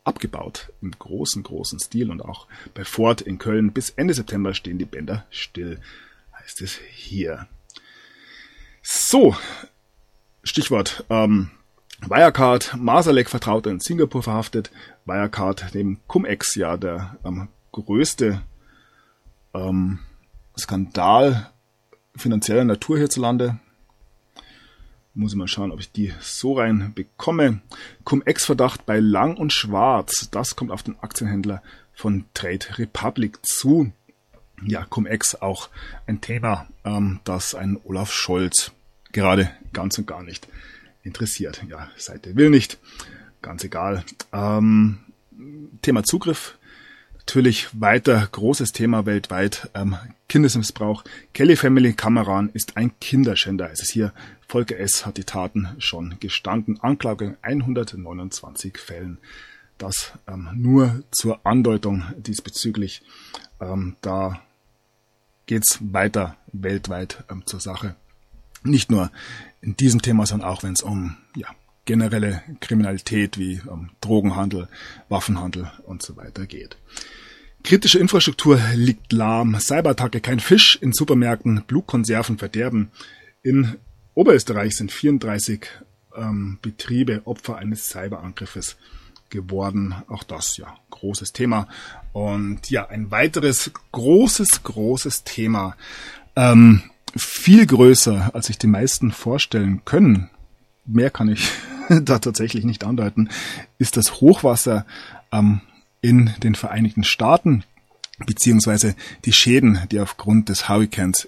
abgebaut 0.05 0.71
im 0.81 0.91
großen, 0.91 1.43
großen 1.43 1.79
Stil 1.79 2.09
und 2.09 2.23
auch 2.23 2.47
bei 2.73 2.85
Ford 2.85 3.21
in 3.21 3.37
Köln 3.37 3.73
bis 3.73 3.89
Ende 3.89 4.13
September 4.13 4.53
stehen 4.53 4.77
die 4.77 4.85
Bänder 4.85 5.25
still, 5.29 5.81
heißt 6.39 6.61
es 6.61 6.79
hier. 6.91 7.47
So, 8.81 9.35
Stichwort 10.43 11.03
ähm, 11.09 11.49
Wirecard, 12.01 12.75
Masalek 12.77 13.29
Vertrauter 13.29 13.71
in 13.71 13.79
Singapur 13.79 14.21
verhaftet, 14.21 14.71
Wirecard 15.05 15.73
neben 15.73 15.99
Cum-Ex 16.07 16.55
ja 16.55 16.77
der 16.77 17.17
ähm, 17.25 17.47
größte 17.71 18.41
ähm, 19.53 19.99
Skandal 20.57 21.49
finanzieller 22.15 22.63
Natur 22.63 22.97
hierzulande. 22.97 23.59
Muss 25.17 25.31
ich 25.31 25.37
mal 25.37 25.47
schauen, 25.47 25.71
ob 25.71 25.79
ich 25.79 25.93
die 25.93 26.13
so 26.19 26.57
rein 26.57 26.91
bekomme. 26.93 27.61
Cum-Ex-Verdacht 28.03 28.85
bei 28.85 28.99
Lang 28.99 29.37
und 29.37 29.53
Schwarz. 29.53 30.29
Das 30.29 30.57
kommt 30.57 30.71
auf 30.71 30.83
den 30.83 30.99
Aktienhändler 30.99 31.63
von 31.93 32.25
Trade 32.33 32.77
Republic 32.77 33.39
zu. 33.41 33.93
Ja, 34.61 34.83
Cum-Ex 34.83 35.35
auch 35.35 35.69
ein 36.05 36.19
Thema, 36.19 36.67
ähm, 36.83 37.21
das 37.23 37.55
ein 37.55 37.79
Olaf 37.85 38.11
Scholz 38.11 38.73
gerade 39.13 39.49
ganz 39.71 39.97
und 39.97 40.05
gar 40.05 40.21
nicht 40.21 40.49
interessiert. 41.03 41.63
Ja, 41.69 41.89
Seite 41.95 42.35
will 42.35 42.49
nicht. 42.49 42.77
Ganz 43.41 43.63
egal. 43.63 44.03
Ähm, 44.33 44.97
Thema 45.81 46.03
Zugriff 46.03 46.57
Natürlich 47.27 47.69
weiter 47.73 48.27
großes 48.31 48.71
Thema 48.71 49.07
weltweit, 49.07 49.71
ähm, 49.73 49.97
Kindesmissbrauch. 50.29 51.03
Kelly 51.33 51.55
Family 51.55 51.93
Cameron 51.93 52.51
ist 52.53 52.77
ein 52.77 52.91
Kinderschänder. 52.99 53.71
Es 53.71 53.81
ist 53.81 53.89
hier, 53.89 54.13
Volker 54.47 54.77
S. 54.77 55.05
hat 55.05 55.17
die 55.17 55.23
Taten 55.23 55.69
schon 55.79 56.17
gestanden. 56.19 56.79
Anklage 56.81 57.37
129 57.41 58.77
Fällen. 58.77 59.19
Das 59.77 60.13
ähm, 60.27 60.49
nur 60.55 61.03
zur 61.11 61.45
Andeutung 61.45 62.03
diesbezüglich. 62.17 63.01
Ähm, 63.59 63.97
da 64.01 64.41
geht's 65.45 65.79
weiter 65.81 66.37
weltweit 66.53 67.23
ähm, 67.29 67.43
zur 67.45 67.59
Sache. 67.59 67.95
Nicht 68.63 68.89
nur 68.89 69.11
in 69.61 69.75
diesem 69.75 70.01
Thema, 70.01 70.25
sondern 70.25 70.49
auch 70.49 70.63
wenn 70.63 70.73
es 70.73 70.81
um 70.81 71.17
ja, 71.35 71.47
generelle 71.85 72.41
Kriminalität 72.61 73.37
wie 73.37 73.61
um 73.65 73.89
Drogenhandel, 74.01 74.67
Waffenhandel 75.09 75.71
und 75.85 76.01
so 76.01 76.15
weiter 76.15 76.45
geht. 76.45 76.77
Kritische 77.63 77.99
Infrastruktur 77.99 78.59
liegt 78.75 79.11
lahm. 79.11 79.59
Cyberattacke 79.59 80.21
kein 80.21 80.39
Fisch 80.39 80.77
in 80.81 80.93
Supermärkten, 80.93 81.63
Blutkonserven 81.65 82.37
verderben. 82.37 82.91
In 83.41 83.77
Oberösterreich 84.15 84.77
sind 84.77 84.91
34 84.91 85.67
ähm, 86.15 86.57
Betriebe 86.61 87.21
Opfer 87.25 87.57
eines 87.57 87.89
Cyberangriffes 87.89 88.77
geworden. 89.29 89.93
Auch 90.07 90.23
das, 90.23 90.57
ja, 90.57 90.73
großes 90.89 91.33
Thema. 91.33 91.67
Und 92.13 92.69
ja, 92.69 92.87
ein 92.87 93.11
weiteres 93.11 93.71
großes, 93.91 94.63
großes 94.63 95.25
Thema. 95.25 95.75
Ähm, 96.37 96.83
viel 97.15 97.65
größer, 97.65 98.33
als 98.33 98.47
sich 98.47 98.57
die 98.57 98.67
meisten 98.67 99.11
vorstellen 99.11 99.81
können. 99.83 100.29
Mehr 100.85 101.09
kann 101.09 101.29
ich 101.29 101.51
da 101.89 102.19
tatsächlich 102.19 102.63
nicht 102.63 102.85
andeuten, 102.85 103.29
ist 103.77 103.97
das 103.97 104.21
Hochwasser 104.21 104.85
am 105.29 105.61
in 106.01 106.33
den 106.43 106.53
Vereinigten 106.53 107.03
Staaten, 107.03 107.63
beziehungsweise 108.25 108.95
die 109.25 109.33
Schäden, 109.33 109.79
die 109.91 109.99
aufgrund 109.99 110.49
des 110.49 110.69
Hurrikans 110.69 111.27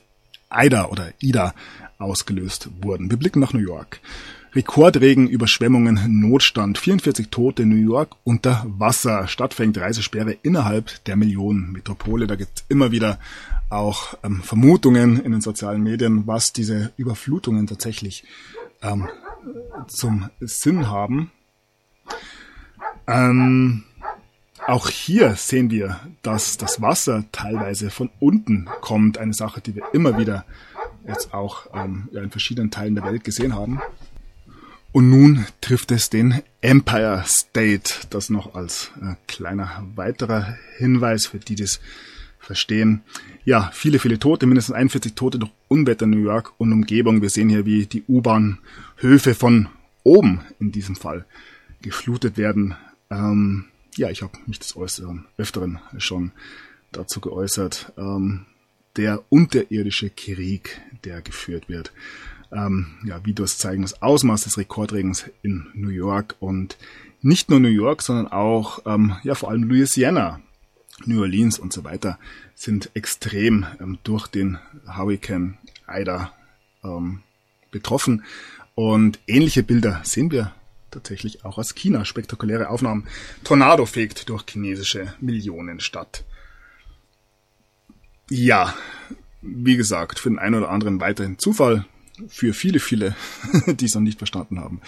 Ida 0.51 0.85
oder 0.85 1.13
Ida 1.19 1.55
ausgelöst 1.97 2.69
wurden. 2.81 3.09
Wir 3.09 3.17
blicken 3.17 3.39
nach 3.39 3.53
New 3.53 3.59
York. 3.59 3.99
Rekordregen, 4.53 5.27
Überschwemmungen, 5.27 6.19
Notstand, 6.19 6.77
44 6.77 7.29
Tote 7.29 7.63
in 7.63 7.69
New 7.69 7.75
York 7.75 8.15
unter 8.23 8.65
Wasser, 8.67 9.27
Stadt 9.27 9.53
fängt 9.53 9.77
Reisesperre 9.77 10.37
innerhalb 10.41 11.03
der 11.05 11.15
Millionenmetropole. 11.15 12.25
Da 12.27 12.35
gibt 12.35 12.51
es 12.55 12.65
immer 12.69 12.91
wieder 12.91 13.19
auch 13.69 14.17
ähm, 14.23 14.41
Vermutungen 14.41 15.21
in 15.21 15.31
den 15.31 15.41
sozialen 15.41 15.83
Medien, 15.83 16.25
was 16.25 16.53
diese 16.53 16.91
Überflutungen 16.97 17.67
tatsächlich 17.67 18.23
ähm, 18.81 19.09
zum 19.87 20.29
Sinn 20.39 20.89
haben. 20.89 21.31
Ähm, 23.07 23.83
auch 24.65 24.89
hier 24.89 25.35
sehen 25.35 25.69
wir, 25.69 25.99
dass 26.21 26.57
das 26.57 26.81
Wasser 26.81 27.25
teilweise 27.31 27.89
von 27.89 28.09
unten 28.19 28.67
kommt. 28.81 29.17
Eine 29.17 29.33
Sache, 29.33 29.61
die 29.61 29.75
wir 29.75 29.83
immer 29.93 30.17
wieder 30.17 30.45
jetzt 31.07 31.33
auch 31.33 31.67
ähm, 31.73 32.09
in 32.11 32.29
verschiedenen 32.31 32.71
Teilen 32.71 32.95
der 32.95 33.05
Welt 33.05 33.23
gesehen 33.23 33.55
haben. 33.55 33.81
Und 34.91 35.09
nun 35.09 35.45
trifft 35.61 35.91
es 35.91 36.09
den 36.09 36.41
Empire 36.61 37.23
State. 37.25 38.07
Das 38.09 38.29
noch 38.29 38.55
als 38.55 38.91
äh, 39.01 39.15
kleiner 39.27 39.85
weiterer 39.95 40.57
Hinweis 40.77 41.27
für 41.27 41.39
die, 41.39 41.55
die 41.55 41.63
es 41.63 41.79
verstehen. 42.39 43.01
Ja, 43.45 43.69
viele, 43.73 43.99
viele 43.99 44.19
Tote, 44.19 44.45
mindestens 44.45 44.75
41 44.75 45.13
Tote 45.13 45.39
durch 45.39 45.51
Unwetter 45.67 46.05
in 46.05 46.11
New 46.11 46.23
York 46.23 46.53
und 46.57 46.71
Umgebung. 46.71 47.21
Wir 47.21 47.29
sehen 47.29 47.49
hier, 47.49 47.65
wie 47.65 47.85
die 47.85 48.03
U-Bahn-Höfe 48.07 49.35
von 49.35 49.69
oben 50.03 50.41
in 50.59 50.71
diesem 50.71 50.95
Fall 50.95 51.25
geflutet 51.81 52.37
werden. 52.37 52.75
Ähm, 53.09 53.65
ja, 53.95 54.09
ich 54.09 54.21
habe 54.21 54.37
mich 54.45 54.59
des 54.59 54.75
Äußeren, 54.75 55.25
Öfteren 55.37 55.79
schon 55.97 56.31
dazu 56.91 57.19
geäußert. 57.19 57.91
Ähm, 57.97 58.45
der 58.97 59.23
unterirdische 59.29 60.09
Krieg, 60.09 60.81
der 61.03 61.21
geführt 61.21 61.69
wird. 61.69 61.93
Ähm, 62.51 62.97
ja, 63.05 63.23
Videos 63.25 63.57
zeigen 63.57 63.81
das 63.81 64.01
Ausmaß 64.01 64.43
des 64.43 64.57
Rekordregens 64.57 65.25
in 65.41 65.67
New 65.73 65.89
York 65.89 66.35
und 66.39 66.77
nicht 67.21 67.49
nur 67.49 67.59
New 67.59 67.67
York, 67.67 68.01
sondern 68.01 68.27
auch 68.27 68.79
ähm, 68.85 69.15
ja 69.23 69.35
vor 69.35 69.49
allem 69.49 69.63
Louisiana, 69.63 70.39
New 71.05 71.21
Orleans 71.21 71.59
und 71.59 71.73
so 71.73 71.83
weiter 71.83 72.17
sind 72.55 72.89
extrem 72.93 73.65
ähm, 73.79 73.99
durch 74.03 74.27
den 74.27 74.57
Hurricane 74.87 75.57
Ida 75.87 76.33
ähm, 76.83 77.21
betroffen 77.71 78.23
und 78.75 79.19
ähnliche 79.27 79.63
Bilder 79.63 80.01
sehen 80.03 80.31
wir 80.31 80.53
tatsächlich 80.91 81.45
auch 81.45 81.57
aus 81.57 81.75
China. 81.75 82.05
Spektakuläre 82.05 82.69
Aufnahmen. 82.69 83.07
Tornado 83.43 83.85
fegt 83.85 84.29
durch 84.29 84.43
chinesische 84.47 85.13
Millionenstadt. 85.19 86.23
Ja, 88.29 88.73
wie 89.41 89.77
gesagt, 89.77 90.19
für 90.19 90.29
den 90.29 90.39
einen 90.39 90.55
oder 90.55 90.69
anderen 90.69 90.99
weiterhin 90.99 91.39
Zufall. 91.39 91.85
Für 92.27 92.53
viele, 92.53 92.79
viele, 92.79 93.15
die 93.67 93.85
es 93.85 93.93
noch 93.93 94.01
nicht 94.01 94.17
verstanden 94.17 94.59
haben, 94.59 94.81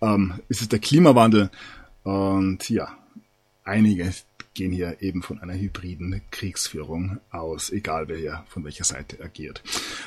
ähm, 0.00 0.34
ist 0.48 0.62
es 0.62 0.68
der 0.68 0.78
Klimawandel. 0.78 1.50
Und 2.04 2.70
ja, 2.70 2.96
einige 3.64 4.12
gehen 4.54 4.72
hier 4.72 5.00
eben 5.00 5.22
von 5.22 5.40
einer 5.40 5.54
hybriden 5.54 6.20
Kriegsführung 6.30 7.20
aus, 7.30 7.70
egal 7.70 8.08
wer 8.08 8.16
hier 8.16 8.44
von 8.48 8.64
welcher 8.64 8.84
Seite 8.84 9.22
agiert. 9.22 9.62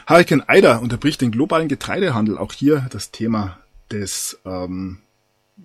Hurricane 0.07 0.43
Ida 0.49 0.77
unterbricht 0.77 1.21
den 1.21 1.31
globalen 1.31 1.67
Getreidehandel. 1.67 2.37
Auch 2.37 2.51
hier 2.51 2.87
das 2.89 3.11
Thema 3.11 3.59
des, 3.91 4.39
ähm, 4.45 4.99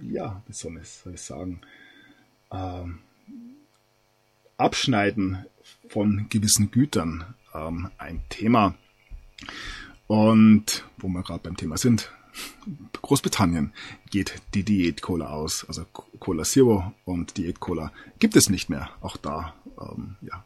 ja, 0.03 0.43
wie 0.47 0.53
soll 0.53 0.79
ich, 0.83 0.89
soll 0.89 1.15
ich 1.15 1.23
sagen, 1.23 1.61
ähm, 2.53 2.99
Abschneiden 4.57 5.45
von 5.89 6.27
gewissen 6.29 6.71
Gütern 6.71 7.25
ähm, 7.55 7.91
ein 7.99 8.23
Thema. 8.29 8.75
Und 10.07 10.85
wo 10.99 11.09
wir 11.09 11.23
gerade 11.23 11.41
beim 11.43 11.57
Thema 11.57 11.77
sind, 11.77 12.11
Großbritannien 13.03 13.73
geht 14.11 14.35
die 14.55 14.63
Diät-Cola 14.63 15.29
aus, 15.29 15.65
also 15.69 15.85
Cola 16.19 16.45
Zero 16.45 16.93
und 17.05 17.37
Diät-Cola 17.37 17.93
gibt 18.19 18.37
es 18.37 18.49
nicht 18.49 18.69
mehr. 18.69 18.91
Auch 19.01 19.17
da, 19.17 19.55
ähm, 19.81 20.17
ja, 20.21 20.45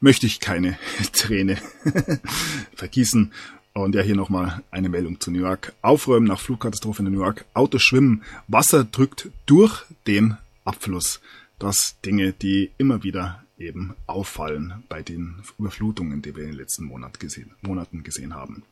möchte 0.00 0.26
ich 0.26 0.40
keine 0.40 0.78
Träne 1.12 1.58
vergießen. 2.74 3.32
Und 3.72 3.94
ja, 3.94 4.00
hier 4.00 4.16
nochmal 4.16 4.62
eine 4.70 4.88
Meldung 4.88 5.20
zu 5.20 5.30
New 5.30 5.40
York. 5.40 5.74
Aufräumen 5.82 6.26
nach 6.26 6.40
Flugkatastrophe 6.40 7.02
in 7.02 7.12
New 7.12 7.20
York. 7.20 7.44
Autos 7.52 7.82
schwimmen. 7.82 8.22
Wasser 8.48 8.84
drückt 8.84 9.28
durch 9.44 9.84
den 10.06 10.38
Abfluss. 10.64 11.20
Das 11.58 11.96
Dinge, 12.02 12.32
die 12.32 12.70
immer 12.78 13.02
wieder 13.02 13.44
eben 13.58 13.94
auffallen 14.06 14.84
bei 14.88 15.02
den 15.02 15.42
Überflutungen, 15.58 16.22
die 16.22 16.34
wir 16.36 16.44
in 16.44 16.50
den 16.50 16.58
letzten 16.58 16.84
Monat 16.84 17.20
gesehen, 17.20 17.52
Monaten 17.62 18.02
gesehen 18.02 18.34
haben. 18.34 18.62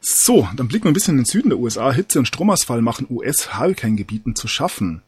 So, 0.00 0.48
dann 0.56 0.68
blicken 0.68 0.84
wir 0.84 0.90
ein 0.90 0.94
bisschen 0.94 1.14
in 1.14 1.20
den 1.20 1.26
Süden 1.26 1.50
der 1.50 1.58
USA. 1.58 1.92
Hitze 1.92 2.18
und 2.18 2.26
Stromausfall 2.26 2.82
machen 2.82 3.06
US-Hurricane-Gebieten 3.08 4.34
zu 4.34 4.48
schaffen. 4.48 5.02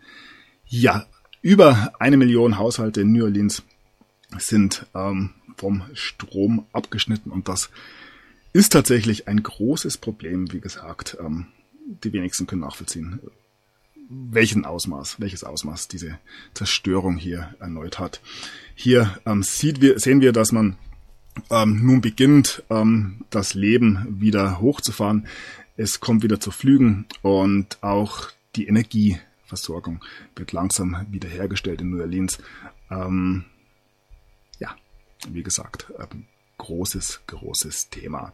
Ja, 0.66 1.06
über 1.42 1.92
eine 1.98 2.16
Million 2.16 2.58
Haushalte 2.58 3.00
in 3.00 3.12
New 3.12 3.24
Orleans 3.24 3.62
sind 4.38 4.86
ähm, 4.94 5.30
vom 5.56 5.82
Strom 5.92 6.66
abgeschnitten 6.72 7.30
und 7.30 7.48
das 7.48 7.70
ist 8.52 8.72
tatsächlich 8.72 9.28
ein 9.28 9.42
großes 9.42 9.98
Problem, 9.98 10.52
wie 10.52 10.60
gesagt. 10.60 11.16
Ähm, 11.20 11.46
die 11.86 12.12
wenigsten 12.12 12.46
können 12.46 12.62
nachvollziehen, 12.62 13.20
welchen 14.30 14.64
Ausmaß, 14.64 15.20
welches 15.20 15.44
Ausmaß 15.44 15.88
diese 15.88 16.18
Zerstörung 16.54 17.16
hier 17.16 17.54
erneut 17.60 17.98
hat. 17.98 18.20
Hier 18.74 19.18
ähm, 19.26 19.42
sieht 19.42 19.80
wir, 19.80 19.98
sehen 19.98 20.20
wir, 20.20 20.32
dass 20.32 20.52
man 20.52 20.76
ähm, 21.50 21.84
nun 21.84 22.00
beginnt 22.00 22.62
ähm, 22.70 23.24
das 23.30 23.54
Leben 23.54 24.06
wieder 24.20 24.60
hochzufahren. 24.60 25.26
Es 25.76 26.00
kommt 26.00 26.22
wieder 26.22 26.40
zu 26.40 26.50
Flügen 26.50 27.06
und 27.22 27.82
auch 27.82 28.30
die 28.56 28.68
Energieversorgung 28.68 30.04
wird 30.36 30.52
langsam 30.52 31.06
wiederhergestellt 31.10 31.80
in 31.80 31.90
New 31.90 32.00
Orleans. 32.00 32.38
Ähm, 32.90 33.44
ja, 34.60 34.76
wie 35.28 35.42
gesagt, 35.42 35.92
ähm, 35.98 36.26
großes, 36.58 37.22
großes 37.26 37.90
Thema. 37.90 38.32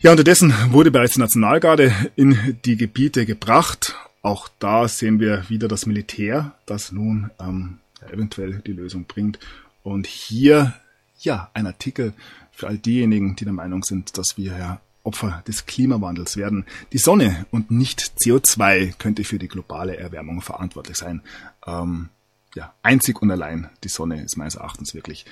Ja, 0.00 0.12
unterdessen 0.12 0.54
wurde 0.70 0.90
bereits 0.90 1.14
die 1.14 1.20
Nationalgarde 1.20 1.92
in 2.14 2.56
die 2.64 2.76
Gebiete 2.76 3.26
gebracht. 3.26 3.96
Auch 4.22 4.48
da 4.58 4.88
sehen 4.88 5.20
wir 5.20 5.48
wieder 5.48 5.68
das 5.68 5.86
Militär, 5.86 6.54
das 6.66 6.92
nun 6.92 7.30
ähm, 7.40 7.78
eventuell 8.10 8.60
die 8.66 8.72
Lösung 8.72 9.04
bringt. 9.04 9.38
Und 9.82 10.06
hier 10.06 10.74
ja, 11.20 11.50
ein 11.54 11.66
Artikel 11.66 12.12
für 12.52 12.68
all 12.68 12.78
diejenigen, 12.78 13.36
die 13.36 13.44
der 13.44 13.52
Meinung 13.52 13.82
sind, 13.82 14.18
dass 14.18 14.36
wir 14.36 14.56
ja 14.56 14.80
Opfer 15.02 15.42
des 15.46 15.66
Klimawandels 15.66 16.36
werden. 16.36 16.66
Die 16.92 16.98
Sonne 16.98 17.46
und 17.50 17.70
nicht 17.70 18.12
CO2 18.22 18.94
könnte 18.98 19.24
für 19.24 19.38
die 19.38 19.48
globale 19.48 19.96
Erwärmung 19.96 20.42
verantwortlich 20.42 20.96
sein. 20.96 21.22
Ähm, 21.66 22.10
ja, 22.54 22.74
einzig 22.82 23.22
und 23.22 23.30
allein 23.30 23.70
die 23.84 23.88
Sonne 23.88 24.22
ist 24.22 24.36
meines 24.36 24.56
Erachtens 24.56 24.94
wirklich 24.94 25.24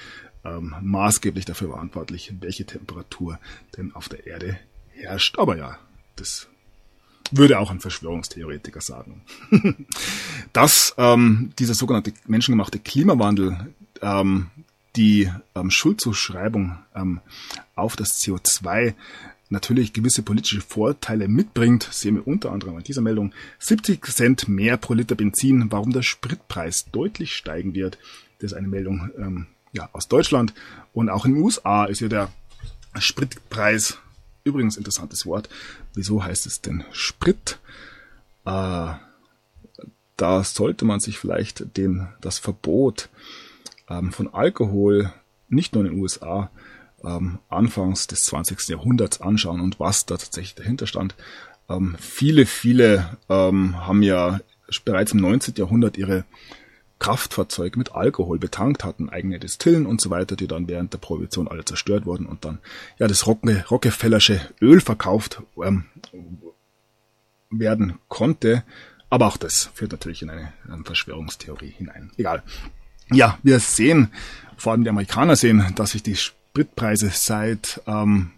ähm, 0.45 0.75
maßgeblich 0.81 1.45
dafür 1.45 1.71
verantwortlich, 1.71 2.33
welche 2.41 2.65
Temperatur 2.65 3.39
denn 3.77 3.95
auf 3.95 4.09
der 4.09 4.27
Erde 4.27 4.59
herrscht. 4.93 5.39
Aber 5.39 5.57
ja, 5.57 5.79
das 6.15 6.49
würde 7.33 7.59
auch 7.59 7.71
ein 7.71 7.81
Verschwörungstheoretiker 7.81 8.81
sagen. 8.81 9.23
Dass 10.53 10.95
ähm, 10.99 11.53
dieser 11.59 11.75
sogenannte 11.75 12.13
menschengemachte 12.27 12.79
Klimawandel 12.79 13.73
ähm, 14.03 14.49
die 14.97 15.31
ähm, 15.55 15.71
Schuldzuschreibung 15.71 16.79
ähm, 16.95 17.21
auf 17.75 17.97
das 17.97 18.21
CO2 18.21 18.95
natürlich 19.49 19.93
gewisse 19.93 20.23
politische 20.23 20.61
Vorteile 20.61 21.29
mitbringt, 21.29 21.89
sehen 21.93 22.17
wir 22.17 22.27
unter 22.27 22.51
anderem 22.51 22.77
an 22.77 22.83
dieser 22.83 23.03
Meldung 23.03 23.33
70 23.61 24.05
Cent 24.07 24.49
mehr 24.49 24.77
pro 24.77 24.95
Liter 24.95 25.15
Benzin, 25.15 25.71
warum 25.71 25.93
der 25.93 26.03
Spritpreis 26.03 26.87
deutlich 26.91 27.37
steigen 27.37 27.75
wird. 27.75 27.99
Das 28.41 28.53
ist 28.53 28.59
eine 28.59 28.69
Meldung 28.69 29.11
ähm, 29.19 29.47
ja, 29.73 29.89
aus 29.93 30.09
Deutschland 30.09 30.55
und 30.93 31.11
auch 31.11 31.27
in 31.27 31.35
den 31.35 31.43
USA 31.43 31.85
ist 31.85 32.01
ja 32.01 32.09
der 32.09 32.31
Spritpreis, 32.99 33.99
übrigens 34.47 34.77
interessantes 34.77 35.27
Wort, 35.27 35.49
wieso 35.95 36.25
heißt 36.25 36.47
es 36.47 36.61
denn 36.61 36.85
Sprit? 36.93 37.59
Äh, 38.45 38.95
da 40.17 40.45
sollte 40.45 40.85
man 40.85 41.01
sich 41.01 41.19
vielleicht 41.19 41.77
den, 41.77 42.09
das 42.21 42.39
Verbot 42.39 43.11
ähm, 43.91 44.13
von 44.13 44.33
Alkohol 44.33 45.13
nicht 45.49 45.75
nur 45.75 45.85
in 45.85 45.93
den 45.93 46.01
USA 46.01 46.51
ähm, 47.05 47.39
anfangs 47.49 48.07
des 48.07 48.25
20. 48.25 48.69
Jahrhunderts 48.69 49.21
anschauen 49.21 49.61
und 49.61 49.79
was 49.79 50.07
da 50.07 50.17
tatsächlich 50.17 50.55
dahinter 50.55 50.87
stand. 50.87 51.15
Ähm, 51.69 51.97
viele, 52.01 52.47
viele 52.47 53.19
ähm, 53.29 53.87
haben 53.87 54.03
ja 54.03 54.41
bereits 54.85 55.13
im 55.13 55.21
19. 55.21 55.55
Jahrhundert 55.57 55.99
ihre 55.99 56.25
Kraftfahrzeuge 56.99 57.79
mit 57.79 57.95
Alkohol 57.95 58.39
betankt 58.39 58.85
hatten, 58.85 59.11
eigene 59.11 59.39
Distillen 59.39 59.87
und 59.87 60.01
so 60.01 60.11
weiter, 60.11 60.35
die 60.35 60.47
dann 60.47 60.67
während 60.69 60.93
der 60.93 60.99
Prohibition 60.99 61.49
alle 61.49 61.65
zerstört 61.65 62.07
wurden 62.07 62.27
und 62.27 62.45
dann 62.45 62.59
ja 62.99 63.07
das 63.07 63.27
Rocke, 63.27 63.65
Rockefellersche 63.71 64.41
Öl 64.63 64.81
verkauft 64.81 65.43
ähm, 65.63 65.85
werden 67.51 67.99
konnte. 68.09 68.65
Aber 69.11 69.27
auch 69.27 69.37
das 69.37 69.71
führt 69.75 69.93
natürlich 69.93 70.23
in 70.23 70.31
eine, 70.31 70.53
eine 70.69 70.85
Verschwörungstheorie 70.85 71.71
hinein. 71.71 72.11
Egal. 72.17 72.43
Ja, 73.13 73.39
wir 73.43 73.61
sehen, 73.61 74.11
vor 74.57 74.73
allem 74.73 74.83
die 74.83 74.91
Amerikaner 74.91 75.37
sehen, 75.37 75.65
dass 75.77 75.93
sich 75.93 76.03
die 76.03 76.17
Spritpreise 76.17 77.11
seit 77.13 77.81
ähm, 77.87 78.33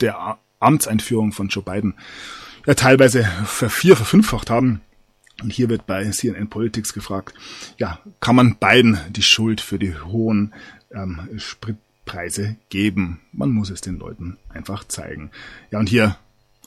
der 0.00 0.38
Amtseinführung 0.58 1.32
von 1.32 1.48
Joe 1.48 1.62
Biden 1.62 1.94
ja 2.66 2.74
teilweise 2.74 3.24
vervier, 3.44 3.96
verfünffacht 3.96 4.50
haben. 4.50 4.80
Und 5.42 5.52
hier 5.52 5.68
wird 5.68 5.86
bei 5.86 6.08
CNN 6.10 6.48
Politics 6.48 6.92
gefragt, 6.92 7.34
ja, 7.78 7.98
kann 8.20 8.36
man 8.36 8.56
Biden 8.56 8.98
die 9.10 9.22
Schuld 9.22 9.60
für 9.60 9.78
die 9.78 9.98
hohen 9.98 10.52
ähm, 10.92 11.28
Spritpreise 11.36 12.56
geben? 12.68 13.20
Man 13.32 13.50
muss 13.50 13.70
es 13.70 13.80
den 13.80 13.98
Leuten 13.98 14.36
einfach 14.48 14.84
zeigen. 14.84 15.30
Ja, 15.70 15.78
und 15.78 15.88
hier 15.88 16.16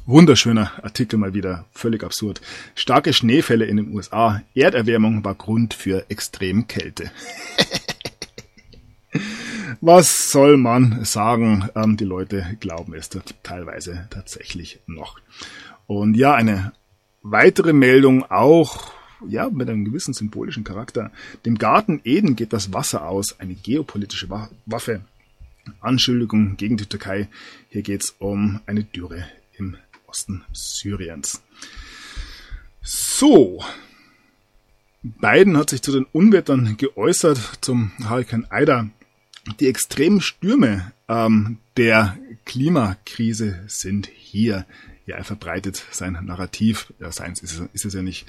Wunderschöner 0.06 0.70
Artikel 0.84 1.18
mal 1.18 1.34
wieder, 1.34 1.66
völlig 1.72 2.04
absurd. 2.04 2.42
Starke 2.76 3.14
Schneefälle 3.14 3.64
in 3.64 3.78
den 3.78 3.94
USA. 3.94 4.42
Erderwärmung 4.54 5.24
war 5.24 5.34
Grund 5.34 5.74
für 5.74 6.10
Extremkälte. 6.10 7.10
Was 9.80 10.30
soll 10.30 10.58
man 10.58 11.06
sagen? 11.06 11.70
Ähm, 11.76 11.96
die 11.96 12.04
Leute 12.04 12.58
glauben 12.60 12.94
es 12.96 13.10
teilweise 13.44 14.08
tatsächlich 14.10 14.82
noch. 14.88 15.22
Und 15.88 16.16
ja, 16.16 16.34
eine 16.34 16.74
weitere 17.24 17.74
Meldung 17.74 18.24
auch 18.30 18.94
ja, 19.28 19.50
mit 19.50 19.70
einem 19.70 19.86
gewissen 19.86 20.14
symbolischen 20.14 20.64
Charakter. 20.64 21.12
Dem 21.46 21.58
Garten 21.58 22.02
Eden 22.04 22.36
geht 22.36 22.54
das 22.54 22.74
Wasser 22.74 23.08
aus, 23.08 23.40
eine 23.40 23.56
geopolitische 23.56 24.30
Waffe. 24.66 25.02
Anschuldigung 25.80 26.58
gegen 26.58 26.78
die 26.78 26.86
Türkei. 26.86 27.30
Hier 27.70 27.82
geht 27.82 28.04
es 28.04 28.16
um 28.20 28.60
eine 28.66 28.84
Dürre 28.84 29.26
im 29.58 29.78
Osten 30.08 30.44
Syriens. 30.52 31.42
So. 32.82 33.64
Biden 35.02 35.58
hat 35.58 35.70
sich 35.70 35.82
zu 35.82 35.92
den 35.92 36.06
Unwettern 36.12 36.78
geäußert, 36.78 37.60
zum 37.62 37.92
Hurrikan 38.10 38.48
Ida. 38.52 38.90
Die 39.60 39.68
extremen 39.68 40.22
Stürme 40.22 40.94
ähm, 41.10 41.58
der 41.76 42.18
Klimakrise 42.46 43.64
sind 43.68 44.08
hier. 44.08 44.66
Ja, 45.06 45.18
er 45.18 45.24
verbreitet 45.24 45.84
sein 45.92 46.18
Narrativ. 46.24 46.94
Ja, 47.00 47.12
seins 47.12 47.42
ist 47.42 47.60
es, 47.60 47.70
ist 47.74 47.86
es 47.86 47.94
ja 47.94 48.02
nicht. 48.02 48.26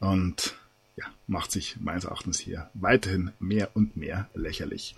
Und 0.00 0.54
ja, 0.96 1.06
macht 1.26 1.50
sich 1.50 1.76
meines 1.80 2.04
Erachtens 2.04 2.38
hier 2.38 2.70
weiterhin 2.74 3.32
mehr 3.40 3.70
und 3.74 3.96
mehr 3.96 4.28
lächerlich. 4.34 4.94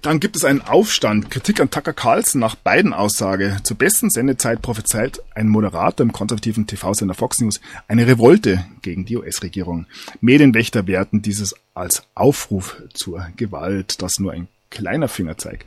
Dann 0.00 0.18
gibt 0.18 0.34
es 0.36 0.44
einen 0.44 0.62
Aufstand, 0.62 1.30
Kritik 1.30 1.60
an 1.60 1.70
Tucker 1.70 1.92
Carlson 1.92 2.40
nach 2.40 2.54
beiden 2.54 2.94
Aussage. 2.94 3.58
Zur 3.62 3.76
besten 3.76 4.08
Sendezeit 4.08 4.62
prophezeit 4.62 5.20
ein 5.34 5.48
Moderator 5.48 6.04
im 6.04 6.12
konservativen 6.12 6.66
TV-Sender 6.66 7.14
Fox 7.14 7.40
News 7.40 7.60
eine 7.86 8.06
Revolte 8.06 8.64
gegen 8.80 9.04
die 9.04 9.16
US-Regierung. 9.18 9.86
Medienwächter 10.22 10.86
werten 10.86 11.20
dieses 11.20 11.54
als 11.74 12.04
Aufruf 12.14 12.82
zur 12.94 13.28
Gewalt, 13.36 14.00
das 14.00 14.18
nur 14.18 14.32
ein 14.32 14.48
kleiner 14.70 15.08
Fingerzeig 15.08 15.64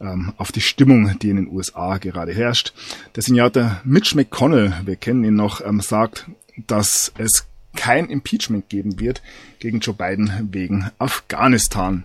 ähm, 0.00 0.32
auf 0.36 0.52
die 0.52 0.60
Stimmung, 0.60 1.18
die 1.18 1.30
in 1.30 1.36
den 1.36 1.48
USA 1.48 1.98
gerade 1.98 2.32
herrscht. 2.32 2.72
Der 3.16 3.22
Senator 3.22 3.80
Mitch 3.84 4.16
McConnell, 4.16 4.74
wir 4.84 4.96
kennen 4.96 5.24
ihn 5.24 5.34
noch, 5.34 5.64
ähm, 5.64 5.80
sagt, 5.80 6.26
dass 6.66 7.12
es 7.18 7.46
kein 7.76 8.08
Impeachment 8.08 8.68
geben 8.68 9.00
wird 9.00 9.22
gegen 9.58 9.80
Joe 9.80 9.94
Biden 9.94 10.48
wegen 10.52 10.90
Afghanistan. 10.98 12.04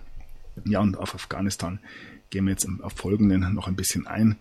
Ja, 0.64 0.80
und 0.80 0.98
auf 0.98 1.14
Afghanistan 1.14 1.78
gehen 2.30 2.44
wir 2.44 2.52
jetzt 2.52 2.66
auf 2.82 2.92
Folgenden 2.92 3.54
noch 3.54 3.68
ein 3.68 3.76
bisschen 3.76 4.06
ein. 4.06 4.36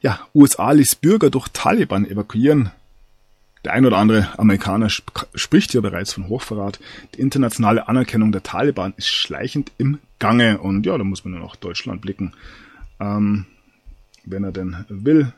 Ja, 0.00 0.20
USA 0.34 0.72
ließ 0.72 0.96
Bürger 0.96 1.30
durch 1.30 1.48
Taliban 1.48 2.04
evakuieren. 2.04 2.70
Der 3.66 3.72
ein 3.72 3.84
oder 3.84 3.98
andere 3.98 4.38
Amerikaner 4.38 4.86
sp 4.86 5.10
spricht 5.34 5.72
hier 5.72 5.82
bereits 5.82 6.12
von 6.12 6.28
Hochverrat. 6.28 6.78
Die 7.16 7.20
internationale 7.20 7.88
Anerkennung 7.88 8.30
der 8.30 8.44
Taliban 8.44 8.94
ist 8.96 9.08
schleichend 9.08 9.72
im 9.76 9.98
Gange. 10.20 10.58
Und 10.58 10.86
ja, 10.86 10.96
da 10.96 11.02
muss 11.02 11.24
man 11.24 11.32
nur 11.32 11.40
noch 11.40 11.56
Deutschland 11.56 12.00
blicken, 12.00 12.32
ähm, 13.00 13.44
wenn 14.24 14.44
er 14.44 14.52
denn 14.52 14.84
will. 14.88 15.32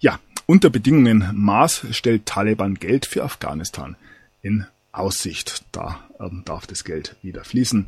Ja, 0.00 0.18
unter 0.46 0.68
Bedingungen 0.68 1.30
Maß 1.32 1.86
stellt 1.92 2.26
Taliban 2.26 2.74
Geld 2.74 3.06
für 3.06 3.22
Afghanistan 3.22 3.94
in 4.42 4.66
Aussicht. 4.90 5.64
Da 5.70 6.00
ähm, 6.18 6.42
darf 6.44 6.66
das 6.66 6.82
Geld 6.82 7.14
wieder 7.22 7.44
fließen. 7.44 7.86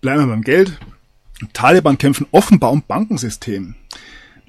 Bleiben 0.00 0.20
wir 0.20 0.28
beim 0.28 0.42
Geld. 0.42 0.78
Taliban 1.52 1.98
kämpfen 1.98 2.28
offenbar 2.30 2.70
um 2.70 2.82
Bankensystem. 2.82 3.74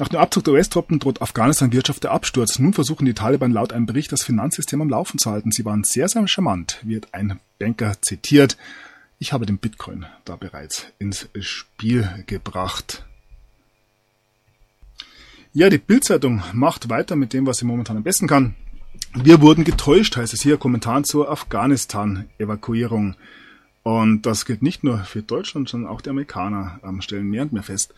Nach 0.04 0.10
dem 0.10 0.20
Abzug 0.20 0.44
der 0.44 0.56
US-Truppen 0.56 1.00
droht 1.00 1.22
Afghanistan 1.22 1.72
Wirtschaft 1.72 2.04
der 2.04 2.12
Absturz. 2.12 2.60
Nun 2.60 2.74
versuchen 2.74 3.06
die 3.06 3.14
Taliban 3.14 3.54
laut 3.54 3.72
einem 3.72 3.86
Bericht 3.86 4.12
das 4.12 4.22
Finanzsystem 4.22 4.82
am 4.82 4.90
Laufen 4.90 5.18
zu 5.18 5.32
halten. 5.32 5.54
Sie 5.54 5.64
waren 5.64 5.86
sehr, 5.86 6.10
sehr 6.10 6.28
charmant, 6.28 6.80
wird 6.84 7.14
ein 7.14 7.40
Banker 7.58 7.94
zitiert. 8.02 8.58
Ich 9.18 9.32
habe 9.32 9.46
den 9.46 9.60
Bitcoin 9.60 10.06
da 10.26 10.36
bereits 10.36 10.88
ins 11.00 11.30
Spiel 11.40 12.26
gebracht. 12.28 13.06
Ja, 15.54 15.70
die 15.70 15.78
Bildzeitung 15.78 16.44
macht 16.52 16.90
weiter 16.90 17.16
mit 17.16 17.32
dem, 17.32 17.48
was 17.48 17.60
sie 17.60 17.66
momentan 17.66 17.96
am 17.96 18.04
besten 18.04 18.28
kann. 18.28 18.56
Wir 19.14 19.40
wurden 19.40 19.64
getäuscht, 19.64 20.18
heißt 20.18 20.34
es 20.34 20.42
hier, 20.42 20.58
Kommentar 20.58 21.04
zur 21.04 21.32
Afghanistan-Evakuierung. 21.32 23.16
Und 23.84 24.22
das 24.22 24.46
gilt 24.46 24.64
nicht 24.64 24.86
nur 24.86 25.00
für 25.00 25.22
Deutschland, 25.22 25.68
sondern 25.68 25.92
auch 25.92 26.00
die 26.00 26.10
Amerikaner 26.10 26.80
ähm, 26.84 27.02
stellen 27.02 27.30
mehr 27.30 27.42
und 27.42 27.52
mehr 27.52 27.64
fest, 27.64 27.94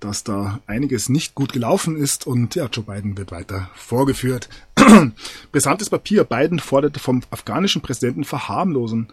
dass 0.00 0.24
da 0.24 0.60
einiges 0.66 1.10
nicht 1.10 1.34
gut 1.34 1.52
gelaufen 1.52 1.96
ist 1.96 2.26
und 2.26 2.54
ja, 2.54 2.66
Joe 2.72 2.84
Biden 2.84 3.18
wird 3.18 3.32
weiter 3.32 3.70
vorgeführt. 3.74 4.48
Brisantes 5.52 5.90
Papier. 5.90 6.24
Biden 6.24 6.58
forderte 6.58 7.00
vom 7.00 7.22
afghanischen 7.30 7.82
Präsidenten 7.82 8.24
Verharmlosen 8.24 9.08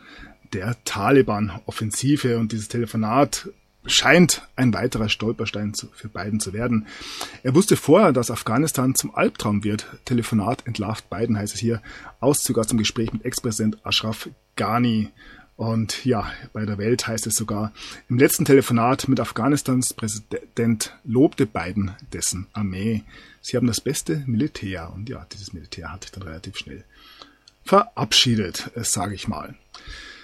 der 0.54 0.78
Taliban-Offensive 0.86 2.38
und 2.38 2.54
dieses 2.54 2.70
Telefonat 2.70 3.50
scheint 3.86 4.48
ein 4.56 4.74
weiterer 4.74 5.10
Stolperstein 5.10 5.74
für 5.74 6.08
Biden 6.08 6.40
zu 6.40 6.54
werden. 6.54 6.88
Er 7.44 7.54
wusste 7.54 7.76
vorher, 7.76 8.14
dass 8.14 8.32
Afghanistan 8.32 8.96
zum 8.96 9.14
Albtraum 9.14 9.66
wird. 9.66 9.88
Telefonat 10.06 10.66
entlarvt 10.66 11.10
Biden, 11.10 11.38
heißt 11.38 11.54
es 11.54 11.60
hier. 11.60 11.82
Auszug 12.22 12.60
aus 12.60 12.68
dem 12.68 12.78
Gespräch 12.78 13.12
mit 13.12 13.26
Ex-Präsident 13.26 13.86
Ashraf 13.86 14.30
Ghani. 14.56 15.12
Und 15.56 16.04
ja, 16.04 16.32
bei 16.52 16.66
der 16.66 16.78
Welt 16.78 17.08
heißt 17.08 17.28
es 17.28 17.36
sogar, 17.36 17.74
im 18.10 18.18
letzten 18.18 18.46
Telefonat 18.46 19.08
mit 19.08 19.20
Afghanistans 19.20 19.94
Präsident 19.94 20.98
lobte 21.04 21.46
Biden 21.46 21.92
dessen 22.12 22.48
Armee. 22.54 23.04
Sie 23.42 23.56
haben 23.56 23.68
das 23.68 23.82
beste 23.82 24.24
Militär. 24.26 24.92
Und 24.94 25.10
ja, 25.10 25.26
dieses 25.32 25.54
Militär 25.54 25.92
hat 25.92 26.04
sich 26.04 26.12
dann 26.12 26.24
relativ 26.24 26.58
schnell 26.58 26.84
verabschiedet, 27.64 28.72
sage 28.76 29.14
ich 29.14 29.28
mal. 29.28 29.56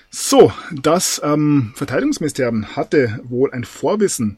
So, 0.09 0.51
das 0.71 1.21
ähm, 1.23 1.71
Verteidigungsministerium 1.75 2.75
hatte 2.75 3.19
wohl 3.23 3.51
ein 3.51 3.63
Vorwissen, 3.63 4.37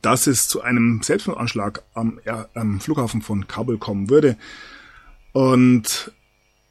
dass 0.00 0.26
es 0.26 0.48
zu 0.48 0.62
einem 0.62 1.02
Selbstmordanschlag 1.02 1.82
am, 1.92 2.18
ja, 2.24 2.48
am 2.54 2.80
Flughafen 2.80 3.20
von 3.20 3.46
Kabul 3.46 3.76
kommen 3.76 4.08
würde. 4.08 4.36
Und 5.32 6.12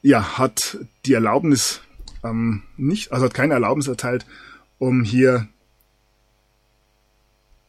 ja, 0.02 0.38
hat 0.38 0.80
die 1.06 1.14
Erlaubnis 1.14 1.82
ähm, 2.24 2.64
nicht, 2.78 3.12
also 3.12 3.26
hat 3.26 3.34
keine 3.34 3.54
Erlaubnis 3.54 3.88
erteilt, 3.88 4.26
um 4.80 5.04
hier 5.04 5.48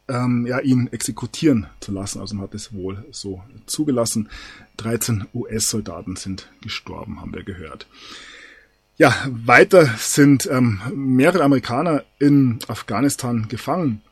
ähm, 0.09 0.47
ja, 0.47 0.59
ihn 0.61 0.89
exekutieren 0.93 1.67
zu 1.81 1.93
lassen. 1.93 2.21
Also 2.21 2.35
man 2.35 2.45
hat 2.45 2.55
es 2.55 2.73
wohl 2.73 3.05
so 3.11 3.43
zugelassen. 3.67 4.29
13 4.77 5.27
US-Soldaten 5.35 6.17
sind 6.17 6.51
gestorben, 6.63 7.21
haben 7.21 7.35
wir 7.35 7.45
gehört. 7.45 7.87
Ja, 8.97 9.13
weiter 9.29 9.87
sind 9.99 10.49
ähm, 10.51 10.81
mehrere 10.95 11.43
Amerikaner 11.43 12.05
in 12.19 12.61
Afghanistan 12.69 13.49
gefangen. 13.49 14.03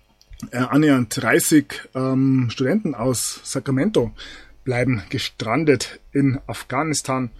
Äh, 0.50 0.58
annähernd 0.58 1.16
30 1.22 1.90
ähm, 1.94 2.48
Studenten 2.50 2.94
aus 2.94 3.40
Sacramento 3.44 4.12
bleiben 4.64 5.02
gestrandet 5.08 6.00
in 6.12 6.40
Afghanistan. 6.46 7.30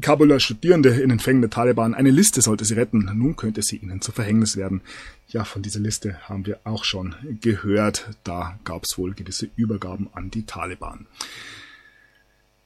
Kabuler 0.00 0.40
Studierende 0.40 0.90
in 0.90 1.08
den 1.08 1.18
Fängen 1.18 1.40
der 1.40 1.50
Taliban. 1.50 1.94
Eine 1.94 2.10
Liste 2.10 2.42
sollte 2.42 2.64
sie 2.64 2.74
retten. 2.74 3.10
Nun 3.14 3.36
könnte 3.36 3.62
sie 3.62 3.76
ihnen 3.76 4.00
zu 4.00 4.12
Verhängnis 4.12 4.56
werden. 4.56 4.82
Ja, 5.28 5.44
von 5.44 5.62
dieser 5.62 5.80
Liste 5.80 6.18
haben 6.28 6.46
wir 6.46 6.60
auch 6.64 6.84
schon 6.84 7.14
gehört. 7.40 8.10
Da 8.24 8.58
gab 8.64 8.84
es 8.84 8.98
wohl 8.98 9.14
gewisse 9.14 9.48
Übergaben 9.56 10.08
an 10.12 10.30
die 10.30 10.44
Taliban. 10.44 11.06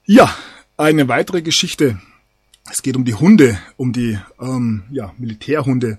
Ja, 0.05 0.35
eine 0.76 1.09
weitere 1.09 1.43
Geschichte 1.43 2.01
es 2.70 2.83
geht 2.83 2.97
um 2.97 3.05
die 3.05 3.14
Hunde, 3.14 3.59
um 3.76 3.93
die 3.93 4.18
ähm, 4.41 4.85
ja, 4.91 5.12
Militärhunde, 5.18 5.99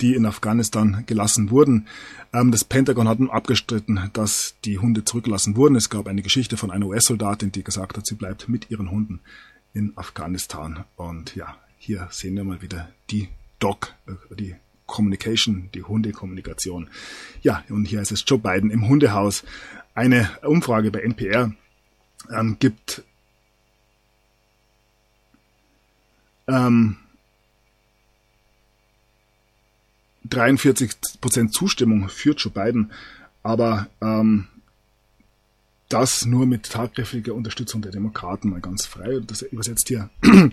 die 0.00 0.14
in 0.14 0.26
Afghanistan 0.26 1.04
gelassen 1.06 1.50
wurden. 1.50 1.86
Ähm, 2.32 2.50
das 2.50 2.64
Pentagon 2.64 3.08
hat 3.08 3.20
nun 3.20 3.30
abgestritten, 3.30 4.10
dass 4.12 4.54
die 4.64 4.78
Hunde 4.78 5.04
zurückgelassen 5.04 5.56
wurden. 5.56 5.76
Es 5.76 5.90
gab 5.90 6.06
eine 6.06 6.22
Geschichte 6.22 6.56
von 6.56 6.70
einer 6.70 6.86
US-Soldatin, 6.86 7.52
die 7.52 7.64
gesagt 7.64 7.96
hat, 7.96 8.06
sie 8.06 8.14
bleibt 8.14 8.48
mit 8.48 8.70
ihren 8.70 8.90
Hunden 8.90 9.20
in 9.76 9.92
Afghanistan. 9.96 10.84
Und 10.96 11.36
ja, 11.36 11.56
hier 11.78 12.08
sehen 12.10 12.34
wir 12.34 12.44
mal 12.44 12.62
wieder 12.62 12.88
die 13.10 13.28
Dog, 13.58 13.94
äh, 14.06 14.34
die 14.34 14.56
Communication, 14.86 15.68
die 15.74 15.82
Hundekommunikation. 15.82 16.88
Ja, 17.42 17.62
und 17.68 17.84
hier 17.84 18.00
ist 18.00 18.10
es 18.10 18.24
Joe 18.26 18.38
Biden 18.38 18.70
im 18.70 18.88
Hundehaus. 18.88 19.44
Eine 19.94 20.30
Umfrage 20.42 20.90
bei 20.90 21.00
NPR 21.00 21.52
ähm, 22.30 22.56
gibt 22.58 23.02
ähm, 26.48 26.96
43% 30.28 31.50
Zustimmung 31.50 32.08
für 32.08 32.32
Joe 32.32 32.52
Biden, 32.52 32.92
aber 33.42 33.88
ähm, 34.00 34.48
das 35.88 36.26
nur 36.26 36.46
mit 36.46 36.70
tatkräftiger 36.70 37.34
Unterstützung 37.34 37.82
der 37.82 37.92
Demokraten, 37.92 38.50
mal 38.50 38.60
ganz 38.60 38.86
frei. 38.86 39.20
Das 39.26 39.42
übersetzt 39.42 39.88
hier. 39.88 40.10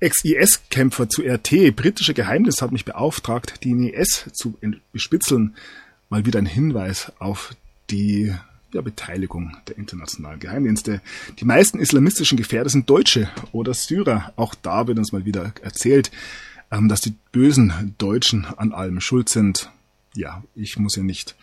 Ex-IS-Kämpfer 0.00 1.08
zu 1.08 1.22
RT. 1.22 1.74
Britische 1.74 2.14
Geheimnis 2.14 2.62
hat 2.62 2.72
mich 2.72 2.84
beauftragt, 2.84 3.64
die 3.64 3.90
IS 3.90 4.26
zu 4.32 4.56
bespitzeln. 4.92 5.56
Mal 6.08 6.24
wieder 6.24 6.38
ein 6.38 6.46
Hinweis 6.46 7.12
auf 7.18 7.54
die 7.90 8.32
der 8.72 8.82
Beteiligung 8.82 9.56
der 9.68 9.78
internationalen 9.78 10.38
Geheimdienste. 10.38 11.00
Die 11.40 11.44
meisten 11.44 11.78
islamistischen 11.78 12.36
Gefährder 12.36 12.68
sind 12.68 12.88
Deutsche 12.90 13.28
oder 13.52 13.74
Syrer. 13.74 14.32
Auch 14.36 14.54
da 14.54 14.86
wird 14.86 14.98
uns 14.98 15.12
mal 15.12 15.24
wieder 15.24 15.52
erzählt, 15.62 16.10
ähm, 16.70 16.88
dass 16.88 17.00
die 17.00 17.14
bösen 17.32 17.94
Deutschen 17.98 18.44
an 18.44 18.72
allem 18.72 19.00
schuld 19.00 19.28
sind. 19.28 19.70
Ja, 20.14 20.42
ich 20.54 20.78
muss 20.78 20.96
ja 20.96 21.02
nicht 21.02 21.36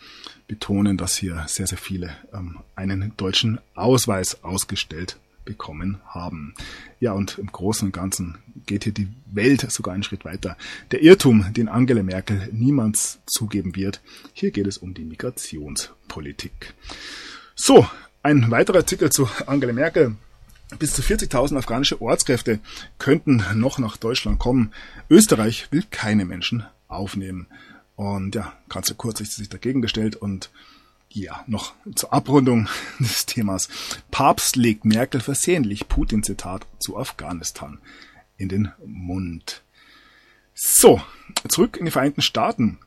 betonen, 0.46 0.96
dass 0.96 1.16
hier 1.16 1.44
sehr, 1.48 1.66
sehr 1.66 1.78
viele 1.78 2.16
ähm, 2.32 2.58
einen 2.76 3.12
deutschen 3.16 3.58
Ausweis 3.74 4.42
ausgestellt 4.44 5.18
bekommen 5.44 6.00
haben. 6.06 6.54
Ja, 7.00 7.12
und 7.12 7.38
im 7.38 7.46
Großen 7.46 7.86
und 7.86 7.92
Ganzen 7.92 8.38
geht 8.66 8.84
hier 8.84 8.92
die 8.92 9.08
Welt 9.26 9.70
sogar 9.70 9.94
einen 9.94 10.02
Schritt 10.02 10.24
weiter. 10.24 10.56
Der 10.90 11.02
Irrtum, 11.02 11.52
den 11.52 11.68
Angela 11.68 12.02
Merkel 12.02 12.48
niemals 12.52 13.18
zugeben 13.26 13.76
wird, 13.76 14.00
hier 14.32 14.50
geht 14.50 14.66
es 14.66 14.78
um 14.78 14.94
die 14.94 15.04
Migrationspolitik. 15.04 16.74
So, 17.54 17.86
ein 18.22 18.50
weiterer 18.50 18.78
Artikel 18.78 19.10
zu 19.10 19.28
Angela 19.46 19.72
Merkel. 19.72 20.16
Bis 20.78 20.94
zu 20.94 21.02
40.000 21.02 21.58
afghanische 21.58 22.00
Ortskräfte 22.00 22.58
könnten 22.98 23.44
noch 23.54 23.78
nach 23.78 23.96
Deutschland 23.96 24.38
kommen. 24.38 24.72
Österreich 25.10 25.68
will 25.70 25.84
keine 25.90 26.24
Menschen 26.24 26.64
aufnehmen. 26.88 27.46
Und 27.96 28.34
ja, 28.34 28.52
Kanzler 28.68 28.96
Kurz 28.96 29.20
hat 29.20 29.26
sich 29.26 29.48
dagegen 29.48 29.82
gestellt 29.82 30.16
und 30.16 30.50
ja, 31.10 31.44
noch 31.46 31.74
zur 31.94 32.12
Abrundung 32.12 32.68
des 32.98 33.26
Themas. 33.26 33.68
Papst 34.10 34.56
legt 34.56 34.84
Merkel 34.84 35.20
versehentlich 35.20 35.88
Putin-Zitat 35.88 36.66
zu 36.78 36.98
Afghanistan 36.98 37.78
in 38.36 38.48
den 38.48 38.72
Mund. 38.84 39.62
So, 40.54 41.00
zurück 41.48 41.76
in 41.76 41.84
die 41.84 41.90
Vereinigten 41.90 42.22
Staaten. 42.22 42.78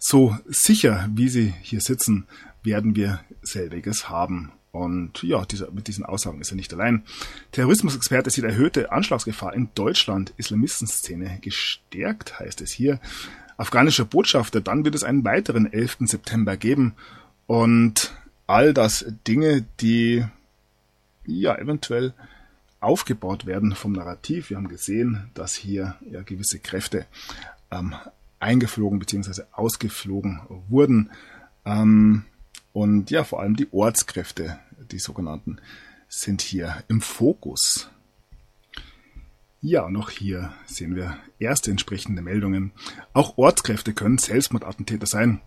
So 0.00 0.36
sicher, 0.48 1.08
wie 1.14 1.28
Sie 1.28 1.54
hier 1.62 1.82
sitzen, 1.82 2.26
werden 2.64 2.96
wir 2.96 3.20
selbiges 3.42 4.08
haben. 4.08 4.50
Und 4.72 5.22
ja, 5.22 5.44
dieser, 5.44 5.70
mit 5.72 5.88
diesen 5.88 6.04
Aussagen 6.04 6.40
ist 6.40 6.52
er 6.52 6.56
nicht 6.56 6.72
allein. 6.72 7.02
Terrorismusexperte 7.52 8.30
sieht 8.30 8.44
erhöhte 8.44 8.92
Anschlagsgefahr 8.92 9.54
in 9.54 9.68
Deutschland. 9.74 10.32
Islamistenszene 10.36 11.38
gestärkt, 11.40 12.38
heißt 12.38 12.60
es 12.60 12.70
hier. 12.70 13.00
Afghanischer 13.56 14.04
Botschafter, 14.04 14.60
dann 14.60 14.84
wird 14.84 14.94
es 14.94 15.04
einen 15.04 15.24
weiteren 15.24 15.70
11. 15.72 15.98
September 16.02 16.56
geben. 16.56 16.94
Und 17.46 18.14
all 18.46 18.72
das 18.72 19.04
Dinge, 19.26 19.64
die 19.80 20.24
ja 21.26 21.56
eventuell 21.56 22.14
aufgebaut 22.80 23.46
werden 23.46 23.74
vom 23.74 23.92
Narrativ. 23.92 24.50
Wir 24.50 24.56
haben 24.56 24.68
gesehen, 24.68 25.30
dass 25.34 25.54
hier 25.54 25.96
ja 26.10 26.22
gewisse 26.22 26.58
Kräfte 26.58 27.06
ähm, 27.70 27.94
eingeflogen 28.38 28.98
bzw. 28.98 29.42
ausgeflogen 29.52 30.40
wurden. 30.68 31.10
Ähm, 31.64 32.24
und 32.72 33.10
ja, 33.10 33.24
vor 33.24 33.40
allem 33.40 33.56
die 33.56 33.68
Ortskräfte, 33.72 34.58
die 34.90 34.98
sogenannten, 34.98 35.58
sind 36.08 36.42
hier 36.42 36.82
im 36.88 37.00
Fokus. 37.00 37.90
Ja, 39.62 39.90
noch 39.90 40.10
hier 40.10 40.52
sehen 40.66 40.96
wir 40.96 41.18
erste 41.38 41.70
entsprechende 41.70 42.22
Meldungen. 42.22 42.72
Auch 43.12 43.36
Ortskräfte 43.36 43.92
können 43.92 44.18
Selbstmordattentäter 44.18 45.06
sein. 45.06 45.40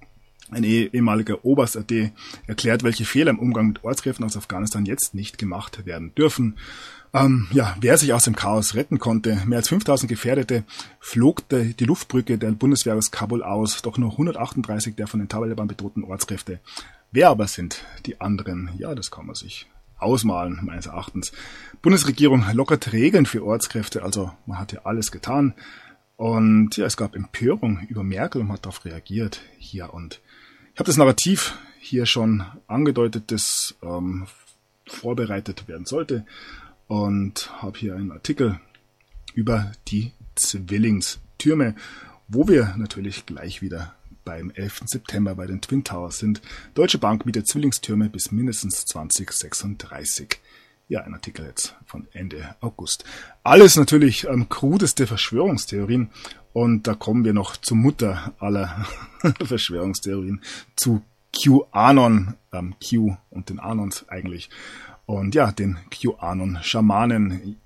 Ein 0.52 0.64
eh-, 0.64 0.90
ehemaliger 0.94 1.44
Oberst 1.46 1.78
AD 1.78 2.12
erklärt, 2.46 2.84
welche 2.84 3.06
Fehler 3.06 3.32
im 3.32 3.40
Umgang 3.40 3.70
mit 3.70 3.84
Ortskräften 3.84 4.24
aus 4.24 4.38
Afghanistan 4.38 4.86
jetzt 4.86 5.16
nicht 5.16 5.40
gemacht 5.40 5.86
werden 5.86 6.14
dürfen. 6.16 6.58
Ähm, 7.12 7.48
ja, 7.52 7.76
wer 7.80 7.98
sich 7.98 8.14
aus 8.14 8.26
dem 8.26 8.36
Chaos 8.36 8.76
retten 8.76 9.00
konnte, 9.00 9.42
mehr 9.46 9.60
als 9.60 9.70
5000 9.70 10.10
Gefährdete, 10.10 10.64
flog 11.00 11.48
die, 11.50 11.74
die 11.74 11.86
Luftbrücke 11.86 12.38
der 12.38 12.52
Bundeswehr 12.52 12.96
aus 12.96 13.12
Kabul 13.12 13.42
aus, 13.42 13.82
doch 13.82 13.98
nur 13.98 14.12
138 14.12 14.96
der 14.96 15.08
von 15.08 15.20
den 15.20 15.30
Taliban 15.30 15.68
bedrohten 15.68 16.04
Ortskräfte 16.04 16.60
Wer 17.14 17.30
aber 17.30 17.48
sind 17.48 17.86
die 18.08 18.20
anderen? 18.20 18.72
Ja, 18.76 18.96
das 18.96 19.12
kann 19.12 19.28
man 19.28 19.36
sich 19.36 19.68
ausmalen, 20.00 20.60
meines 20.64 20.88
Erachtens. 20.88 21.32
Bundesregierung 21.84 22.44
lockert 22.54 22.92
Regeln 22.92 23.28
für 23.28 23.46
Ortskräfte, 23.46 24.02
also 24.02 24.32
man 24.48 24.58
hat 24.58 24.74
ja 24.74 24.82
alles 24.84 25.12
getan. 25.12 25.54
Und 26.18 26.76
ja, 26.76 26.88
es 26.88 26.98
gab 26.98 27.16
Empörung 27.16 27.86
über 27.88 28.04
Merkel 28.04 28.42
und 28.42 28.48
man 28.48 28.58
hat 28.58 28.66
darauf 28.66 28.84
reagiert 28.84 29.42
hier. 29.60 29.94
Und 29.94 30.22
ich 30.74 30.80
habe 30.80 30.88
das 30.88 30.98
Narrativ 30.98 31.56
hier 31.80 32.08
schon 32.08 32.46
angedeutet, 32.66 33.26
das 33.28 33.76
ähm, 33.84 34.26
vorbereitet 34.88 35.68
werden 35.68 35.86
sollte. 35.86 36.26
Und 36.88 37.52
habe 37.62 37.78
hier 37.78 37.96
einen 37.96 38.12
Artikel 38.12 38.60
über 39.36 39.72
die 39.88 40.14
Zwillingstürme, 40.34 41.76
wo 42.28 42.48
wir 42.48 42.74
natürlich 42.76 43.28
gleich 43.28 43.62
wieder 43.62 43.94
beim 44.24 44.52
11. 44.52 44.84
September 44.86 45.36
bei 45.36 45.46
den 45.46 45.62
Twin 45.62 45.84
Towers 45.84 46.20
sind. 46.20 46.42
Deutsche 46.74 46.98
Bank 46.98 47.26
bietet 47.26 47.48
Zwillingstürme 47.48 48.10
bis 48.10 48.32
mindestens 48.32 48.86
2036. 48.86 50.40
Ja, 50.90 51.02
ein 51.02 51.14
Artikel 51.14 51.46
jetzt 51.46 51.76
von 51.86 52.08
Ende 52.14 52.56
August. 52.60 53.06
Alles 53.44 53.78
natürlich 53.78 54.26
ähm, 54.26 54.50
krudeste 54.50 55.08
Verschwörungstheorien. 55.08 56.10
Und 56.52 56.86
da 56.88 56.94
kommen 56.94 57.26
wir 57.26 57.34
noch 57.34 57.58
zur 57.58 57.78
Mutter 57.78 58.34
aller 58.40 58.86
Verschwörungstheorien, 59.44 60.42
zu 60.76 61.02
QAnon, 61.34 62.36
ähm, 62.52 62.76
Q 62.80 63.18
und 63.32 63.50
den 63.50 63.60
Anons 63.60 64.08
eigentlich. 64.08 64.50
Und 65.06 65.36
ja, 65.36 65.52
den 65.52 65.78
QAnon-Schamanen. 65.90 67.58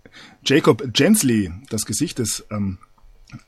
Jacob 0.44 0.94
Gensley, 0.94 1.52
das 1.70 1.86
Gesicht 1.86 2.20
des 2.20 2.46
ähm, 2.50 2.80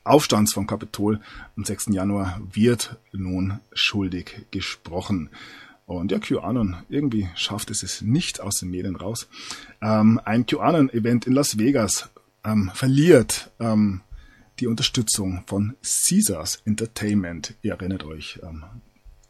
Aufstands 0.04 0.52
vom 0.52 0.66
Kapitol 0.66 1.20
am 1.56 1.64
6. 1.64 1.86
Januar 1.90 2.40
wird 2.52 2.96
nun 3.12 3.60
schuldig 3.72 4.46
gesprochen. 4.50 5.30
Und 5.86 6.12
ja, 6.12 6.18
QAnon, 6.18 6.76
irgendwie 6.88 7.28
schafft 7.34 7.70
es 7.70 7.82
es 7.82 8.02
nicht 8.02 8.40
aus 8.40 8.60
den 8.60 8.70
Medien 8.70 8.94
raus. 8.94 9.28
Ähm, 9.82 10.20
ein 10.24 10.46
QAnon-Event 10.46 11.26
in 11.26 11.32
Las 11.32 11.58
Vegas 11.58 12.10
ähm, 12.44 12.70
verliert 12.74 13.50
ähm, 13.58 14.02
die 14.60 14.66
Unterstützung 14.66 15.42
von 15.46 15.74
Caesars 15.82 16.62
Entertainment. 16.64 17.54
Ihr 17.62 17.72
erinnert 17.72 18.04
euch, 18.04 18.38
ähm, 18.42 18.64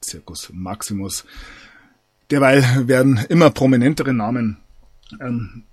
Circus 0.04 0.50
Maximus. 0.52 1.24
Derweil 2.30 2.88
werden 2.88 3.18
immer 3.28 3.50
prominentere 3.50 4.12
Namen 4.12 4.58
ähm, 5.20 5.64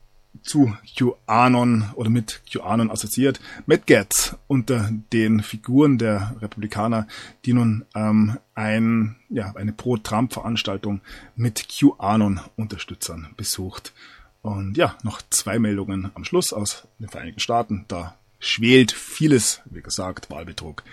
zu 0.43 0.75
QAnon 0.97 1.89
oder 1.95 2.09
mit 2.09 2.41
QAnon 2.51 2.91
assoziiert. 2.91 3.39
Matt 3.65 3.88
Getz 3.88 4.35
unter 4.47 4.89
den 5.13 5.41
Figuren 5.41 5.97
der 5.97 6.35
Republikaner, 6.41 7.07
die 7.45 7.53
nun 7.53 7.85
ähm, 7.95 8.38
ein, 8.55 9.15
ja, 9.29 9.53
eine 9.55 9.73
Pro-Trump-Veranstaltung 9.73 11.01
mit 11.35 11.67
QAnon-Unterstützern 11.69 13.29
besucht. 13.38 13.93
Und 14.41 14.77
ja, 14.77 14.97
noch 15.03 15.21
zwei 15.29 15.59
Meldungen 15.59 16.11
am 16.13 16.23
Schluss 16.23 16.53
aus 16.53 16.88
den 16.99 17.09
Vereinigten 17.09 17.39
Staaten. 17.39 17.85
Da 17.88 18.15
schwelt 18.39 18.91
vieles, 18.91 19.61
wie 19.65 19.81
gesagt, 19.81 20.29
Wahlbetrug 20.29 20.83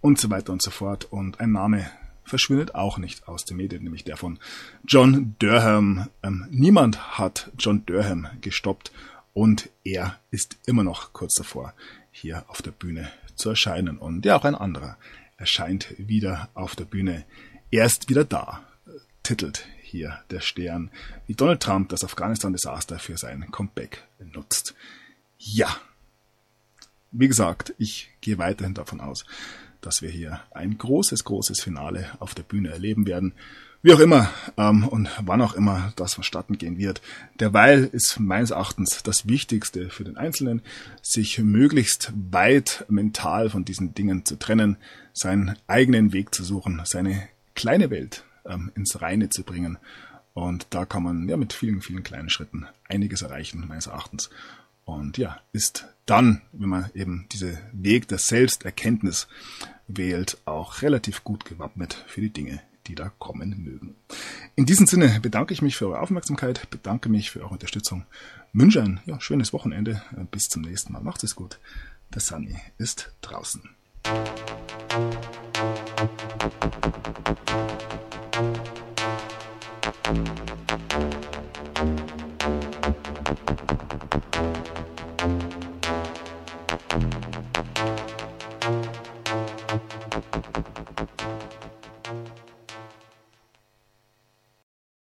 und 0.00 0.18
so 0.18 0.30
weiter 0.30 0.52
und 0.52 0.62
so 0.62 0.70
fort. 0.70 1.06
Und 1.10 1.40
ein 1.40 1.52
Name 1.52 1.86
verschwindet 2.26 2.74
auch 2.74 2.98
nicht 2.98 3.28
aus 3.28 3.44
den 3.44 3.56
Medien, 3.56 3.84
nämlich 3.84 4.04
der 4.04 4.16
von 4.16 4.38
John 4.86 5.34
Durham. 5.38 6.08
Ähm, 6.22 6.46
niemand 6.50 7.18
hat 7.18 7.50
John 7.58 7.86
Durham 7.86 8.28
gestoppt 8.40 8.92
und 9.32 9.70
er 9.84 10.18
ist 10.30 10.58
immer 10.66 10.84
noch 10.84 11.12
kurz 11.12 11.34
davor, 11.34 11.74
hier 12.10 12.44
auf 12.48 12.62
der 12.62 12.70
Bühne 12.72 13.10
zu 13.34 13.50
erscheinen. 13.50 13.98
Und 13.98 14.24
ja, 14.24 14.36
auch 14.36 14.44
ein 14.44 14.54
anderer 14.54 14.96
erscheint 15.36 15.94
wieder 15.98 16.48
auf 16.54 16.74
der 16.74 16.84
Bühne. 16.84 17.24
Er 17.70 17.84
ist 17.84 18.08
wieder 18.08 18.24
da, 18.24 18.62
titelt 19.22 19.66
hier 19.82 20.18
der 20.30 20.40
Stern, 20.40 20.90
wie 21.26 21.34
Donald 21.34 21.62
Trump 21.62 21.90
das 21.90 22.04
Afghanistan-Desaster 22.04 22.98
für 22.98 23.16
sein 23.16 23.50
Comeback 23.50 24.04
nutzt. 24.18 24.74
Ja, 25.38 25.76
wie 27.12 27.28
gesagt, 27.28 27.74
ich 27.78 28.10
gehe 28.20 28.38
weiterhin 28.38 28.74
davon 28.74 29.00
aus, 29.00 29.24
dass 29.80 30.02
wir 30.02 30.10
hier 30.10 30.40
ein 30.52 30.78
großes, 30.78 31.24
großes 31.24 31.60
Finale 31.60 32.06
auf 32.18 32.34
der 32.34 32.42
Bühne 32.42 32.70
erleben 32.70 33.06
werden. 33.06 33.32
Wie 33.82 33.92
auch 33.92 34.00
immer 34.00 34.30
ähm, 34.56 34.88
und 34.88 35.08
wann 35.20 35.40
auch 35.40 35.54
immer 35.54 35.92
das 35.96 36.14
vonstatten 36.14 36.58
gehen 36.58 36.76
wird. 36.78 37.00
Derweil 37.38 37.84
ist 37.84 38.18
meines 38.18 38.50
Erachtens 38.50 39.02
das 39.04 39.28
Wichtigste 39.28 39.90
für 39.90 40.02
den 40.02 40.16
Einzelnen, 40.16 40.62
sich 41.02 41.38
möglichst 41.38 42.12
weit 42.32 42.84
mental 42.88 43.48
von 43.48 43.64
diesen 43.64 43.94
Dingen 43.94 44.24
zu 44.24 44.38
trennen, 44.38 44.76
seinen 45.12 45.56
eigenen 45.68 46.12
Weg 46.12 46.34
zu 46.34 46.42
suchen, 46.42 46.80
seine 46.84 47.28
kleine 47.54 47.90
Welt 47.90 48.24
ähm, 48.44 48.72
ins 48.74 49.00
Reine 49.00 49.28
zu 49.28 49.44
bringen. 49.44 49.78
Und 50.34 50.66
da 50.70 50.84
kann 50.84 51.02
man 51.02 51.28
ja 51.28 51.36
mit 51.36 51.52
vielen, 51.52 51.80
vielen 51.80 52.02
kleinen 52.02 52.28
Schritten 52.28 52.66
einiges 52.88 53.22
erreichen, 53.22 53.64
meines 53.68 53.86
Erachtens. 53.86 54.30
Und 54.86 55.18
ja, 55.18 55.40
ist 55.52 55.88
dann, 56.06 56.42
wenn 56.52 56.68
man 56.68 56.90
eben 56.94 57.26
diese 57.32 57.58
Weg 57.72 58.06
der 58.06 58.18
Selbsterkenntnis 58.18 59.26
wählt, 59.88 60.38
auch 60.44 60.80
relativ 60.80 61.24
gut 61.24 61.44
gewappnet 61.44 62.04
für 62.06 62.20
die 62.20 62.32
Dinge, 62.32 62.62
die 62.86 62.94
da 62.94 63.10
kommen 63.18 63.64
mögen. 63.64 63.96
In 64.54 64.64
diesem 64.64 64.86
Sinne 64.86 65.18
bedanke 65.20 65.52
ich 65.52 65.60
mich 65.60 65.76
für 65.76 65.88
eure 65.88 66.00
Aufmerksamkeit, 66.00 66.70
bedanke 66.70 67.08
mich 67.08 67.32
für 67.32 67.40
eure 67.40 67.54
Unterstützung, 67.54 68.06
wünsche 68.52 68.80
ein 68.80 69.00
ja, 69.06 69.20
schönes 69.20 69.52
Wochenende. 69.52 70.02
Bis 70.30 70.48
zum 70.48 70.62
nächsten 70.62 70.92
Mal. 70.92 71.02
Macht 71.02 71.24
es 71.24 71.34
gut. 71.34 71.58
Der 72.14 72.20
Sunny 72.20 72.56
ist 72.78 73.12
draußen. 73.22 73.68
You. 80.06 80.65